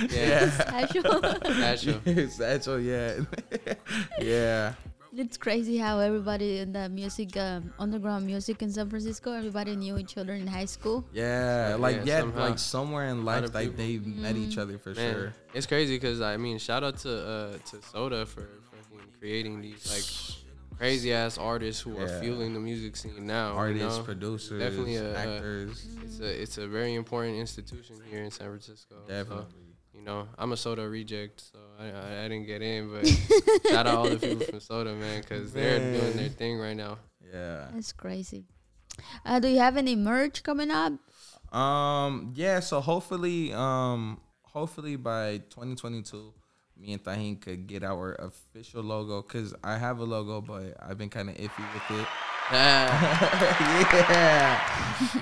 [0.09, 0.49] Yeah.
[0.49, 1.21] satchel.
[1.43, 2.01] Satchel.
[2.29, 3.19] Satchel, yeah,
[4.19, 4.73] yeah,
[5.17, 9.97] it's crazy how everybody in the music, um, underground music in San Francisco, everybody knew
[9.97, 11.05] each other in high school.
[11.13, 11.75] yeah.
[11.79, 14.21] Like Yeah, yeah, like somewhere in lot life, of like they people.
[14.21, 15.33] met each other for Man, sure.
[15.53, 18.41] it's crazy because I mean, shout out to uh to SOTA for
[18.71, 22.19] fucking creating these like crazy ass artists who are Yeah.
[22.21, 23.51] fueling the music scene now.
[23.53, 24.03] you Artists, know?
[24.03, 28.47] producers, Definitely a- a- actors, It's a it's a very important institution here in San
[28.47, 28.95] Francisco.
[29.07, 29.45] So, definitely.
[29.95, 33.07] You know, I'm a SOTA reject, so I, I, I didn't get in, but
[33.69, 36.97] shout out all the people from SOTA, man, because they're doing their thing right now.
[37.33, 37.67] Yeah.
[37.73, 38.45] That's crazy.
[39.25, 40.93] Uh, do you have any merch coming up?
[41.55, 42.33] Um.
[42.35, 42.59] Yeah.
[42.59, 46.33] So hopefully, um, hopefully by 2022,
[46.77, 49.21] me and Tajin could get our official logo.
[49.21, 52.07] Cause I have a logo, but I've been kind of iffy with it.
[52.51, 54.59] yeah.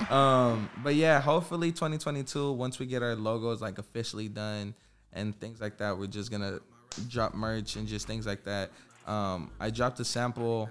[0.10, 0.70] um.
[0.84, 2.52] But yeah, hopefully 2022.
[2.52, 4.74] Once we get our logos like officially done
[5.14, 6.60] and things like that, we're just gonna
[7.08, 8.72] drop merch and just things like that.
[9.08, 9.52] Um.
[9.60, 10.70] I dropped a sample,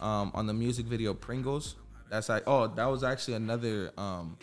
[0.00, 1.76] um, on the music video Pringles.
[2.08, 4.36] That's like oh that was actually another um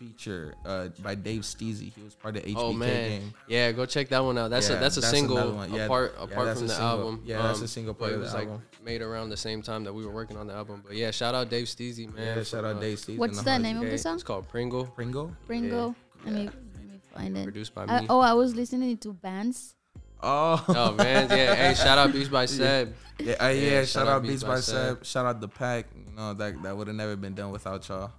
[0.00, 1.92] feature uh by Dave Steezy.
[1.94, 3.34] He was part of HBK oh man, game.
[3.46, 4.48] yeah, go check that one out.
[4.50, 5.72] That's Yeah, a that's a that's single one.
[5.74, 6.88] Yeah, apart yeah, apart that's from the single.
[6.98, 7.22] album.
[7.26, 8.62] Yeah, that's a Um, single but part it of was the like album.
[8.82, 10.82] made around the same time that we were working on the album.
[10.86, 12.38] But yeah, shout out Dave Steezy, man.
[12.38, 13.18] Yeah, shout out uh, Dave Steezy.
[13.18, 14.14] What's and the name of the song?
[14.14, 15.30] It's called Pringle, Pringle.
[15.46, 15.94] Pringle.
[16.24, 16.44] Let me
[16.74, 17.44] let me find it.
[17.44, 18.06] produced by Uh, me.
[18.08, 19.74] oh, I was listening to bands.
[20.22, 21.54] Oh, Oh man, yeah.
[21.54, 22.92] Hey, shout out Beats by Seb.
[23.18, 24.96] yeah, uh, yeah, Yeah, Shout, out Beats by Seb.
[24.98, 25.04] Seb.
[25.06, 25.86] Shout out the pack.
[25.96, 28.10] You know that that would have never been done without y'all.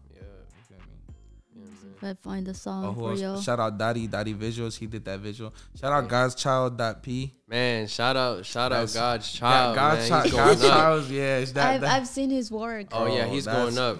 [2.03, 3.39] I find the song Oh, who for else?
[3.39, 3.43] you.
[3.43, 4.77] Shout out Daddy, Daddy Visuals.
[4.77, 5.53] He did that visual.
[5.79, 6.77] Shout out God's Child.
[6.77, 7.33] Dot P.
[7.47, 9.75] Man, shout out, shout out That's- God's God- child.
[9.75, 10.09] God's man.
[10.09, 10.23] Child.
[10.25, 10.77] He's God's going up.
[10.79, 11.07] Child.
[11.09, 11.69] Yeah, it's that.
[11.75, 12.87] I've, that- I've seen his work.
[12.91, 13.97] Oh yeah, he's going up.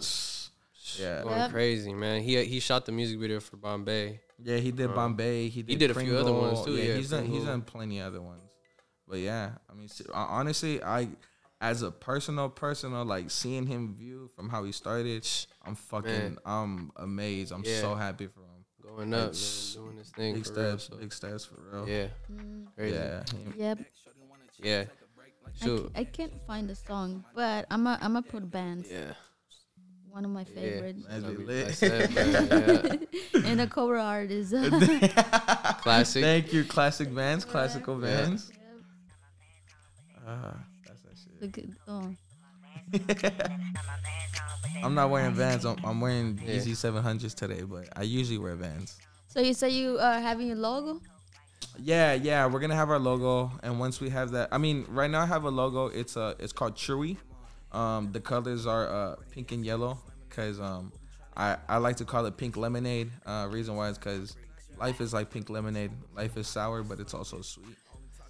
[1.00, 1.24] Yeah.
[1.24, 1.52] Going Yep.
[1.52, 2.22] crazy, man.
[2.22, 4.20] He he shot the music video for Bombay.
[4.44, 5.50] Yeah, he did Uh, Bombay.
[5.50, 7.22] He did, did a few other ones, too, Yeah, yeah, he's done.
[7.24, 7.46] He's Pringle.
[7.54, 8.42] done plenty other ones.
[9.08, 11.10] But yeah, I mean, honestly, I,
[11.60, 15.28] as a personal, personal, like seeing him view from how he started,
[15.66, 16.38] I'm fucking, Man.
[16.46, 17.52] I'm amazed.
[17.52, 17.82] I'm Yeah.
[17.82, 18.48] so happy for him.
[18.82, 20.78] Going up, man, doing this thing Big for real.
[20.80, 21.88] steps, So, big steps for real.
[21.88, 22.96] yeah, Mm, crazy.
[22.96, 23.24] yeah.
[23.56, 23.78] yep.
[24.58, 24.86] Yeah.
[25.46, 25.94] I, Shoot.
[25.94, 28.90] ca- I can't find the song, but I'm a, I'm gonna put bands.
[28.90, 29.14] Yeah.
[30.10, 31.06] One of my favorites.
[31.08, 31.68] That'd That'd be lit.
[31.68, 32.14] like that,
[33.34, 34.54] man, and the cover art is.
[34.54, 34.70] uh.
[35.82, 36.22] Classic.
[36.24, 38.26] Thank you, classic bands, classical Yeah.
[38.26, 38.52] bands.
[40.28, 41.42] Ah, that's that shit.
[41.42, 42.14] Look at, oh.
[44.84, 45.66] I'm not wearing Vans.
[45.66, 46.56] I'm, I'm wearing Yeah.
[46.56, 48.98] Yeezy 700s today, but I usually wear Vans.
[49.28, 51.00] So you say you are having a logo?
[51.80, 55.10] Yeah, yeah, we're gonna have our logo, and once we have that, I mean, right
[55.10, 55.88] now I have a logo.
[55.88, 57.18] It's uh, it's called Chewy.
[57.72, 59.98] Um, the colors are uh, pink and yellow,
[60.30, 60.92] cause um,
[61.38, 63.10] I I like to call it pink lemonade.
[63.26, 64.36] Uh, reason why is cause
[64.78, 65.92] life is like pink lemonade.
[66.14, 67.78] Life is sour, but it's also sweet.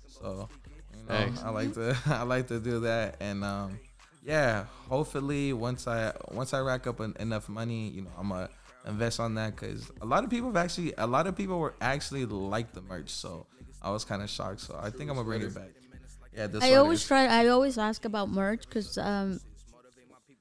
[0.07, 0.47] So,
[0.93, 1.41] you know, Thanks.
[1.41, 3.79] I like to I like to do that, and um,
[4.23, 8.49] yeah, hopefully once I once I rack up en- enough money, you know, I'm gonna
[8.87, 11.75] invest on that because a lot of people have actually a lot of people were
[11.81, 13.47] actually like the merch, so
[13.81, 14.61] I was kind of shocked.
[14.61, 15.71] So I think I'm gonna bring it back.
[16.35, 17.25] Yeah, this I always try.
[17.25, 19.41] I always ask about merch because um,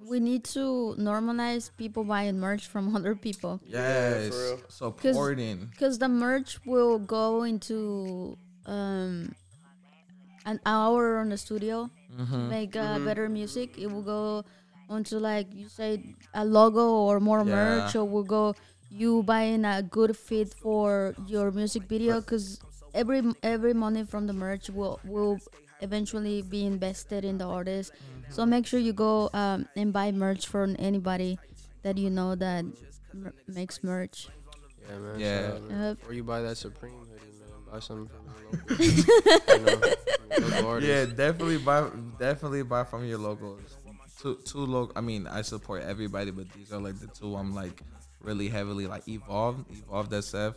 [0.09, 3.61] we need to normalize people buying merch from other people.
[3.67, 4.61] yes real.
[4.69, 5.67] supporting.
[5.71, 9.35] Because the merch will go into um,
[10.47, 12.49] an hour on the studio, Mm-hmm.
[12.51, 13.79] make uh, better music.
[13.79, 14.45] It will go
[14.89, 16.03] onto like you say
[16.35, 17.55] a logo or more Yeah.
[17.55, 18.55] merch, or will go
[18.91, 22.21] you buying a good fit for your music video.
[22.21, 22.59] Because
[22.93, 25.39] every every money from the merch will will
[25.81, 27.93] eventually be invested in the artist.
[27.95, 28.33] Mm-hmm.
[28.33, 31.39] So make sure you go um, and buy merch from anybody
[31.83, 32.65] that you know that
[33.15, 34.29] mer- makes merch.
[34.91, 35.19] Yeah, man.
[35.21, 35.41] Yeah.
[35.47, 35.81] shout out, man.
[35.95, 35.99] Yep.
[36.09, 37.10] Or you buy that Supreme hoodie, man.
[37.71, 40.89] Buy something from your local, you know, from your local artist.
[40.89, 43.61] Yeah, definitely buy definitely buy from your locals.
[44.21, 44.93] Two two local.
[44.97, 47.81] I mean, I support everybody, but these are like the two I'm like
[48.23, 50.55] really heavily like evolved, evolved SF.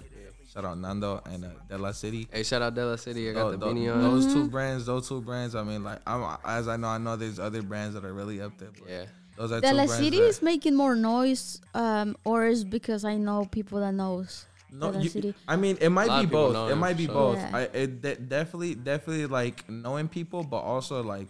[0.52, 2.28] Shout out Nando and uh, De La City.
[2.32, 3.28] Hey, shout out Della City.
[3.30, 4.02] I got Tho- the tho- beanie on.
[4.02, 4.34] Those Mm-hmm.
[4.36, 5.56] two brands, those two brands.
[5.56, 8.40] I mean, like I'm as I know, I know there's other brands that are really
[8.42, 8.70] up there.
[8.80, 9.06] But Yeah.
[9.38, 10.04] those are The two La brands.
[10.04, 14.46] City that- is making more noise, um, or is because I know people that knows.
[14.76, 16.72] No, you, I mean, it might be both.
[16.72, 17.38] It might be so- both.
[17.38, 17.50] Yeah.
[17.54, 21.28] I it de- definitely, definitely like knowing people, but also like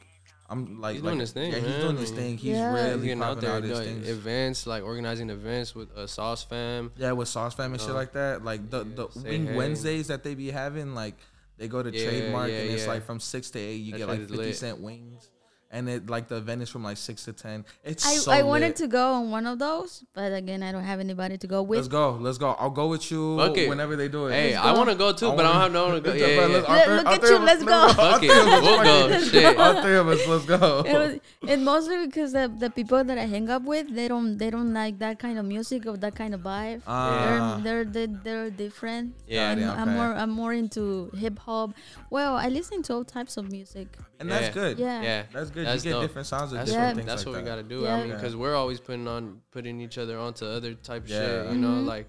[0.49, 2.37] I'm like He's like, doing his thing, Yeah, he's doing I his thing.
[2.37, 2.73] He's Yeah.
[2.73, 4.09] really He's getting out popping there out his doing things.
[4.09, 6.91] events, like organizing events with uh, Sauce Fam.
[6.97, 8.43] Yeah, with Sauce Fam and shit like that.
[8.45, 9.55] Like the yeah, the Wing hey.
[9.55, 11.15] Wednesdays that they be having, like
[11.57, 13.97] they go to Yeah, trademark yeah, and it's like from six to eight, you That
[13.99, 14.55] get like is fifty lit.
[14.55, 15.29] cent wings,
[15.73, 17.65] and it like the event is from like six to ten.
[17.83, 18.75] It's I, so I wanted lit.
[18.77, 21.77] to go on one of those, but again, I don't have anybody to go with.
[21.77, 22.55] Let's go, let's go.
[22.59, 23.67] I'll go with you okay.
[23.67, 24.33] whenever they do it.
[24.33, 26.13] Hey, I want to go too, I but I don't have no one to go.
[26.13, 26.43] Yeah, yeah, yeah.
[26.43, 27.79] all Look- three- look all at three you, let's go.
[27.97, 29.19] all three of us we'll go.
[29.19, 29.57] Shit.
[29.57, 30.83] All three of us, let's go.
[30.85, 31.19] It was,
[31.49, 34.73] and mostly because the, the people that I hang up with, they don't they don't
[34.73, 36.81] like that kind of music or that kind of vibe.
[36.85, 37.59] Ah.
[37.63, 39.15] They're, they're they're they're different.
[39.27, 41.73] Yeah, I'm, yeah, I'm more I'm more into hip hop.
[42.09, 43.97] Well, I listen to all types of music.
[44.19, 44.53] And that's Yeah.
[44.53, 44.79] good.
[44.79, 45.01] Yeah.
[45.01, 45.65] Yeah, That's good.
[45.67, 46.03] That's you get dope.
[46.07, 46.93] different sounds of That's, different Yeah.
[46.95, 47.81] things that's like what we got to do.
[47.81, 47.95] Yeah.
[47.95, 51.51] I mean, because we're always putting on putting each other onto other type shit.
[51.51, 51.85] You know, Mhm.
[51.85, 52.07] like,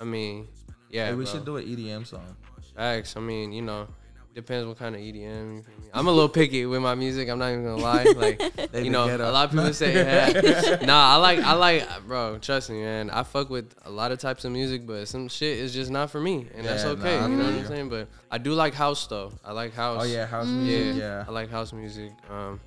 [0.00, 0.48] I mean,
[0.90, 1.06] yeah.
[1.08, 1.32] Hey, we bro.
[1.32, 2.36] should do an EDM song.
[2.76, 3.16] Facts.
[3.16, 3.88] I mean, you know,
[4.34, 5.14] depends what kind of EDM.
[5.56, 5.88] You feel me?
[5.92, 7.28] I'm a little picky with my music.
[7.28, 8.04] I'm not even gonna lie.
[8.16, 8.40] Like,
[8.74, 10.84] you know, a lot of people say, yeah.
[10.84, 12.38] nah, I like, I like, bro.
[12.38, 13.10] Trust me, man.
[13.10, 16.10] I fuck with a lot of types of music, but some shit is just not
[16.10, 17.18] for me, and that's okay.
[17.18, 17.54] nah, you know what.
[17.54, 17.88] I'm saying?
[17.88, 19.32] But I do like house though.
[19.44, 20.02] I like house.
[20.02, 20.62] Oh yeah, house Mm.
[20.64, 20.96] music.
[21.00, 21.24] Yeah, Yeah.
[21.26, 22.12] I like house music.
[22.30, 22.60] Um,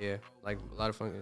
[0.00, 1.12] yeah, like a lot of fun.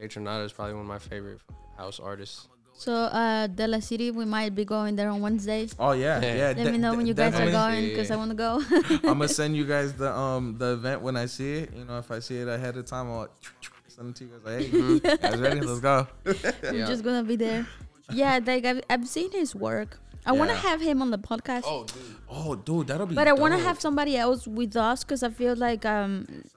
[0.00, 1.40] Kaytranada is probably one of my favorite
[1.76, 2.48] house artists.
[2.78, 5.66] So uh, De La City, we might be going there on Wednesday.
[5.80, 6.34] Oh yeah, Yeah.
[6.34, 6.46] yeah.
[6.56, 8.10] Let de- me know when you guys are going because.
[8.12, 8.62] I want to go.
[9.02, 11.74] I'm gonna send you guys the um the event when I see it.
[11.74, 13.28] You know, if I see it ahead of time, I'll
[13.88, 14.42] send it to you guys.
[14.46, 15.20] Like, hey, Mhm.
[15.20, 15.60] guys ready?
[15.60, 16.06] Let's go.
[16.24, 16.86] I'm Yeah.
[16.86, 17.66] just gonna be there.
[18.14, 19.98] Yeah, like I've, I've seen his work.
[20.28, 20.68] I want to Yeah.
[20.70, 21.62] have him on the podcast.
[21.66, 22.16] Oh, dude.
[22.30, 23.14] Oh, dude, that'll be.
[23.14, 23.66] But I want to dope.
[23.68, 26.10] have somebody else with us because I feel like um,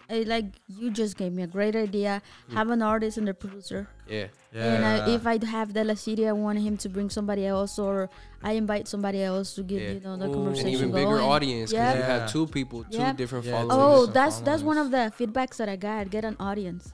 [0.10, 2.22] I, like you just gave me a great idea.
[2.58, 4.28] Have an artist and a producer, Yeah.
[4.54, 5.06] and Yeah.
[5.06, 8.10] uh, if I have De La City, I want him to bring somebody else, or
[8.44, 9.92] I invite somebody else to give Yeah.
[9.96, 10.34] you know the Ooh.
[10.34, 11.32] An conversation even bigger going.
[11.36, 11.94] audience because Yeah.
[11.94, 12.20] you Yeah.
[12.20, 13.14] have two people, two Yeah.
[13.14, 13.78] different Yeah, followers.
[13.80, 16.10] Oh, that's that's one of the feedbacks that I got.
[16.10, 16.92] Get an audience.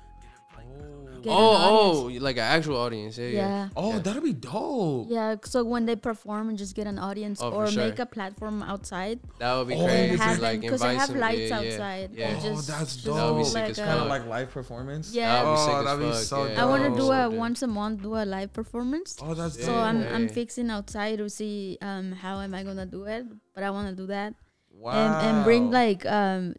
[1.28, 2.20] Get an Oh, audience.
[2.20, 3.18] oh, like an actual audience.
[3.18, 3.40] Yeah, yeah.
[3.40, 3.70] yeah.
[3.76, 4.00] Oh, Yeah.
[4.00, 5.08] that'll be dope.
[5.10, 7.84] Yeah, so when they perform and just get an audience Oh, or sure.
[7.86, 10.10] make a platform outside That would be Oh, crazy.
[10.12, 12.10] and have like them because I have some- lights yeah, yeah, outside.
[12.14, 12.28] Yeah.
[12.30, 13.16] and Oh, just, that's dope.
[13.16, 15.06] That would be sick like as Kind of like live performance.
[15.14, 15.32] Yeah.
[15.34, 16.62] That would be Oh, sick as that'd be fuck, so yeah.
[16.62, 16.98] I want to dope.
[17.00, 17.38] do a dude.
[17.40, 19.18] once a month do a live performance.
[19.22, 19.84] Oh, that's So dope.
[19.90, 23.70] I'm I'm fixing outside to see um how am I gonna do it, but I
[23.72, 24.34] want to do that
[24.72, 24.92] wow.
[24.94, 26.56] and and bring like um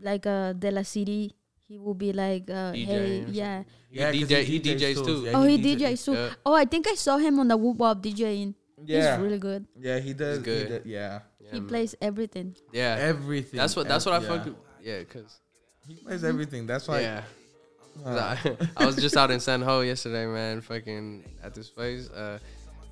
[0.00, 1.36] like uh De La City.
[1.70, 3.62] He will be like uh hey yeah.
[3.92, 4.10] yeah.
[4.10, 5.22] He 'cause DJ he DJs too.
[5.24, 6.14] Yeah, oh he DJs too.
[6.18, 6.34] Yeah.
[6.44, 8.54] Oh I think I saw him on the Whoop Wop DJing.
[8.84, 9.66] Yeah, He's really good.
[9.78, 10.38] yeah, he does.
[10.38, 10.68] He good.
[10.68, 11.68] does- yeah, Yeah, he man.
[11.68, 12.56] plays everything.
[12.72, 12.96] Yeah.
[12.98, 13.58] everything.
[13.58, 14.48] That's what that's what I Ev- fucked
[14.82, 15.04] yeah.
[15.04, 15.38] cause
[15.86, 16.66] He plays everything.
[16.66, 17.02] That's why.
[17.02, 17.22] yeah.
[17.22, 17.26] 'Cause
[18.04, 18.36] Uh,
[18.76, 20.62] I, I was just out in San Jo yesterday, man.
[20.62, 22.08] Fucking at this place.
[22.10, 22.38] Uh,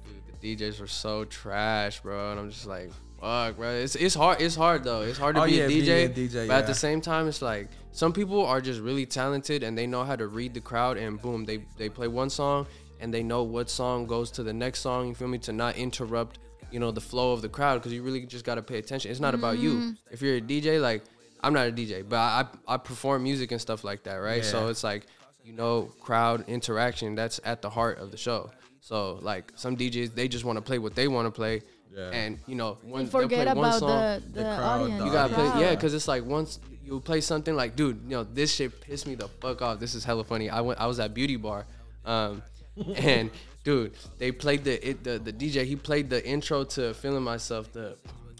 [0.06, 2.30] dude, the DJs were so trash, bro.
[2.32, 2.90] And I'm just like,
[3.20, 3.70] fuck, bro.
[3.72, 4.40] It's it's hard.
[4.40, 5.02] It's hard though.
[5.02, 6.04] It's hard to Oh, be yeah, a being DJ.
[6.06, 9.62] a DJ, but at the same time, it's like some people are just really talented
[9.62, 10.96] and they know how to read the crowd.
[10.96, 12.66] And boom, they they play one song
[13.00, 15.08] and they know what song goes to the next song.
[15.08, 15.38] You feel me?
[15.38, 16.38] To not interrupt,
[16.70, 19.10] you know, the flow of the crowd because you really just gotta pay attention.
[19.10, 19.72] It's not about you.
[19.74, 19.90] Mm-hmm.
[20.10, 21.02] If you're a DJ, like
[21.40, 24.42] I'm not a DJ, but I I perform music and stuff like that, right?
[24.42, 24.50] Yeah.
[24.50, 25.06] So it's like
[25.44, 28.50] you know crowd interaction that's at the heart of the show
[28.80, 31.62] so like some djs they just want to play what they want to play
[31.98, 32.10] Yeah.
[32.20, 34.80] and you know when You they'll forget play one about song the, the, The crowd,
[34.82, 35.04] audience.
[35.04, 38.22] you gotta play yeah because it's like once you play something like dude you know
[38.24, 41.00] this shit pissed me the fuck off this is hella funny i went i was
[41.00, 41.66] at beauty bar
[42.04, 42.40] um
[42.96, 43.30] and
[43.64, 47.72] dude they played the it, the the dj he played the intro to feeling myself
[47.72, 47.96] the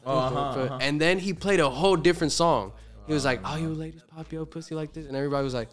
[0.06, 0.78] Oh, uh-huh, uh-huh.
[0.80, 2.72] and then he played a whole different song
[3.08, 5.68] he was like oh you ladies pop your pussy like this and everybody was like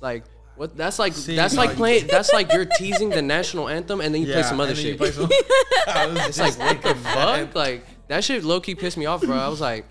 [0.00, 0.24] like
[0.60, 3.66] what that's like See, that's no, like you- playing that's like you're teasing the national
[3.68, 5.30] anthem and then you play some other and then you shit play some-
[5.86, 7.54] I was it's like what the fuck?
[7.54, 9.36] Like that shit low key pissed me off, bro.
[9.36, 9.86] I was like,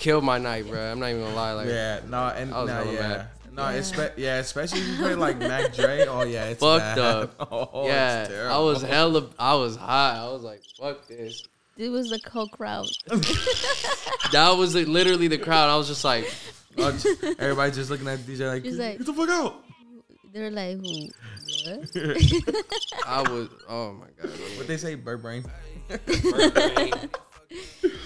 [0.00, 0.80] killed my night, bro.
[0.80, 1.52] I'm not even gonna lie.
[1.52, 3.00] Like, Yeah, no, and I was no, yeah.
[3.00, 3.26] mad.
[3.52, 6.06] No, espe- yeah, especially if you play like Mac Dre.
[6.06, 6.98] Oh yeah, it's Fucked bad.
[6.98, 7.48] up.
[7.52, 8.64] Oh, yeah, it's I terrible.
[8.66, 10.16] was hella, I was high.
[10.18, 11.46] I was like, fuck this.
[11.76, 12.86] It was the whole crowd.
[14.32, 15.68] That was like, literally the crowd.
[15.68, 16.32] I was just like,
[16.76, 17.06] just-
[17.38, 19.64] everybody just looking at the DJ like, He's like- get the fuck out.
[20.32, 21.08] They're like, who?
[21.64, 23.06] What?
[23.06, 24.30] I was, oh my god.
[24.56, 25.44] What they say, bird brain.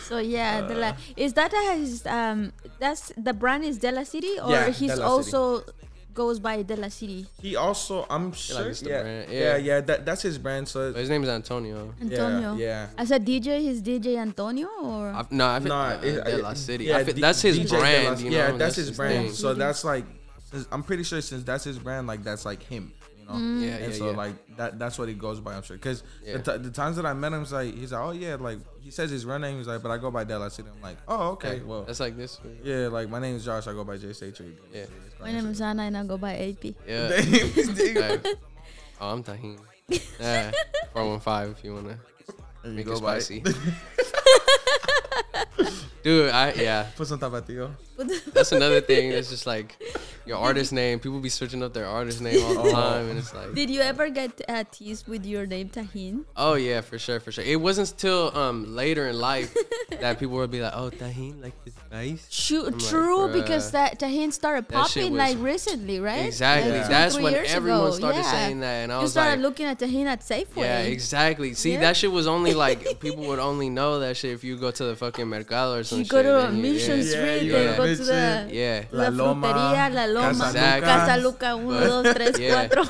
[0.02, 4.38] So yeah, the la- is that his um that's the brand is De La City
[4.40, 5.30] or Yeah, he's De La City.
[6.18, 7.26] Also goes by De La City.
[7.40, 9.56] He also, I'm sure, it's the yeah, yeah, yeah.
[9.56, 10.68] yeah, That that's his brand.
[10.68, 11.92] So But his name is Antonio.
[12.00, 12.54] Antonio.
[12.54, 12.88] yeah.
[12.98, 16.36] As a DJ, he's DJ Antonio or I, no, I feel Nah, uh, it- De
[16.38, 16.84] La City.
[16.84, 18.20] yeah, I feel, D- that's his DJ brand.
[18.20, 18.36] You know?
[18.36, 19.26] yeah, that's, his brand.
[19.26, 19.32] thing.
[19.34, 20.04] So that's like,
[20.72, 22.92] I'm pretty sure since that's his brand, like that's like him.
[23.18, 23.34] You know.
[23.34, 24.16] Yeah, And yeah, so yeah.
[24.16, 25.54] like that that's what he goes by.
[25.54, 25.76] I'm sure.
[25.78, 26.36] Cause Yeah.
[26.38, 28.58] the, t- the times that I met him, he's like he's like, oh yeah, like
[28.80, 29.58] he says his real name.
[29.58, 30.68] He's like, but I go by De La City.
[30.74, 32.38] I'm like, oh okay, well That's like this.
[32.62, 33.66] yeah, like my name is Josh.
[33.66, 34.40] I go by J State
[34.72, 34.84] Yeah.
[35.20, 36.74] My name is Anna and I go by AP.
[36.86, 37.20] Yeah.
[37.20, 38.16] Yeah.
[38.16, 38.20] Hey.
[39.00, 39.58] Oh, I'm Tahini.
[40.20, 40.52] Yeah.
[40.92, 41.88] 415 if you want
[42.62, 43.42] to make go it by- spicy.
[46.06, 46.86] Dude, I, yeah.
[46.96, 47.70] Put some tapatio.
[48.32, 49.10] That's another thing.
[49.10, 49.74] It's just like
[50.24, 51.00] your artist name.
[51.00, 52.70] People be switching up their artist name all the Oh.
[52.70, 53.08] time.
[53.08, 56.24] And it's like, Did you ever get uh, teased with your name Tajin?
[56.36, 57.42] oh, yeah, for sure, for sure.
[57.42, 59.52] It wasn't until um, later in life
[60.00, 62.28] that people would be like, oh, Tajin, like this spice.
[62.88, 66.26] True, I'm like, because that Tajin started popping was- like recently, right?
[66.26, 66.70] Exactly.
[66.70, 66.88] Like Yeah.
[66.88, 67.90] That's three when years everyone ago.
[67.96, 68.30] started yeah.
[68.30, 68.76] saying that.
[68.84, 70.62] And I You was started like, looking at Tajin at Safeway.
[70.62, 71.54] Yeah, exactly.
[71.54, 71.80] See, Yeah.
[71.80, 74.84] that shit was only like people would only know that shit if you go to
[74.84, 76.10] the fucking mercado or some You shit.
[76.12, 77.04] go to then you- Mission yeah.
[77.04, 78.48] Yeah, Street, you then gotta go to the.
[78.52, 78.84] Yeah.
[78.92, 80.80] La, La Loma, Frutería, La Loma, Casa Exactly.
[80.80, 80.96] Luca.
[81.06, 82.68] Casa Luca, uno, But- dos, tres, Yeah.
[82.68, 82.82] cuatro.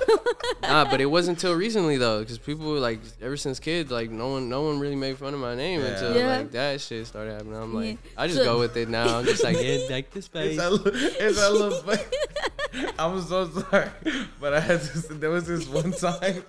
[0.63, 4.11] Nah, but it wasn't until recently though, because people were like ever since kids, like
[4.11, 5.87] no one, no one really made fun of my name Yeah.
[5.87, 6.37] until Yeah.
[6.39, 7.57] like that shit started happening.
[7.57, 8.11] I'm like, Yeah.
[8.23, 9.19] I just So- go with it now.
[9.19, 10.59] I'm just like, yeah, like this It's space.
[10.59, 12.07] a, li- it's a little bit.
[12.99, 13.89] I'm so sorry,
[14.41, 15.15] but I had to.
[15.15, 16.45] There was this one time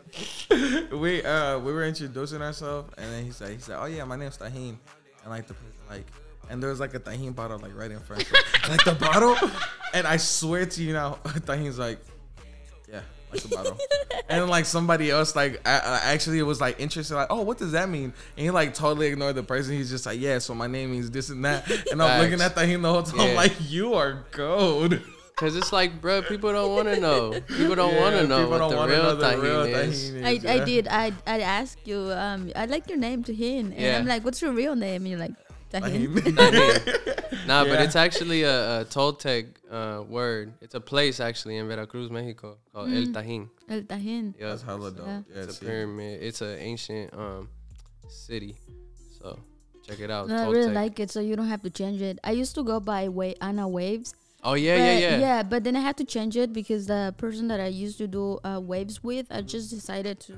[0.91, 4.17] we uh we were introducing ourselves, and then he said he said, "Oh yeah, my
[4.17, 4.75] name's Tajin,"
[5.23, 5.55] and like the
[5.89, 6.05] like,
[6.49, 8.35] and there was like a Tajin bottle like right in front, of him.
[8.69, 9.35] like the bottle,
[9.93, 11.99] and I swear to you now, Tajin's like,
[12.89, 13.01] yeah.
[13.31, 13.77] Like the bottle,
[14.29, 17.73] and like somebody else like I, I actually was like interested like oh what does
[17.73, 20.67] that mean and he like totally ignored the person he's just like yeah so my
[20.67, 22.69] name means this and that and I'm looking at Facts.
[22.69, 23.35] Tajin the whole time Yeah.
[23.35, 25.01] like you are gold
[25.35, 27.39] Cause it's like, bro, people don't want to know.
[27.47, 30.11] People don't Yeah, want to know what the real know the Tahini is.
[30.11, 30.87] Tahini I, is, I did.
[30.87, 32.11] I I asked you.
[32.11, 33.99] Um, I like your name, Tajin, and Yeah.
[33.99, 35.33] I'm like, "What's your real name?" And you're like,
[35.69, 36.07] Tajin.
[36.07, 36.31] Tahini.
[36.35, 37.47] Tahini.
[37.47, 40.53] Nah, but it's actually a, a Toltec uh, word.
[40.61, 43.49] It's a place actually in Veracruz, Mexico, called El Tajín.
[43.69, 44.33] El Tajín.
[44.37, 45.05] Yeah, That's hella dope.
[45.05, 45.21] Yeah.
[45.33, 45.65] Yeah, it's a see.
[45.65, 46.21] pyramid.
[46.21, 47.49] It's an ancient um
[48.09, 48.57] city.
[49.17, 49.39] So
[49.87, 50.27] check it out.
[50.27, 52.19] No, I really like it, so you don't have to change it.
[52.23, 54.13] I used to go by Wa- Anna Waves,
[54.43, 55.19] Oh yeah, but, yeah, yeah.
[55.19, 58.07] Yeah, but then I had to change it because the person that I used to
[58.07, 60.35] do uh, waves with, I just decided to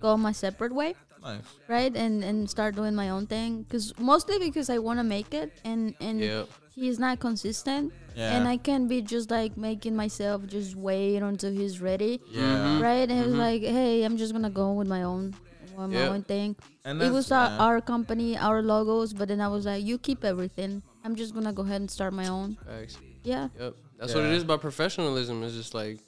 [0.00, 0.94] go my separate way,
[1.28, 1.44] Nice.
[1.68, 1.94] right?
[1.94, 3.66] And and start doing my own thing.
[3.68, 6.48] Cause mostly because I want to make it, and and Yep.
[6.74, 8.34] he's not consistent, Yeah.
[8.36, 12.80] and I can't be just like making myself just wait until he's ready, yeah.
[12.80, 13.08] Right?
[13.10, 13.48] And it was mm-hmm.
[13.48, 15.34] like, hey, I'm just gonna go with my own.
[15.78, 16.10] on My Yep.
[16.10, 16.56] own thing.
[16.84, 17.58] And It was our, yeah.
[17.64, 20.82] our company, our logos, but then I was like, you keep everything.
[21.04, 22.58] I'm just gonna go ahead and start my own.
[22.66, 22.98] Facts.
[23.22, 23.48] Yeah.
[23.60, 23.74] Yep.
[23.98, 25.42] That's what it is about professionalism.
[25.44, 26.00] It's just like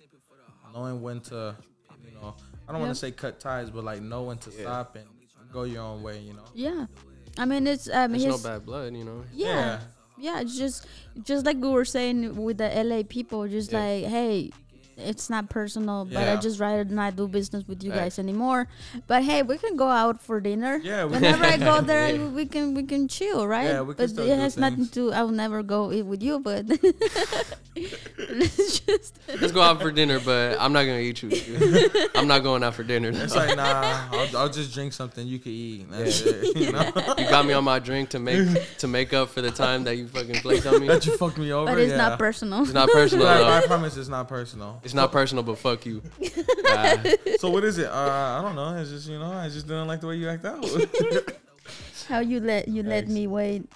[0.75, 1.55] knowing when to, you know,
[2.71, 4.61] I don't want to say cut ties, but like know when to Yeah.
[4.63, 5.07] stop and
[5.53, 6.21] go your own way.
[6.21, 6.45] You know.
[6.55, 6.87] Yeah.
[7.37, 9.25] I mean, it's um, there's no his, bad blood, you know.
[9.33, 9.81] yeah,
[10.19, 10.41] yeah.
[10.41, 10.87] It's just,
[11.23, 13.79] just like we were saying with the LA people, just Yeah.
[13.81, 14.51] like, hey,
[15.01, 18.01] it's not personal, but I just rather not do business with you Facts.
[18.17, 18.69] guys anymore.
[19.07, 20.81] But hey, we can go out for dinner.
[20.83, 22.29] Yeah, we- Whenever I go there, Yeah.
[22.29, 23.67] we can we can chill, right?
[23.69, 24.91] Yeah, we can but still it do has nothing things.
[24.93, 25.13] to.
[25.13, 26.65] I will never go eat with you, but
[27.77, 29.19] it's just.
[29.41, 31.31] Let's go out for dinner, but I'm not gonna eat you.
[32.15, 33.09] I'm not going out for dinner.
[33.11, 33.39] It's though.
[33.41, 35.83] like nah, I'll, I'll just drink something you can eat.
[35.83, 36.57] and That's it.
[36.57, 36.93] You know.
[37.19, 39.97] you got me on my drink to make to make up for the time that
[39.97, 40.89] you fucking flaked on me.
[40.89, 41.71] that you fucked me over.
[41.71, 41.97] But it's yeah.
[41.97, 42.63] not personal.
[42.63, 43.67] It's not personal But I, I though.
[43.67, 44.81] promise it's not personal.
[44.85, 46.03] It's not personal, but fuck you.
[47.39, 47.87] So what is it?
[47.87, 48.77] Uh, I don't know.
[48.77, 50.65] It's just you know, I just didn't like the way you act out.
[52.09, 53.71] How you let you let me wait?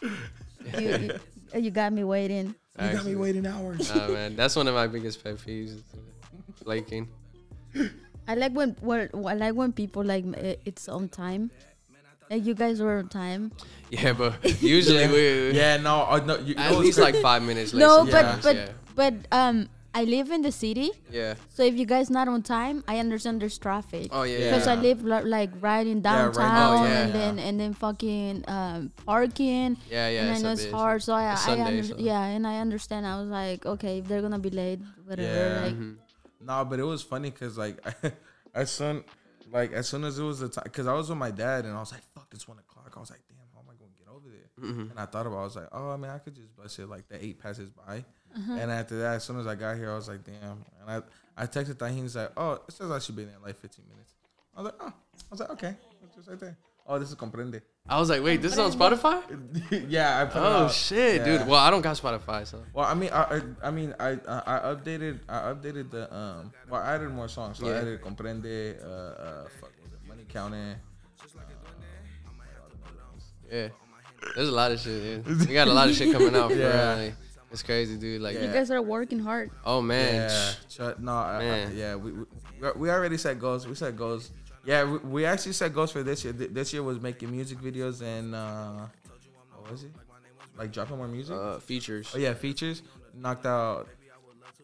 [0.79, 2.55] You, you, you got me waiting.
[2.81, 3.95] you got me waiting hours.
[3.95, 5.77] Nah, man, that's one of my biggest pet peeves.
[5.77, 5.83] is,
[6.63, 7.09] Flaking.
[8.27, 10.25] I like when, when I like when people like
[10.65, 11.51] it's on time.
[12.31, 13.53] Like you guys were on time.
[13.91, 16.39] Yeah, but usually we Yeah, no, uh, no.
[16.39, 17.81] You, at least like five minutes late.
[17.81, 18.11] No, Yeah.
[18.11, 18.69] but but yeah.
[18.97, 21.35] but um, I live in the city, yeah.
[21.51, 24.09] so if you guys not on time, I understand there's traffic.
[24.11, 24.39] Oh yeah.
[24.51, 26.99] Because I live li- like right in Yeah, right downtown, now, yeah.
[27.05, 30.21] and then and then fucking um, parking, Yeah, yeah.
[30.23, 31.03] and it's I know it's hard.
[31.03, 33.07] So I, It's I under- so- yeah, and I understand.
[33.07, 35.29] I was like, okay, if they're gonna be late, whatever.
[35.31, 35.65] Yeah.
[35.65, 35.97] Like, Mhm.
[36.41, 37.79] No, but it was funny because like
[38.55, 39.05] as soon
[39.53, 41.75] like as soon as it was the time because I was with my dad and
[41.77, 42.93] I was like, fuck, it's one o'clock.
[42.97, 44.51] I was like, damn, how am I gonna get over there?
[44.59, 44.91] Mhm.
[44.91, 46.79] And I thought about, it, I was like, oh, I mean, I could just bust
[46.79, 48.05] it like the eight passes by.
[48.37, 48.53] Uh-huh.
[48.53, 50.65] And after that, as soon as I got here, I was like, damn.
[50.81, 53.43] And I I texted Tajin, he's like, oh, it says I should be there in
[53.43, 54.15] like 15 minutes.
[54.57, 55.75] I was like, oh, I was like, okay,
[56.05, 56.57] it's just right there.
[56.87, 57.61] Oh, this is comprende.
[57.89, 59.21] I was like, wait, this is on Spotify?
[59.91, 61.39] yeah, I put it Oh shit, Yeah.
[61.39, 61.47] dude.
[61.49, 64.43] Well, I don't got Spotify, so Well, I mean, I, I, I mean, I, I,
[64.47, 67.59] I updated, I updated the, um, well, I added more songs.
[67.59, 67.81] So I Yeah.
[67.81, 70.77] added comprende, uh, uh, fuck, was it money counting?
[73.51, 73.69] yeah.
[74.35, 75.25] There's a lot of shit.
[75.25, 75.49] Dude.
[75.49, 76.51] We got a lot of shit coming out.
[76.51, 76.95] For Yeah.
[76.97, 77.15] real, like,
[77.55, 78.21] it's crazy, dude.
[78.21, 79.51] Like, you guys are working hard.
[79.65, 81.77] oh man, Yeah, Ch- no, I, I, Man.
[81.77, 82.25] yeah, we, we
[82.77, 83.67] we already set goals.
[83.67, 84.31] We set goals.
[84.67, 86.33] Yeah, we, we actually set goals for this year.
[86.33, 88.87] Th- This year was making music videos and uh,
[89.57, 89.93] what was it?
[90.59, 91.35] Like dropping more music.
[91.37, 92.13] uh, features.
[92.15, 92.83] oh yeah, features.
[93.17, 93.89] Knocked out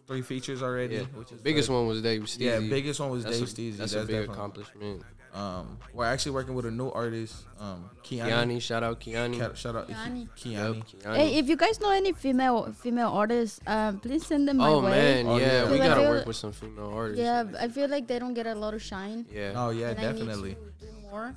[0.06, 0.96] three features already.
[0.96, 1.74] Yeah, which is biggest good.
[1.74, 2.40] one was Dave Steezy.
[2.40, 3.76] Yeah, biggest one was That's Dave a, Steezy.
[3.76, 5.02] That's, That's, a big definitely- accomplishment.
[5.32, 8.30] Um, we're actually working with a new artist, um, Kiani.
[8.30, 9.38] Kiani, shout out Kiani.
[9.38, 10.28] Ca- Shout out Kiani.
[10.36, 10.52] Kiani.
[10.76, 11.02] Yep, Kiani.
[11.04, 11.16] Kiani.
[11.16, 14.80] Hey, if you guys know any female female artists, um, please send them my oh
[14.80, 14.90] way.
[14.90, 15.70] man, Oh, yeah, yeah.
[15.70, 17.22] we gotta feel- work with some female artists.
[17.22, 19.24] Yeah, I feel like they don't get a lot of shine.
[19.30, 19.52] yeah.
[19.54, 20.54] Oh yeah, and I need definitely.
[20.80, 21.34] to do more.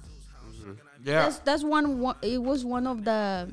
[1.04, 1.24] Yeah.
[1.26, 2.16] That's that's one, one.
[2.22, 3.52] It was one of the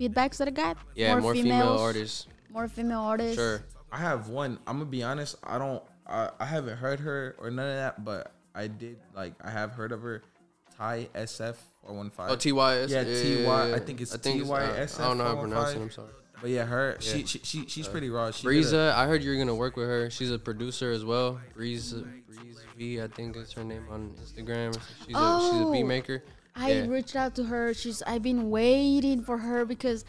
[0.00, 0.78] feedbacks that I got.
[0.94, 2.26] Yeah, more, female females, artists.
[2.50, 3.36] More female artists.
[3.36, 3.62] Sure.
[3.92, 4.58] I have one.
[4.66, 5.36] I'm gonna be honest.
[5.44, 5.82] I don't.
[6.06, 9.72] I, I haven't heard her or none of that, but I did like I have
[9.72, 10.22] heard of her.
[10.76, 12.30] Ty SF four one five.
[12.30, 12.90] Oh, TYS.
[12.90, 15.72] Yeah, TY I think it's I think TYSF uh, I don't know how to pronounce
[15.74, 15.80] it.
[15.80, 16.08] I'm sorry.
[16.40, 16.98] But yeah, her.
[17.00, 17.12] Yeah.
[17.12, 18.30] She, she she she's pretty raw.
[18.30, 20.10] She did Breeza, I heard you're gonna work with her.
[20.10, 21.40] She's a producer as well.
[21.54, 24.74] Breeze, Breeze V, I think is her name on Instagram.
[25.06, 25.86] She's a she's a beat Oh.
[25.86, 26.22] maker.
[26.54, 26.86] I Yeah.
[26.86, 27.72] reached out to her.
[27.72, 28.02] She's.
[28.02, 30.04] I've been waiting for her because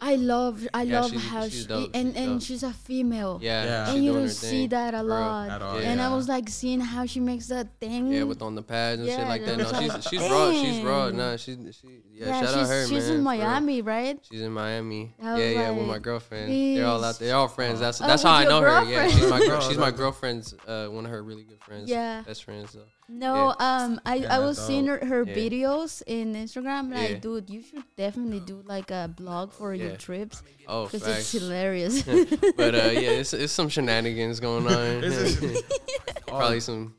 [0.00, 0.66] I love.
[0.74, 2.42] I Yeah, love she's- how she's she dope, and she's and dope.
[2.42, 3.38] she's a female.
[3.42, 3.84] Yeah, Yeah.
[3.86, 5.48] she's and you don't see thing, that a lot.
[5.50, 8.12] At all, And I was like seeing how she makes that thing.
[8.12, 9.56] Yeah, with on the pads and shit like that.
[9.58, 10.52] No, she's like, she's raw.
[10.52, 11.08] She's raw.
[11.08, 12.02] "Dang." Nah, she's she.
[12.12, 13.00] Yeah, Yeah, shout out her, she's man.
[13.02, 13.22] in for real.
[13.22, 14.18] Miami, right?
[14.30, 15.14] She's in Miami.
[15.22, 16.50] I was Yeah, yeah, with my like, girlfriend.
[16.76, 17.28] They're all out there.
[17.28, 17.80] They're all friends.
[17.80, 18.84] That's Oh, that's how I know your her.
[18.84, 21.90] Yeah, she's my girl, she's my girlfriend's uh, one of her really good friends.
[21.90, 22.22] Yeah.
[22.22, 22.72] best friends.
[22.72, 22.80] So.
[23.08, 25.34] No, um, I, Yeah, I was that's seeing her, her Yeah.
[25.34, 26.92] videos in Instagram.
[26.92, 27.16] Like, Yeah.
[27.18, 32.02] dude, you should definitely do like a blog for your trips Oh, because it's hilarious.
[32.56, 35.02] but uh, yeah, it's, it's some shenanigans going on.
[36.26, 36.94] Probably some.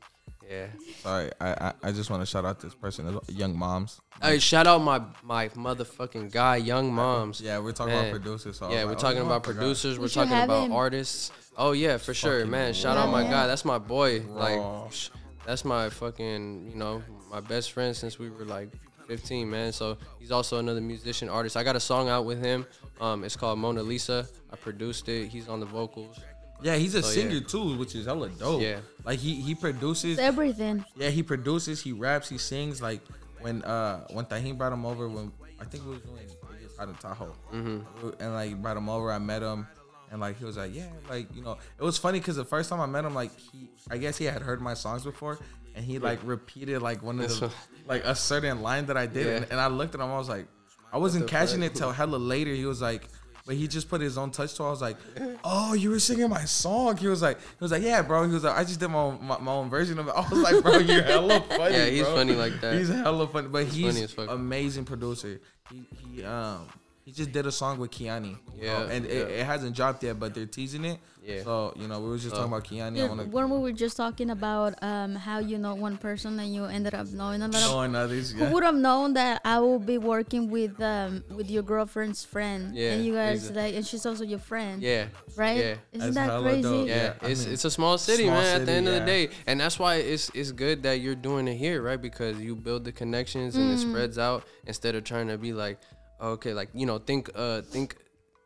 [0.50, 0.68] Yeah.
[1.02, 4.00] Sorry, I I, I just want to shout out this person, Young Moms.
[4.22, 7.38] Hey, shout out my my motherfucking guy, Young Moms.
[7.42, 8.08] Yeah, we're talking Man.
[8.08, 8.56] about producers.
[8.58, 9.98] So Yeah, was we're talking oh, about producers.
[9.98, 10.72] We We're talking about him.
[10.72, 11.32] artists.
[11.58, 12.72] Oh yeah, for sure, man.
[12.72, 13.30] Shout out my raw.
[13.30, 13.46] guy.
[13.46, 14.20] That's my boy.
[14.22, 14.40] Raw.
[14.40, 14.58] Like,
[14.90, 15.10] psh,
[15.48, 16.68] that's my fucking.
[16.70, 18.68] You know, my best friend since we were like
[19.06, 19.72] 15, man.
[19.72, 21.56] So he's also another musician artist.
[21.56, 22.66] I got a song out with him.
[23.00, 24.28] Um, it's called Mona Lisa.
[24.52, 25.28] I produced it.
[25.28, 26.20] He's on the vocals.
[26.60, 27.46] Yeah, he's a So, singer yeah.
[27.46, 28.60] too, which is hella dope.
[28.60, 28.80] Yeah.
[29.04, 30.18] like he he produces.
[30.18, 30.84] It's everything.
[30.96, 32.82] Yeah, he produces, he raps, he sings.
[32.82, 33.00] Like
[33.40, 36.88] when uh when Tajin brought him over when I think we was doing Vegas out
[36.88, 38.10] in Tahoe, mm-hmm.
[38.20, 39.66] and like brought him over, I met him,
[40.10, 42.70] and like he was like, yeah, like you know, it was funny because the first
[42.70, 45.38] time I met him, like he, I guess he had heard my songs before,
[45.74, 47.50] and he like repeated like one of the
[47.86, 49.32] like a certain line that I did, Yeah.
[49.36, 50.46] and, and I looked at him, I was like,
[50.92, 52.52] I wasn't catching it till hella later.
[52.54, 53.08] He was like.
[53.46, 54.66] But he just put his own touch to it.
[54.66, 54.98] I was like,
[55.42, 58.34] "Oh, you were singing my song." He was like, "He was like, yeah, bro." He
[58.34, 60.38] was like, "I just did my own, my, my own version of it." I was
[60.40, 62.14] like, "Bro, you're hella funny." Yeah, he's bro.
[62.16, 62.74] funny like that.
[62.74, 64.28] He's hella funny, but he's, funny as fuck.
[64.30, 65.40] amazing producer.
[65.70, 65.82] He
[66.12, 66.68] he um
[67.08, 68.36] he just did a song with Kiani.
[68.54, 69.10] Yeah, know, and yeah.
[69.12, 70.98] It, it hasn't dropped yet, but they're teasing it.
[71.24, 71.42] Yeah.
[71.42, 72.38] So you know, we were just Oh.
[72.38, 72.96] talking about Kiani.
[72.98, 75.96] Yeah, I want to when we were just talking about um, how you know one
[75.96, 78.32] person and you ended up knowing a lot of knowing others.
[78.32, 82.74] Who would have known that I will be working with um with your girlfriend's friend?
[82.76, 83.62] Yeah, and you guys exactly.
[83.62, 84.82] like, and she's also your friend.
[84.82, 85.06] Yeah.
[85.36, 85.56] right.
[85.56, 85.74] yeah.
[85.92, 86.62] Isn't That's that crazy?
[86.62, 86.88] dope.
[86.88, 88.54] Yeah, Yeah, I it's mean, it's a small city, small man.
[88.60, 91.14] at the city, end of the day, and that's why it's it's good that you're
[91.28, 92.00] doing it here, right?
[92.08, 93.74] Because you build the connections and Mm.
[93.74, 95.78] it spreads out instead of trying to be like,
[96.20, 97.96] okay, like you know, think uh think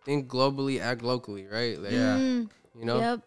[0.04, 1.78] think globally, act locally, right?
[1.78, 2.18] Like, Yeah.
[2.18, 3.20] Mm, you know, Yep.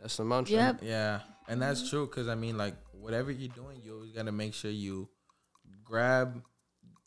[0.00, 0.54] that's the mantra.
[0.54, 0.80] Yep.
[0.82, 4.54] Yeah, and that's true because I mean, like whatever you're doing, you always gotta make
[4.54, 5.08] sure you
[5.84, 6.42] grab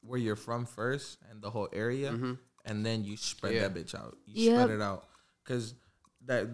[0.02, 2.38] where you're from first and the whole area, Mhm.
[2.66, 3.68] and then you spread Yeah.
[3.68, 4.18] that bitch out.
[4.26, 4.54] You Yep.
[4.54, 5.08] spread it out
[5.44, 5.74] because
[6.26, 6.48] that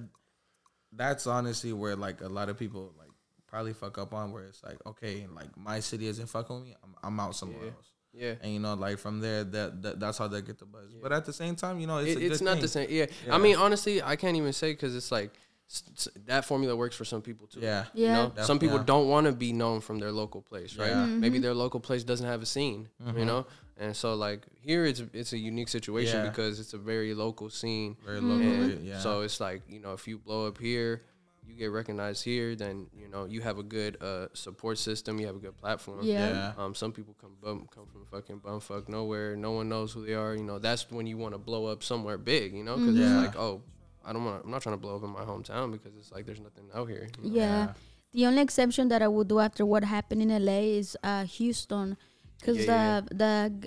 [0.93, 3.11] that's honestly where like a lot of people like
[3.47, 6.75] probably fuck up on where it's like okay, like my city isn't fucking with me,
[6.83, 7.71] I'm, I'm out somewhere Yeah.
[7.71, 7.90] else.
[8.13, 8.33] Yeah.
[8.41, 10.93] And you know, like from there, that, that that's how they get the buzz.
[11.01, 12.61] But at the same time, you know, it's It- a it's not thing.
[12.63, 12.87] the same.
[12.89, 13.05] Yeah.
[13.25, 13.35] Yeah.
[13.35, 15.31] I mean, honestly, I can't even say because it's like
[15.69, 17.61] s- s- that formula works for some people too.
[17.61, 18.13] Yeah, You Yeah.
[18.15, 18.83] know, Def- some people yeah.
[18.85, 20.89] don't want to be known from their local place, right?
[20.89, 21.05] Yeah.
[21.05, 23.19] Maybe their local place doesn't have a scene, Mhm.
[23.19, 23.45] you know,
[23.77, 26.29] and so like here it's it's a unique situation Yeah.
[26.29, 27.95] because it's a very local scene.
[28.05, 28.45] very local.
[28.45, 28.99] And Yeah.
[28.99, 31.03] So it's like you know, if you blow up here,
[31.51, 35.27] you get recognized here, then you know you have a good uh, support system, you
[35.27, 35.99] have a good platform.
[36.03, 36.29] Yeah.
[36.29, 36.63] yeah.
[36.63, 39.35] Um, some people come bum, come from fucking bumfuck nowhere.
[39.35, 40.33] No one knows who they are.
[40.35, 42.53] You know, that's when you want to blow up somewhere big.
[42.55, 43.05] You know, because Yeah.
[43.23, 43.61] it's like, oh,
[44.05, 44.45] I don't want.
[44.45, 46.87] I'm not trying to blow up in my hometown because it's like there's nothing out
[46.89, 47.07] here.
[47.21, 47.35] you know?
[47.35, 47.73] Yeah.
[48.13, 51.95] The only exception that I would do after what happened in LA is uh, Houston,
[52.39, 53.15] because Yeah, the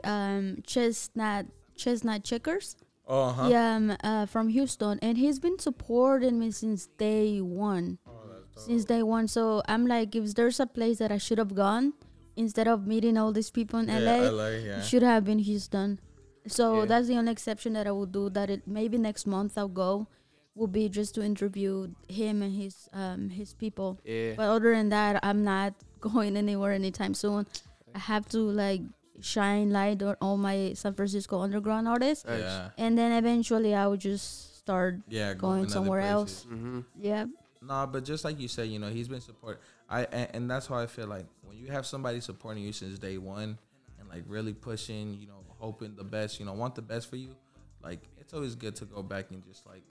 [0.03, 1.47] the um, chestnut
[1.77, 3.49] chestnut checkers, Oh, huh.
[3.51, 7.99] yeah, um, uh, from Houston, and he's been supporting me since day one.
[8.07, 8.13] Oh,
[8.57, 11.93] Since day one, so I'm like, if there's a place that I should have gone
[12.37, 14.81] instead of meeting all these people in Yeah, LA, LA, yeah.
[14.81, 15.99] should have been Houston.
[16.47, 16.85] So Yeah.
[16.87, 18.31] that's the only exception that I would do.
[18.31, 20.07] That it maybe next month I'll go,
[20.55, 23.99] will be just to interview him and his um his people.
[24.05, 24.35] Yeah.
[24.37, 27.47] But other than that, I'm not going anywhere anytime soon.
[27.95, 28.83] I have to like
[29.21, 32.71] shine light on all my San Francisco underground artists, Yeah.
[32.79, 35.01] and then eventually I would just start.
[35.09, 36.47] Yeah, Going somewhere else.
[36.51, 36.81] Mm-hmm.
[36.99, 37.27] Yeah,
[37.63, 39.61] Nah, but just like you said, you know, he's been support.
[39.89, 42.99] I and, and that's how I feel like when you have somebody supporting you since
[42.99, 43.59] day one
[44.01, 47.17] and like really pushing, you know, hoping the best, you know, want the best for
[47.17, 47.35] you.
[47.83, 49.83] Like it's always good to go back and just like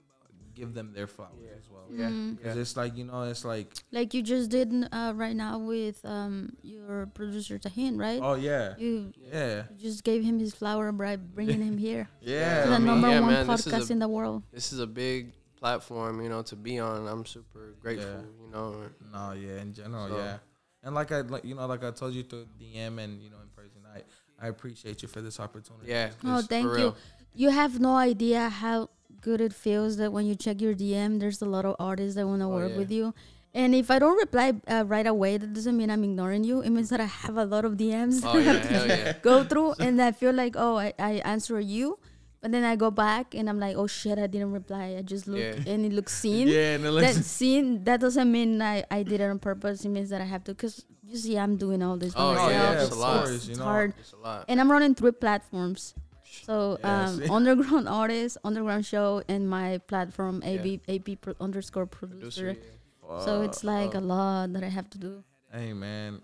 [0.54, 1.58] give them their flowers Yeah.
[1.58, 1.84] as well.
[1.90, 2.08] Yeah.
[2.10, 2.36] Mm.
[2.36, 2.62] Because yeah.
[2.62, 6.56] it's like you know, it's like like you just did uh, right now with um
[6.62, 8.20] your producer Tajin, right?
[8.22, 12.08] oh yeah, You yeah, you just gave him his flower by bringing him here.
[12.20, 12.64] yeah.
[12.64, 14.42] to the I mean, number yeah, one man, this is podcast a- in the world.
[14.52, 17.06] This is a big platform, you know, to be on.
[17.08, 18.10] I'm super grateful.
[18.10, 18.44] Yeah.
[18.44, 18.74] You know.
[19.12, 20.38] No, yeah, in general, So- yeah.
[20.82, 23.40] And like I, like you know, like I told you through DM and you know
[23.40, 24.02] in person, I
[24.38, 25.88] I appreciate you for this opportunity.
[25.88, 26.10] Yeah.
[26.24, 26.94] Oh, thank you.
[27.34, 28.90] You have no idea how
[29.28, 32.26] good it feels that when you check your DM, there's a lot of artists that
[32.28, 32.78] want to Oh, work yeah.
[32.82, 33.14] with you.
[33.62, 36.60] And if I don't reply uh, right away, that doesn't mean I'm ignoring you.
[36.66, 39.12] It means that I have a lot of DMs Oh yeah, yeah.
[39.30, 41.98] go through, and I feel like, oh, I, I answer you,
[42.42, 44.96] but then I go back and I'm like, oh shit, I didn't reply.
[44.98, 45.70] I just look Yeah.
[45.72, 46.48] and it looks seen.
[46.48, 49.84] yeah, and it That seen that doesn't mean I, I did it on purpose.
[49.86, 52.50] It means that I have to, cause you see, I'm doing all this Oh, myself.
[52.50, 53.14] yeah, it's, it's a lot.
[53.16, 54.44] it's- Course, it's hard It's a lot.
[54.48, 55.94] and I'm running three platforms.
[56.42, 62.54] So Yeah, um, underground artist, underground show, and my platform AB AP pro- underscore producer.
[62.54, 63.24] Producer.
[63.24, 65.22] So it's like a lot that I have to do.
[65.52, 66.20] Hey man,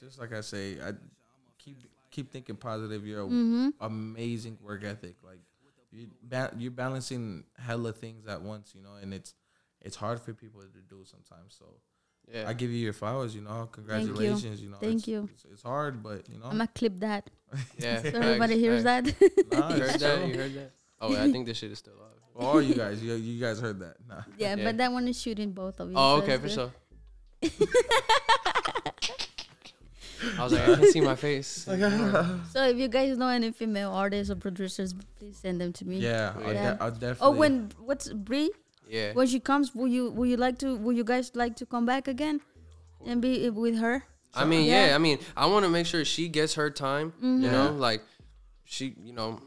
[0.00, 0.92] just like I say, I
[1.58, 1.76] keep
[2.10, 3.06] keep thinking positive.
[3.06, 3.68] You're Mm-hmm.
[3.80, 5.16] amazing work ethic.
[5.22, 5.38] Like
[5.92, 9.34] you ba- you're balancing hella things at once, you know, and it's
[9.80, 11.54] it's hard for people to do sometimes.
[11.58, 11.66] So
[12.32, 12.48] Yeah.
[12.48, 13.62] I give you your flowers, you know.
[13.62, 13.68] you.
[13.72, 14.70] Congratulations, you.
[14.70, 14.76] know.
[14.80, 15.28] Thank it's, you.
[15.32, 16.46] It's, it's hard, but you know.
[16.46, 17.30] I'm gonna clip that
[17.78, 18.02] yeah.
[18.02, 19.04] so everybody hears that.
[19.04, 19.10] nah,
[19.74, 20.28] You heard that?
[20.28, 20.70] You heard that?
[21.00, 22.08] Oh, I think this shit is still live.
[22.34, 23.96] All you guys, you, you guys heard that.
[24.08, 24.22] Nah.
[24.38, 24.64] yeah, Yeah.
[24.64, 25.94] but that one is shooting both of you.
[25.96, 26.52] Oh, okay, for good.
[26.52, 26.72] sure.
[30.38, 31.66] I was like, I can see my face.
[31.66, 35.84] Uh, so if you guys know any female artists or producers, please send them to
[35.84, 35.96] me.
[35.98, 37.18] Yeah, I'll, de- I'll definitely.
[37.20, 38.52] Oh, when what's Brie?
[38.92, 39.14] Yeah.
[39.14, 41.86] When she comes, will you will you like to will you guys like to come
[41.86, 42.42] back again
[43.06, 44.04] and be with her?
[44.34, 44.88] I mean, Yeah.
[44.88, 44.94] yeah.
[44.94, 47.14] I mean, I want to make sure she gets her time.
[47.20, 47.44] You mm-hmm.
[47.44, 47.50] Yeah.
[47.52, 48.02] know, like
[48.64, 49.40] she, you know,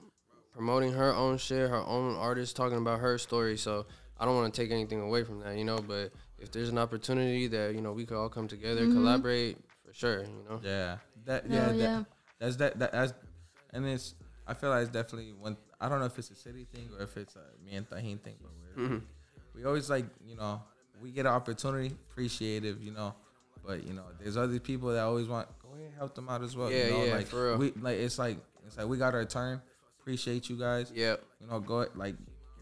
[0.51, 3.55] promoting her own shit, her own artist, talking about her story.
[3.55, 3.85] So
[4.19, 5.77] I don't want to take anything away from that, you know.
[5.77, 8.93] But if there's an opportunity that you know we could all come together, mm-hmm.
[8.93, 10.21] collaborate for sure.
[10.21, 10.59] You know.
[10.63, 12.03] Yeah, that No, yeah, that, yeah.
[12.39, 13.13] that's that, that that's
[13.73, 14.15] and it's
[14.47, 15.57] I feel like it's definitely one.
[15.79, 18.19] I don't know if it's a city thing or if it's a me and Tajin
[18.21, 18.97] thing, but we're, mm-hmm.
[19.55, 20.61] We always like you know
[21.01, 23.13] we get an opportunity, appreciative, you know,
[23.65, 26.41] but you know there's other people that always want go ahead and help them out
[26.43, 26.71] as well.
[26.71, 27.03] Yeah, you know?
[27.05, 27.57] yeah, like, for real.
[27.57, 29.61] We like it's like it's like we got our turn.
[30.01, 30.91] Appreciate you guys.
[30.93, 31.15] Yeah.
[31.41, 32.15] You know, go like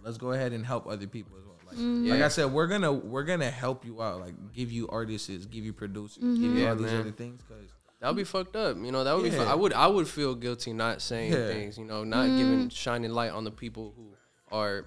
[0.03, 1.49] let's go ahead and help other people as well.
[1.67, 2.09] Like, Mm-hmm.
[2.09, 2.25] like Yeah.
[2.25, 4.19] I said, we're gonna we're gonna help you out.
[4.21, 7.01] Like give you artists, give you producers, give you Yeah, all these man.
[7.01, 7.69] other things because.
[7.99, 9.05] That would be fucked up, you know.
[9.05, 9.29] That would be.
[9.29, 9.45] Fun.
[9.47, 9.53] Yeah.
[9.53, 9.71] I would.
[9.71, 11.47] I would feel guilty not saying Yeah.
[11.47, 14.09] things, you know, not giving shining light on the people who
[14.51, 14.85] are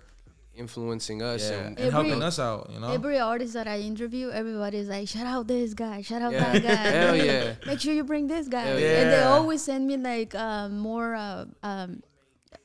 [0.56, 1.48] influencing us.
[1.50, 2.88] Yeah, And, and helping us out, you know.
[2.92, 6.02] Every artist that I interview, everybody's like, "Shout out this guy!
[6.02, 6.52] Shout out Yeah.
[6.52, 6.76] that guy!
[7.00, 7.54] Hell yeah.
[7.66, 11.14] Make sure you bring this guy!" Hell And they always send me like uh, more
[11.14, 12.02] uh, um,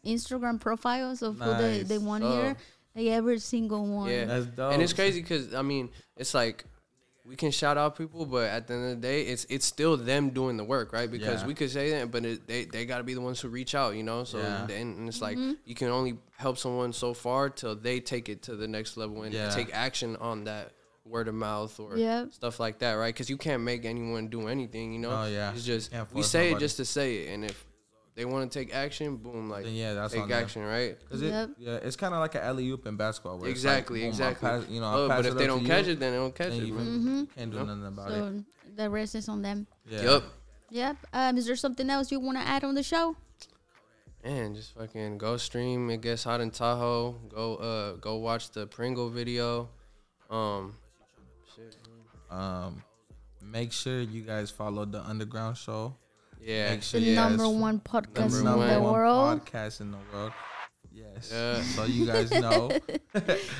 [0.05, 2.31] Instagram profiles of who they, they want Oh.
[2.41, 2.55] here.
[2.95, 4.09] Like every single one.
[4.09, 4.73] Yeah, That's dope.
[4.73, 6.65] And it's crazy because I mean, it's like
[7.23, 9.95] we can shout out people, but at the end of the day, it's it's still
[9.97, 11.09] them doing the work, right?
[11.09, 11.47] Because Yeah.
[11.47, 13.75] we could say that, but it, they they got to be the ones who reach
[13.75, 14.23] out, you know.
[14.23, 14.65] So Yeah.
[14.67, 15.53] then and it's like Mm-hmm.
[15.65, 19.23] you can only help someone so far till they take it to the next level
[19.23, 19.49] and Yeah.
[19.49, 20.71] take action on that
[21.05, 22.25] word of mouth or Yeah.
[22.31, 23.13] stuff like that, right?
[23.13, 25.11] Because you can't make anyone do anything, you know.
[25.11, 25.51] Oh, yeah.
[25.53, 27.65] it's just Can't we force say it just to say it, and if
[28.15, 30.31] they want to take action, boom, like Then yeah, that's take them.
[30.43, 30.97] action, right?
[31.09, 31.49] Cause Yep.
[31.49, 33.37] it, yeah, it's kind of like an alley oop in basketball.
[33.39, 34.49] Where Exactly, like, boom, exactly.
[34.49, 36.11] pass- you know, I'll Oh, pass but it if they don't you, catch it, then
[36.11, 36.63] they don't catch it.
[36.63, 36.73] you.
[36.73, 37.23] Mm-hmm.
[37.35, 37.67] can't do Yep.
[37.67, 38.15] nothing about it.
[38.15, 38.43] So
[38.75, 39.67] the rest is on them.
[39.89, 40.01] Yeah.
[40.03, 40.23] Yup.
[40.69, 40.97] Yep.
[41.13, 43.15] Um, is there something else you want to add on the show?
[44.23, 45.89] Man, just fucking go stream.
[45.89, 47.13] It gets hot in Tahoe.
[47.33, 49.69] Go uh go watch the Pringle video.
[50.29, 50.75] Um,
[51.55, 51.75] shit.
[52.29, 52.83] Um,
[53.41, 55.95] make sure you guys follow the Underground Show.
[56.41, 56.71] Yeah.
[56.71, 59.41] Make sure The you number one podcast in Number the one world.
[59.45, 60.31] podcast in the world.
[60.91, 61.29] Yes.
[61.31, 61.61] Yeah.
[61.61, 62.71] So you guys know.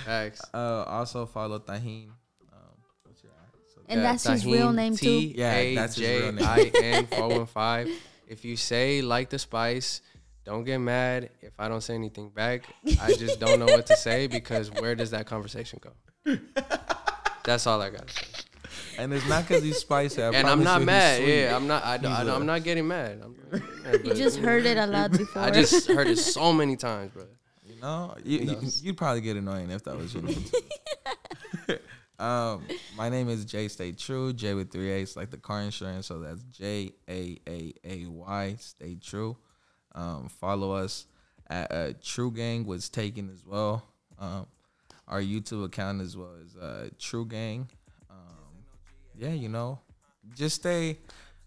[0.06, 0.42] Facts.
[0.54, 2.10] uh, also follow Tajin.
[2.52, 2.60] Um,
[3.04, 3.32] what's your
[3.74, 5.10] so And that's his real name, too.
[5.10, 6.72] Yeah, that's his real name.
[6.72, 7.96] T-A-J-I-N 415.
[8.28, 10.02] If you say like the spice,
[10.44, 12.64] don't get mad if I don't say anything back.
[13.02, 15.92] I just don't know what to say because where does that conversation go?
[17.44, 18.44] That's all I got to say.
[18.98, 20.22] And it's not because he's spicy.
[20.24, 21.22] I and I'm not mad.
[21.28, 21.84] Yeah, I'm not.
[21.84, 23.22] I, don't- I, He's don't- a- I'm not getting mad.
[23.24, 23.62] I'm, not
[23.94, 25.42] You but- just heard it a lot before.
[25.42, 27.26] I just heard it so many times, bro.
[27.66, 28.82] You know, you, He you, knows.
[28.84, 30.44] you'd probably get annoying if that was your name.
[32.20, 32.64] um,
[32.96, 34.34] my name is Jay Stay True.
[34.34, 36.08] J with three A's, like the car insurance.
[36.08, 38.56] So that's J A A A Y.
[38.60, 39.38] Stay True.
[39.96, 41.08] Um, follow us
[41.50, 43.84] at uh, True Gang was taken as well.
[44.20, 44.46] Um,
[45.08, 47.68] our YouTube account as well as uh, True Gang.
[49.22, 49.80] Yeah, you know,
[50.36, 50.98] just stay.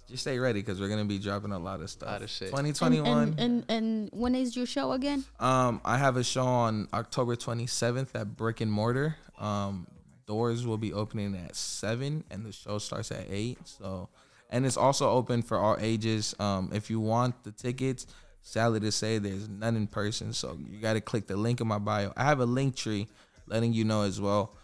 [0.06, 2.08] Just stay ready because we're gonna be dropping a lot of stuff.
[2.08, 2.52] Lot of shit.
[2.52, 3.22] and, 2021.
[3.22, 5.24] and, and and when is your show again?
[5.40, 9.16] Um, I have a show on October 27th at Brick and Mortar.
[9.40, 9.88] Um,
[10.26, 13.58] doors will be opening at seven, and the show starts at eight.
[13.64, 14.08] So,
[14.50, 16.34] and it's also open for all ages.
[16.38, 18.06] Um, if you want the tickets,
[18.42, 20.32] sadly to say, there's none in person.
[20.32, 22.12] So you got to click the link in my bio.
[22.16, 23.08] I have a link tree
[23.46, 24.54] letting you know as well.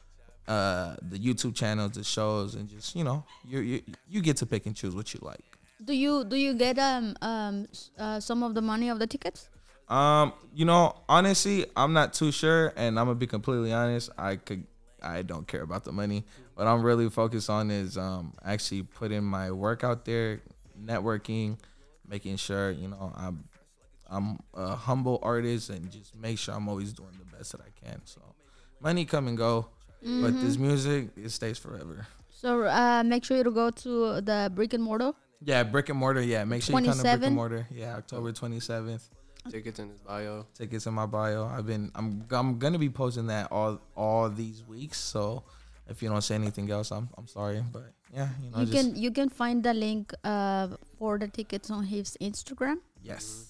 [0.49, 4.47] Uh, the YouTube channels, the shows, and just you know, you you you get to
[4.47, 5.45] pick and choose what you like.
[5.85, 7.67] Do you do you get um um
[7.99, 9.49] uh, some of the money of the tickets?
[9.89, 14.11] Um, you know, honestly, I'm not too sure, and I'm gonna be completely honest.
[14.17, 14.65] I could,
[15.03, 16.25] I don't care about the money.
[16.55, 20.43] What I'm really focused on is um actually putting my work out there,
[20.81, 21.59] networking,
[22.09, 23.45] making sure you know I'm,
[24.09, 27.87] I'm a humble artist, and just make sure I'm always doing the best that I
[27.87, 28.01] can.
[28.05, 28.21] So,
[28.81, 29.69] money come and go,
[30.03, 32.07] but this music it stays forever.
[32.31, 35.13] So uh, make sure you go to the brick and mortar.
[35.43, 36.23] Yeah, brick and mortar.
[36.23, 37.67] Yeah, make sure you come to brick and mortar.
[37.71, 39.03] Yeah, October 27th.
[39.51, 40.47] Tickets in his bio.
[40.55, 41.47] tickets in my bio.
[41.47, 44.99] I've been I'm I'm gonna be posting that all all these weeks.
[44.99, 45.45] So
[45.89, 48.97] if you don't say anything else, I'm I'm sorry, but yeah, you know, you can
[48.97, 50.69] you can find the link uh
[50.99, 52.81] for the tickets on his Instagram.
[53.03, 53.49] yes,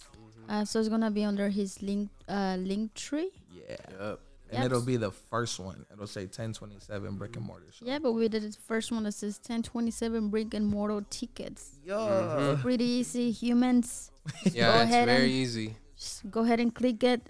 [0.48, 3.30] Uh, so it's gonna be under his link uh link tree.
[3.50, 4.20] yeah, Yep.
[4.50, 4.66] And Yep.
[4.66, 5.86] it'll be the first one.
[5.92, 7.66] It'll say 1027 brick and mortar.
[7.72, 7.86] Show.
[7.86, 11.78] Yeah, but we did the first one that says 1027 brick and mortar tickets.
[11.84, 11.94] yeah.
[11.94, 12.62] Mm-hmm.
[12.62, 14.10] Pretty easy, humans.
[14.52, 15.76] Yeah, Go it's ahead very and- easy.
[15.96, 17.22] Just go ahead and click it.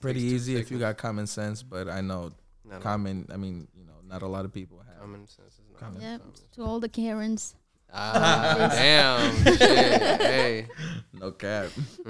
[0.00, 1.62] pretty Takes two easy if you got common sense.
[1.62, 2.32] But I know
[2.64, 3.26] Not common.
[3.32, 4.98] I mean, you know, not a lot of people have.
[5.00, 6.20] common sense is not Common Yep.
[6.20, 6.34] common.
[6.54, 7.54] To all the Karens.
[7.92, 9.44] Ah, damn.
[9.56, 10.20] Shit.
[10.20, 10.66] Hey.
[11.12, 11.68] No cap.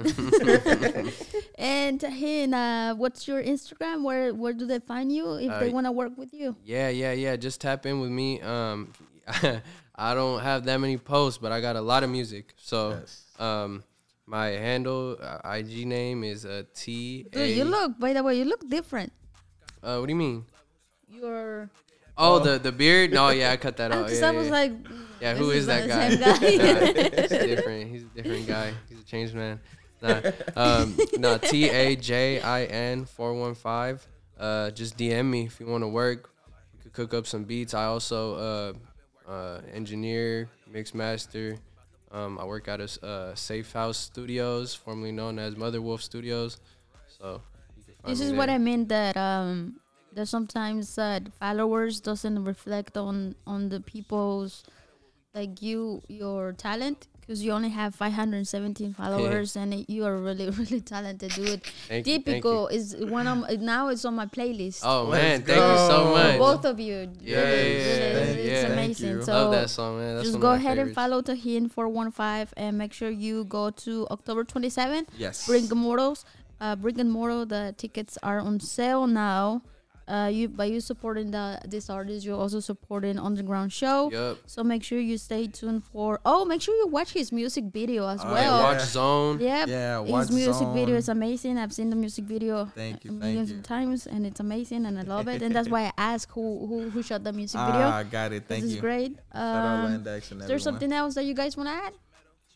[1.57, 4.03] And Tajin, uh, what's your Instagram?
[4.03, 6.55] Where where do they find you if they Uh, want to work with you?
[6.63, 7.35] Yeah, yeah, yeah.
[7.35, 8.39] Just tap in with me.
[8.41, 8.93] Um,
[9.95, 12.53] I don't have that many posts, but I got a lot of music.
[12.57, 13.25] So, Yes.
[13.39, 13.83] um,
[14.25, 17.35] my handle uh, IG name is uh, T A.
[17.35, 17.99] Dude, you look.
[17.99, 19.11] By the way, you look different.
[19.83, 20.45] Uh, what do you mean?
[21.09, 21.69] You're.
[22.17, 23.11] Oh, the the beard?
[23.11, 24.05] No, yeah, I cut that out.
[24.05, 24.59] Because Yeah, I was yeah.
[24.63, 24.73] like,
[25.21, 26.15] Yeah, who is is that guy?
[26.15, 26.19] guy.
[26.31, 27.91] Nah, he's different.
[27.91, 28.73] He's a different guy.
[28.87, 29.59] He's a changed man.
[30.01, 30.21] Nah,
[30.55, 34.05] um, no, T A J I N four one five.
[34.39, 36.29] Uh, just DM me if you want to work.
[36.73, 37.73] You could cook up some beats.
[37.73, 38.75] I also
[39.27, 41.57] uh, uh, engineer, mix master.
[42.11, 46.57] Um, I work out of uh, Safe House Studios, formerly known as Mother Wolf Studios.
[47.07, 47.41] So
[47.77, 48.49] you can find this is what.
[48.49, 49.79] I mean that um
[50.13, 54.63] that sometimes uh, followers doesn't reflect on on the people's
[55.35, 60.49] like you your talent because you only have 517 followers and it- you are really
[60.59, 64.81] really talented dude Thank you, typical is one of my- now it's on my playlist
[64.83, 66.39] Oh Let's man, thank you so much.
[66.39, 68.73] both of you Yeah, Really, yeah, yeah, it's yeah.
[68.73, 70.15] Amazing so Love that song, man.
[70.15, 70.95] That's just go of my ahead and favorites.
[70.95, 75.45] follow Tajin 415 and make sure you go to October 27th Yes.
[75.45, 76.25] Bring Mortals.
[76.61, 77.45] Uh, Bring and Mortal.
[77.45, 79.61] The tickets are on sale now.
[80.09, 84.09] Uh, you by you supporting the this artist, you're also supporting Underground Show.
[84.11, 84.39] Yup.
[84.47, 86.19] So make sure you stay tuned for.
[86.25, 88.63] Oh, make sure you watch his music video as Oh, well.
[88.63, 89.39] Watch Zone.
[89.39, 89.67] Yep.
[89.67, 91.59] Yeah, His watch music video is amazing.
[91.59, 93.57] I've seen the music video Thank you, thank millions you.
[93.57, 95.43] of times, and it's amazing, and I love it.
[95.43, 97.87] and that's why I ask who who who shot the music Ah, video.
[97.87, 98.47] I got it.
[98.47, 98.81] This Thank is you.
[98.81, 99.11] great.
[99.31, 101.93] Shout out Um, Landex is there something else that you guys want to add?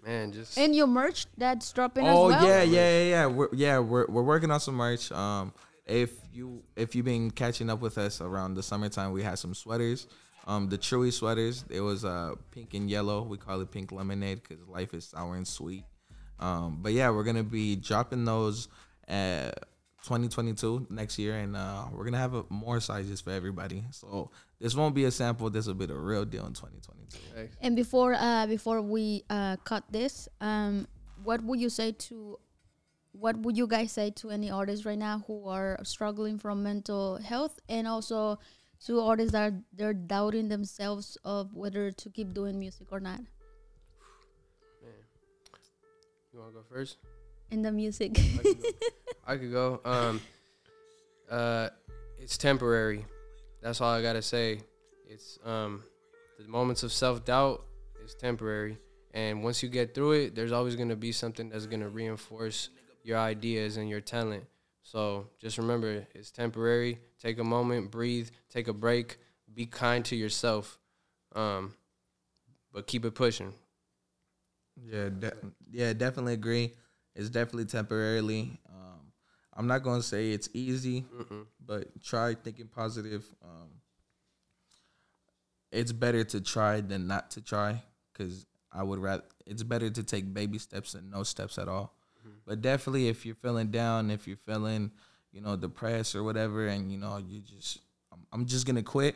[0.04, 2.48] Man, just And your merch that's dropping Oh as well.
[2.50, 3.26] yeah, yeah, yeah, yeah.
[3.28, 5.12] We're, yeah, we're we're working on some merch.
[5.12, 5.54] Um,
[5.86, 9.54] if you if you've been catching up with us around the summertime, we had some
[9.54, 10.08] sweaters.
[10.46, 11.64] Um, the Chewy sweaters.
[11.70, 13.24] It was uh pink and yellow.
[13.24, 15.86] We call it pink lemonade because life is sour and sweet.
[16.40, 18.68] Um, but yeah, we're gonna be dropping those
[19.08, 19.58] at
[20.04, 23.86] 2022 next year, and uh, we're gonna have a, more sizes for everybody.
[23.92, 25.50] So this won't be a sample.
[25.50, 27.18] This will be the real deal in 2022.
[27.62, 30.88] And before uh before we uh cut this, um
[31.24, 32.38] what would you say to
[33.14, 37.18] what would you guys say to any artists right now who are struggling from mental
[37.18, 38.38] health and also
[38.86, 43.20] to artists that are they're doubting themselves of whether to keep doing music or not
[43.20, 44.92] Man.
[46.34, 46.98] you want to go first?
[47.52, 48.20] in the music?
[48.20, 48.70] I could go.
[49.28, 49.82] I could go.
[49.86, 50.22] Um,
[51.30, 51.70] uh,
[52.20, 53.06] it's temporary.
[53.62, 54.62] That's all I gotta say.
[55.08, 55.84] It's um,
[56.40, 57.64] the moments of self doubt
[58.04, 58.78] is temporary,
[59.14, 62.70] and once you get through it, there's always gonna be something that's gonna reinforce
[63.04, 64.46] your ideas and your talent.
[64.82, 67.00] So just remember, it's temporary.
[67.20, 69.18] Take a moment, breathe, take a break,
[69.54, 70.80] be kind to yourself,
[71.36, 71.74] um,
[72.72, 73.54] but keep it pushing.
[74.84, 75.34] Yeah, de-
[75.72, 76.74] yeah, definitely agree.
[77.16, 78.60] It's definitely temporarily.
[78.68, 79.12] Um,
[79.54, 81.46] I'm not gonna say it's easy, Mm-mm.
[81.64, 83.24] but try thinking positive.
[83.44, 83.70] Um,
[85.72, 89.24] it's better to try than not to try, because I would rather.
[89.46, 91.96] It's better to take baby steps than no steps at all.
[92.46, 94.92] But definitely, if you're feeling down, if you're feeling,
[95.32, 97.80] you know, depressed or whatever, and you know, you just,
[98.12, 99.16] I'm, I'm just gonna quit.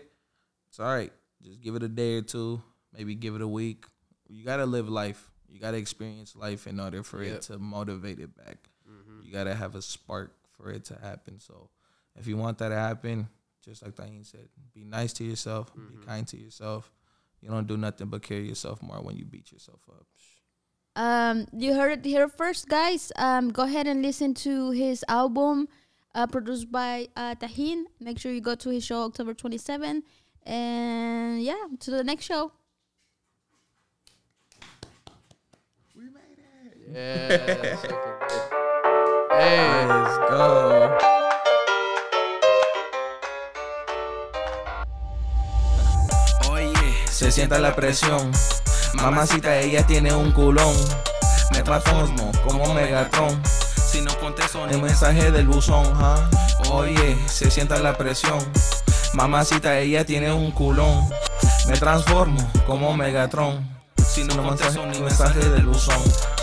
[0.69, 1.11] It's all right.
[1.43, 2.61] Just give it a day or two,
[2.95, 3.85] maybe give it a week.
[4.27, 5.29] You gotta live life.
[5.49, 7.35] You gotta experience life in order for Yep.
[7.35, 8.57] it to motivate it back.
[8.89, 9.23] Mm-hmm.
[9.25, 11.39] You gotta have a spark for it to happen.
[11.39, 11.69] So,
[12.15, 13.27] if you want that to happen,
[13.63, 15.99] just like Diane said, be nice to yourself, Mm-hmm.
[15.99, 16.91] be kind to yourself.
[17.41, 20.05] You don't do nothing but carry yourself more when you beat yourself up.
[20.97, 23.11] Um, you heard it here first, guys.
[23.17, 25.69] Um, go ahead and listen to his album,
[26.15, 27.83] uh, produced by uh, Tajin.
[27.99, 30.01] Make sure you go to his show October 27.
[30.43, 32.51] And yeah, to the next show.
[36.91, 37.75] Yeah.
[37.75, 38.41] so good.
[39.37, 39.85] Hey.
[39.85, 40.97] Let's go.
[46.49, 46.73] Oye,
[47.07, 48.31] se sienta la presión.
[48.93, 50.75] Mamacita, ella tiene un culón.
[51.51, 53.41] Me transformo como Megatron.
[53.75, 56.29] Si no contesto ni mensaje del buzón, ¿ah?
[56.71, 58.39] Oye, se sienta la presión.
[59.13, 61.07] Mamacita, ella tiene un culón.
[61.67, 63.77] Me transformo como Megatron.
[63.97, 66.01] Si no contesto ni mensaje del buzón.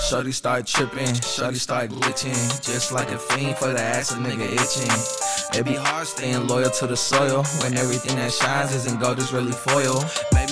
[0.08, 2.34] Shorty start tripping, shorty start glitching.
[2.62, 5.58] Just like a fiend for the ass, a nigga itching.
[5.58, 9.32] It be hard staying loyal to the soil when everything that shines isn't gold, it's
[9.32, 10.04] really foil.
[10.32, 10.43] Baby.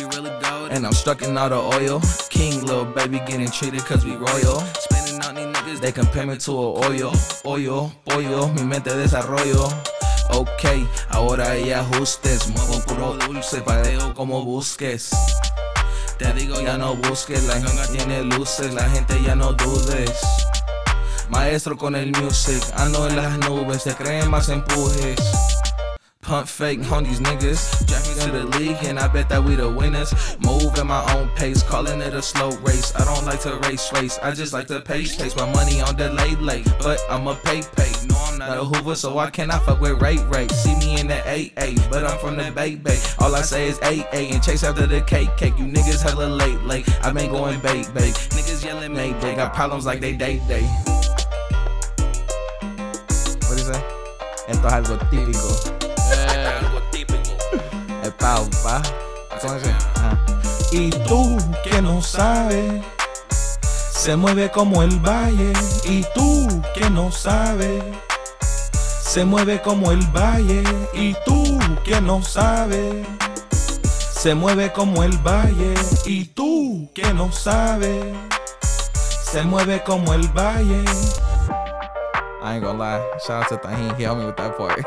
[0.73, 2.01] And I'm struck in all the oil.
[2.31, 4.61] King, little baby, getting treated cause we royal.
[4.81, 7.13] Spending on these niggas, they compare me to a oil.
[7.45, 9.69] Oil, pollo, mi mente desarrollo.
[10.31, 12.49] Ok, ahora hay ajustes.
[12.49, 15.11] Muevo puro dulce, padeo como busques.
[16.19, 20.19] Te digo ya no busques, la ganga tiene luces, la gente ya no dudes.
[21.29, 25.52] Maestro con el music, ando en las nubes, te creen más empujes.
[26.23, 27.85] Pump fake on these niggas.
[27.85, 30.15] Jack me to the league, and I bet that we the winners.
[30.39, 32.95] Move at my own pace, calling it a slow race.
[32.95, 35.35] I don't like to race race, I just like to pace pace.
[35.35, 37.91] My money on delay late, late, but I'm a pay pay.
[38.07, 40.53] No, I'm not a Hoover, so I cannot fuck with rate rate.
[40.53, 42.99] See me in the AA, but I'm from the Bay Bay.
[43.19, 45.59] All I say is AA and chase after the cake cake.
[45.59, 46.89] You niggas hella late late.
[47.05, 48.15] I been going bake bake.
[48.31, 50.63] Niggas yelling May Day, got problems like they day day.
[53.43, 53.85] What you say?
[54.47, 55.82] Esto es algo típico.
[58.23, 58.81] Pao, pa.
[60.71, 62.85] Y tú que no sabes,
[63.91, 65.53] se mueve como el valle.
[65.85, 67.83] Y tú que no sabes,
[69.03, 70.63] se mueve como el valle.
[70.95, 73.05] Y tú que no sabes,
[74.15, 75.75] se mueve como el valle.
[76.07, 78.05] Y tú que no sabes,
[79.33, 80.85] se mueve como el valle.
[82.41, 83.03] I ain't gonna lie.
[83.27, 83.97] Shout out to Tahin.
[83.97, 84.79] He helped me with that part.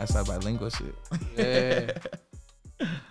[0.00, 0.94] That's that bilingual shit.
[1.36, 2.86] Yeah.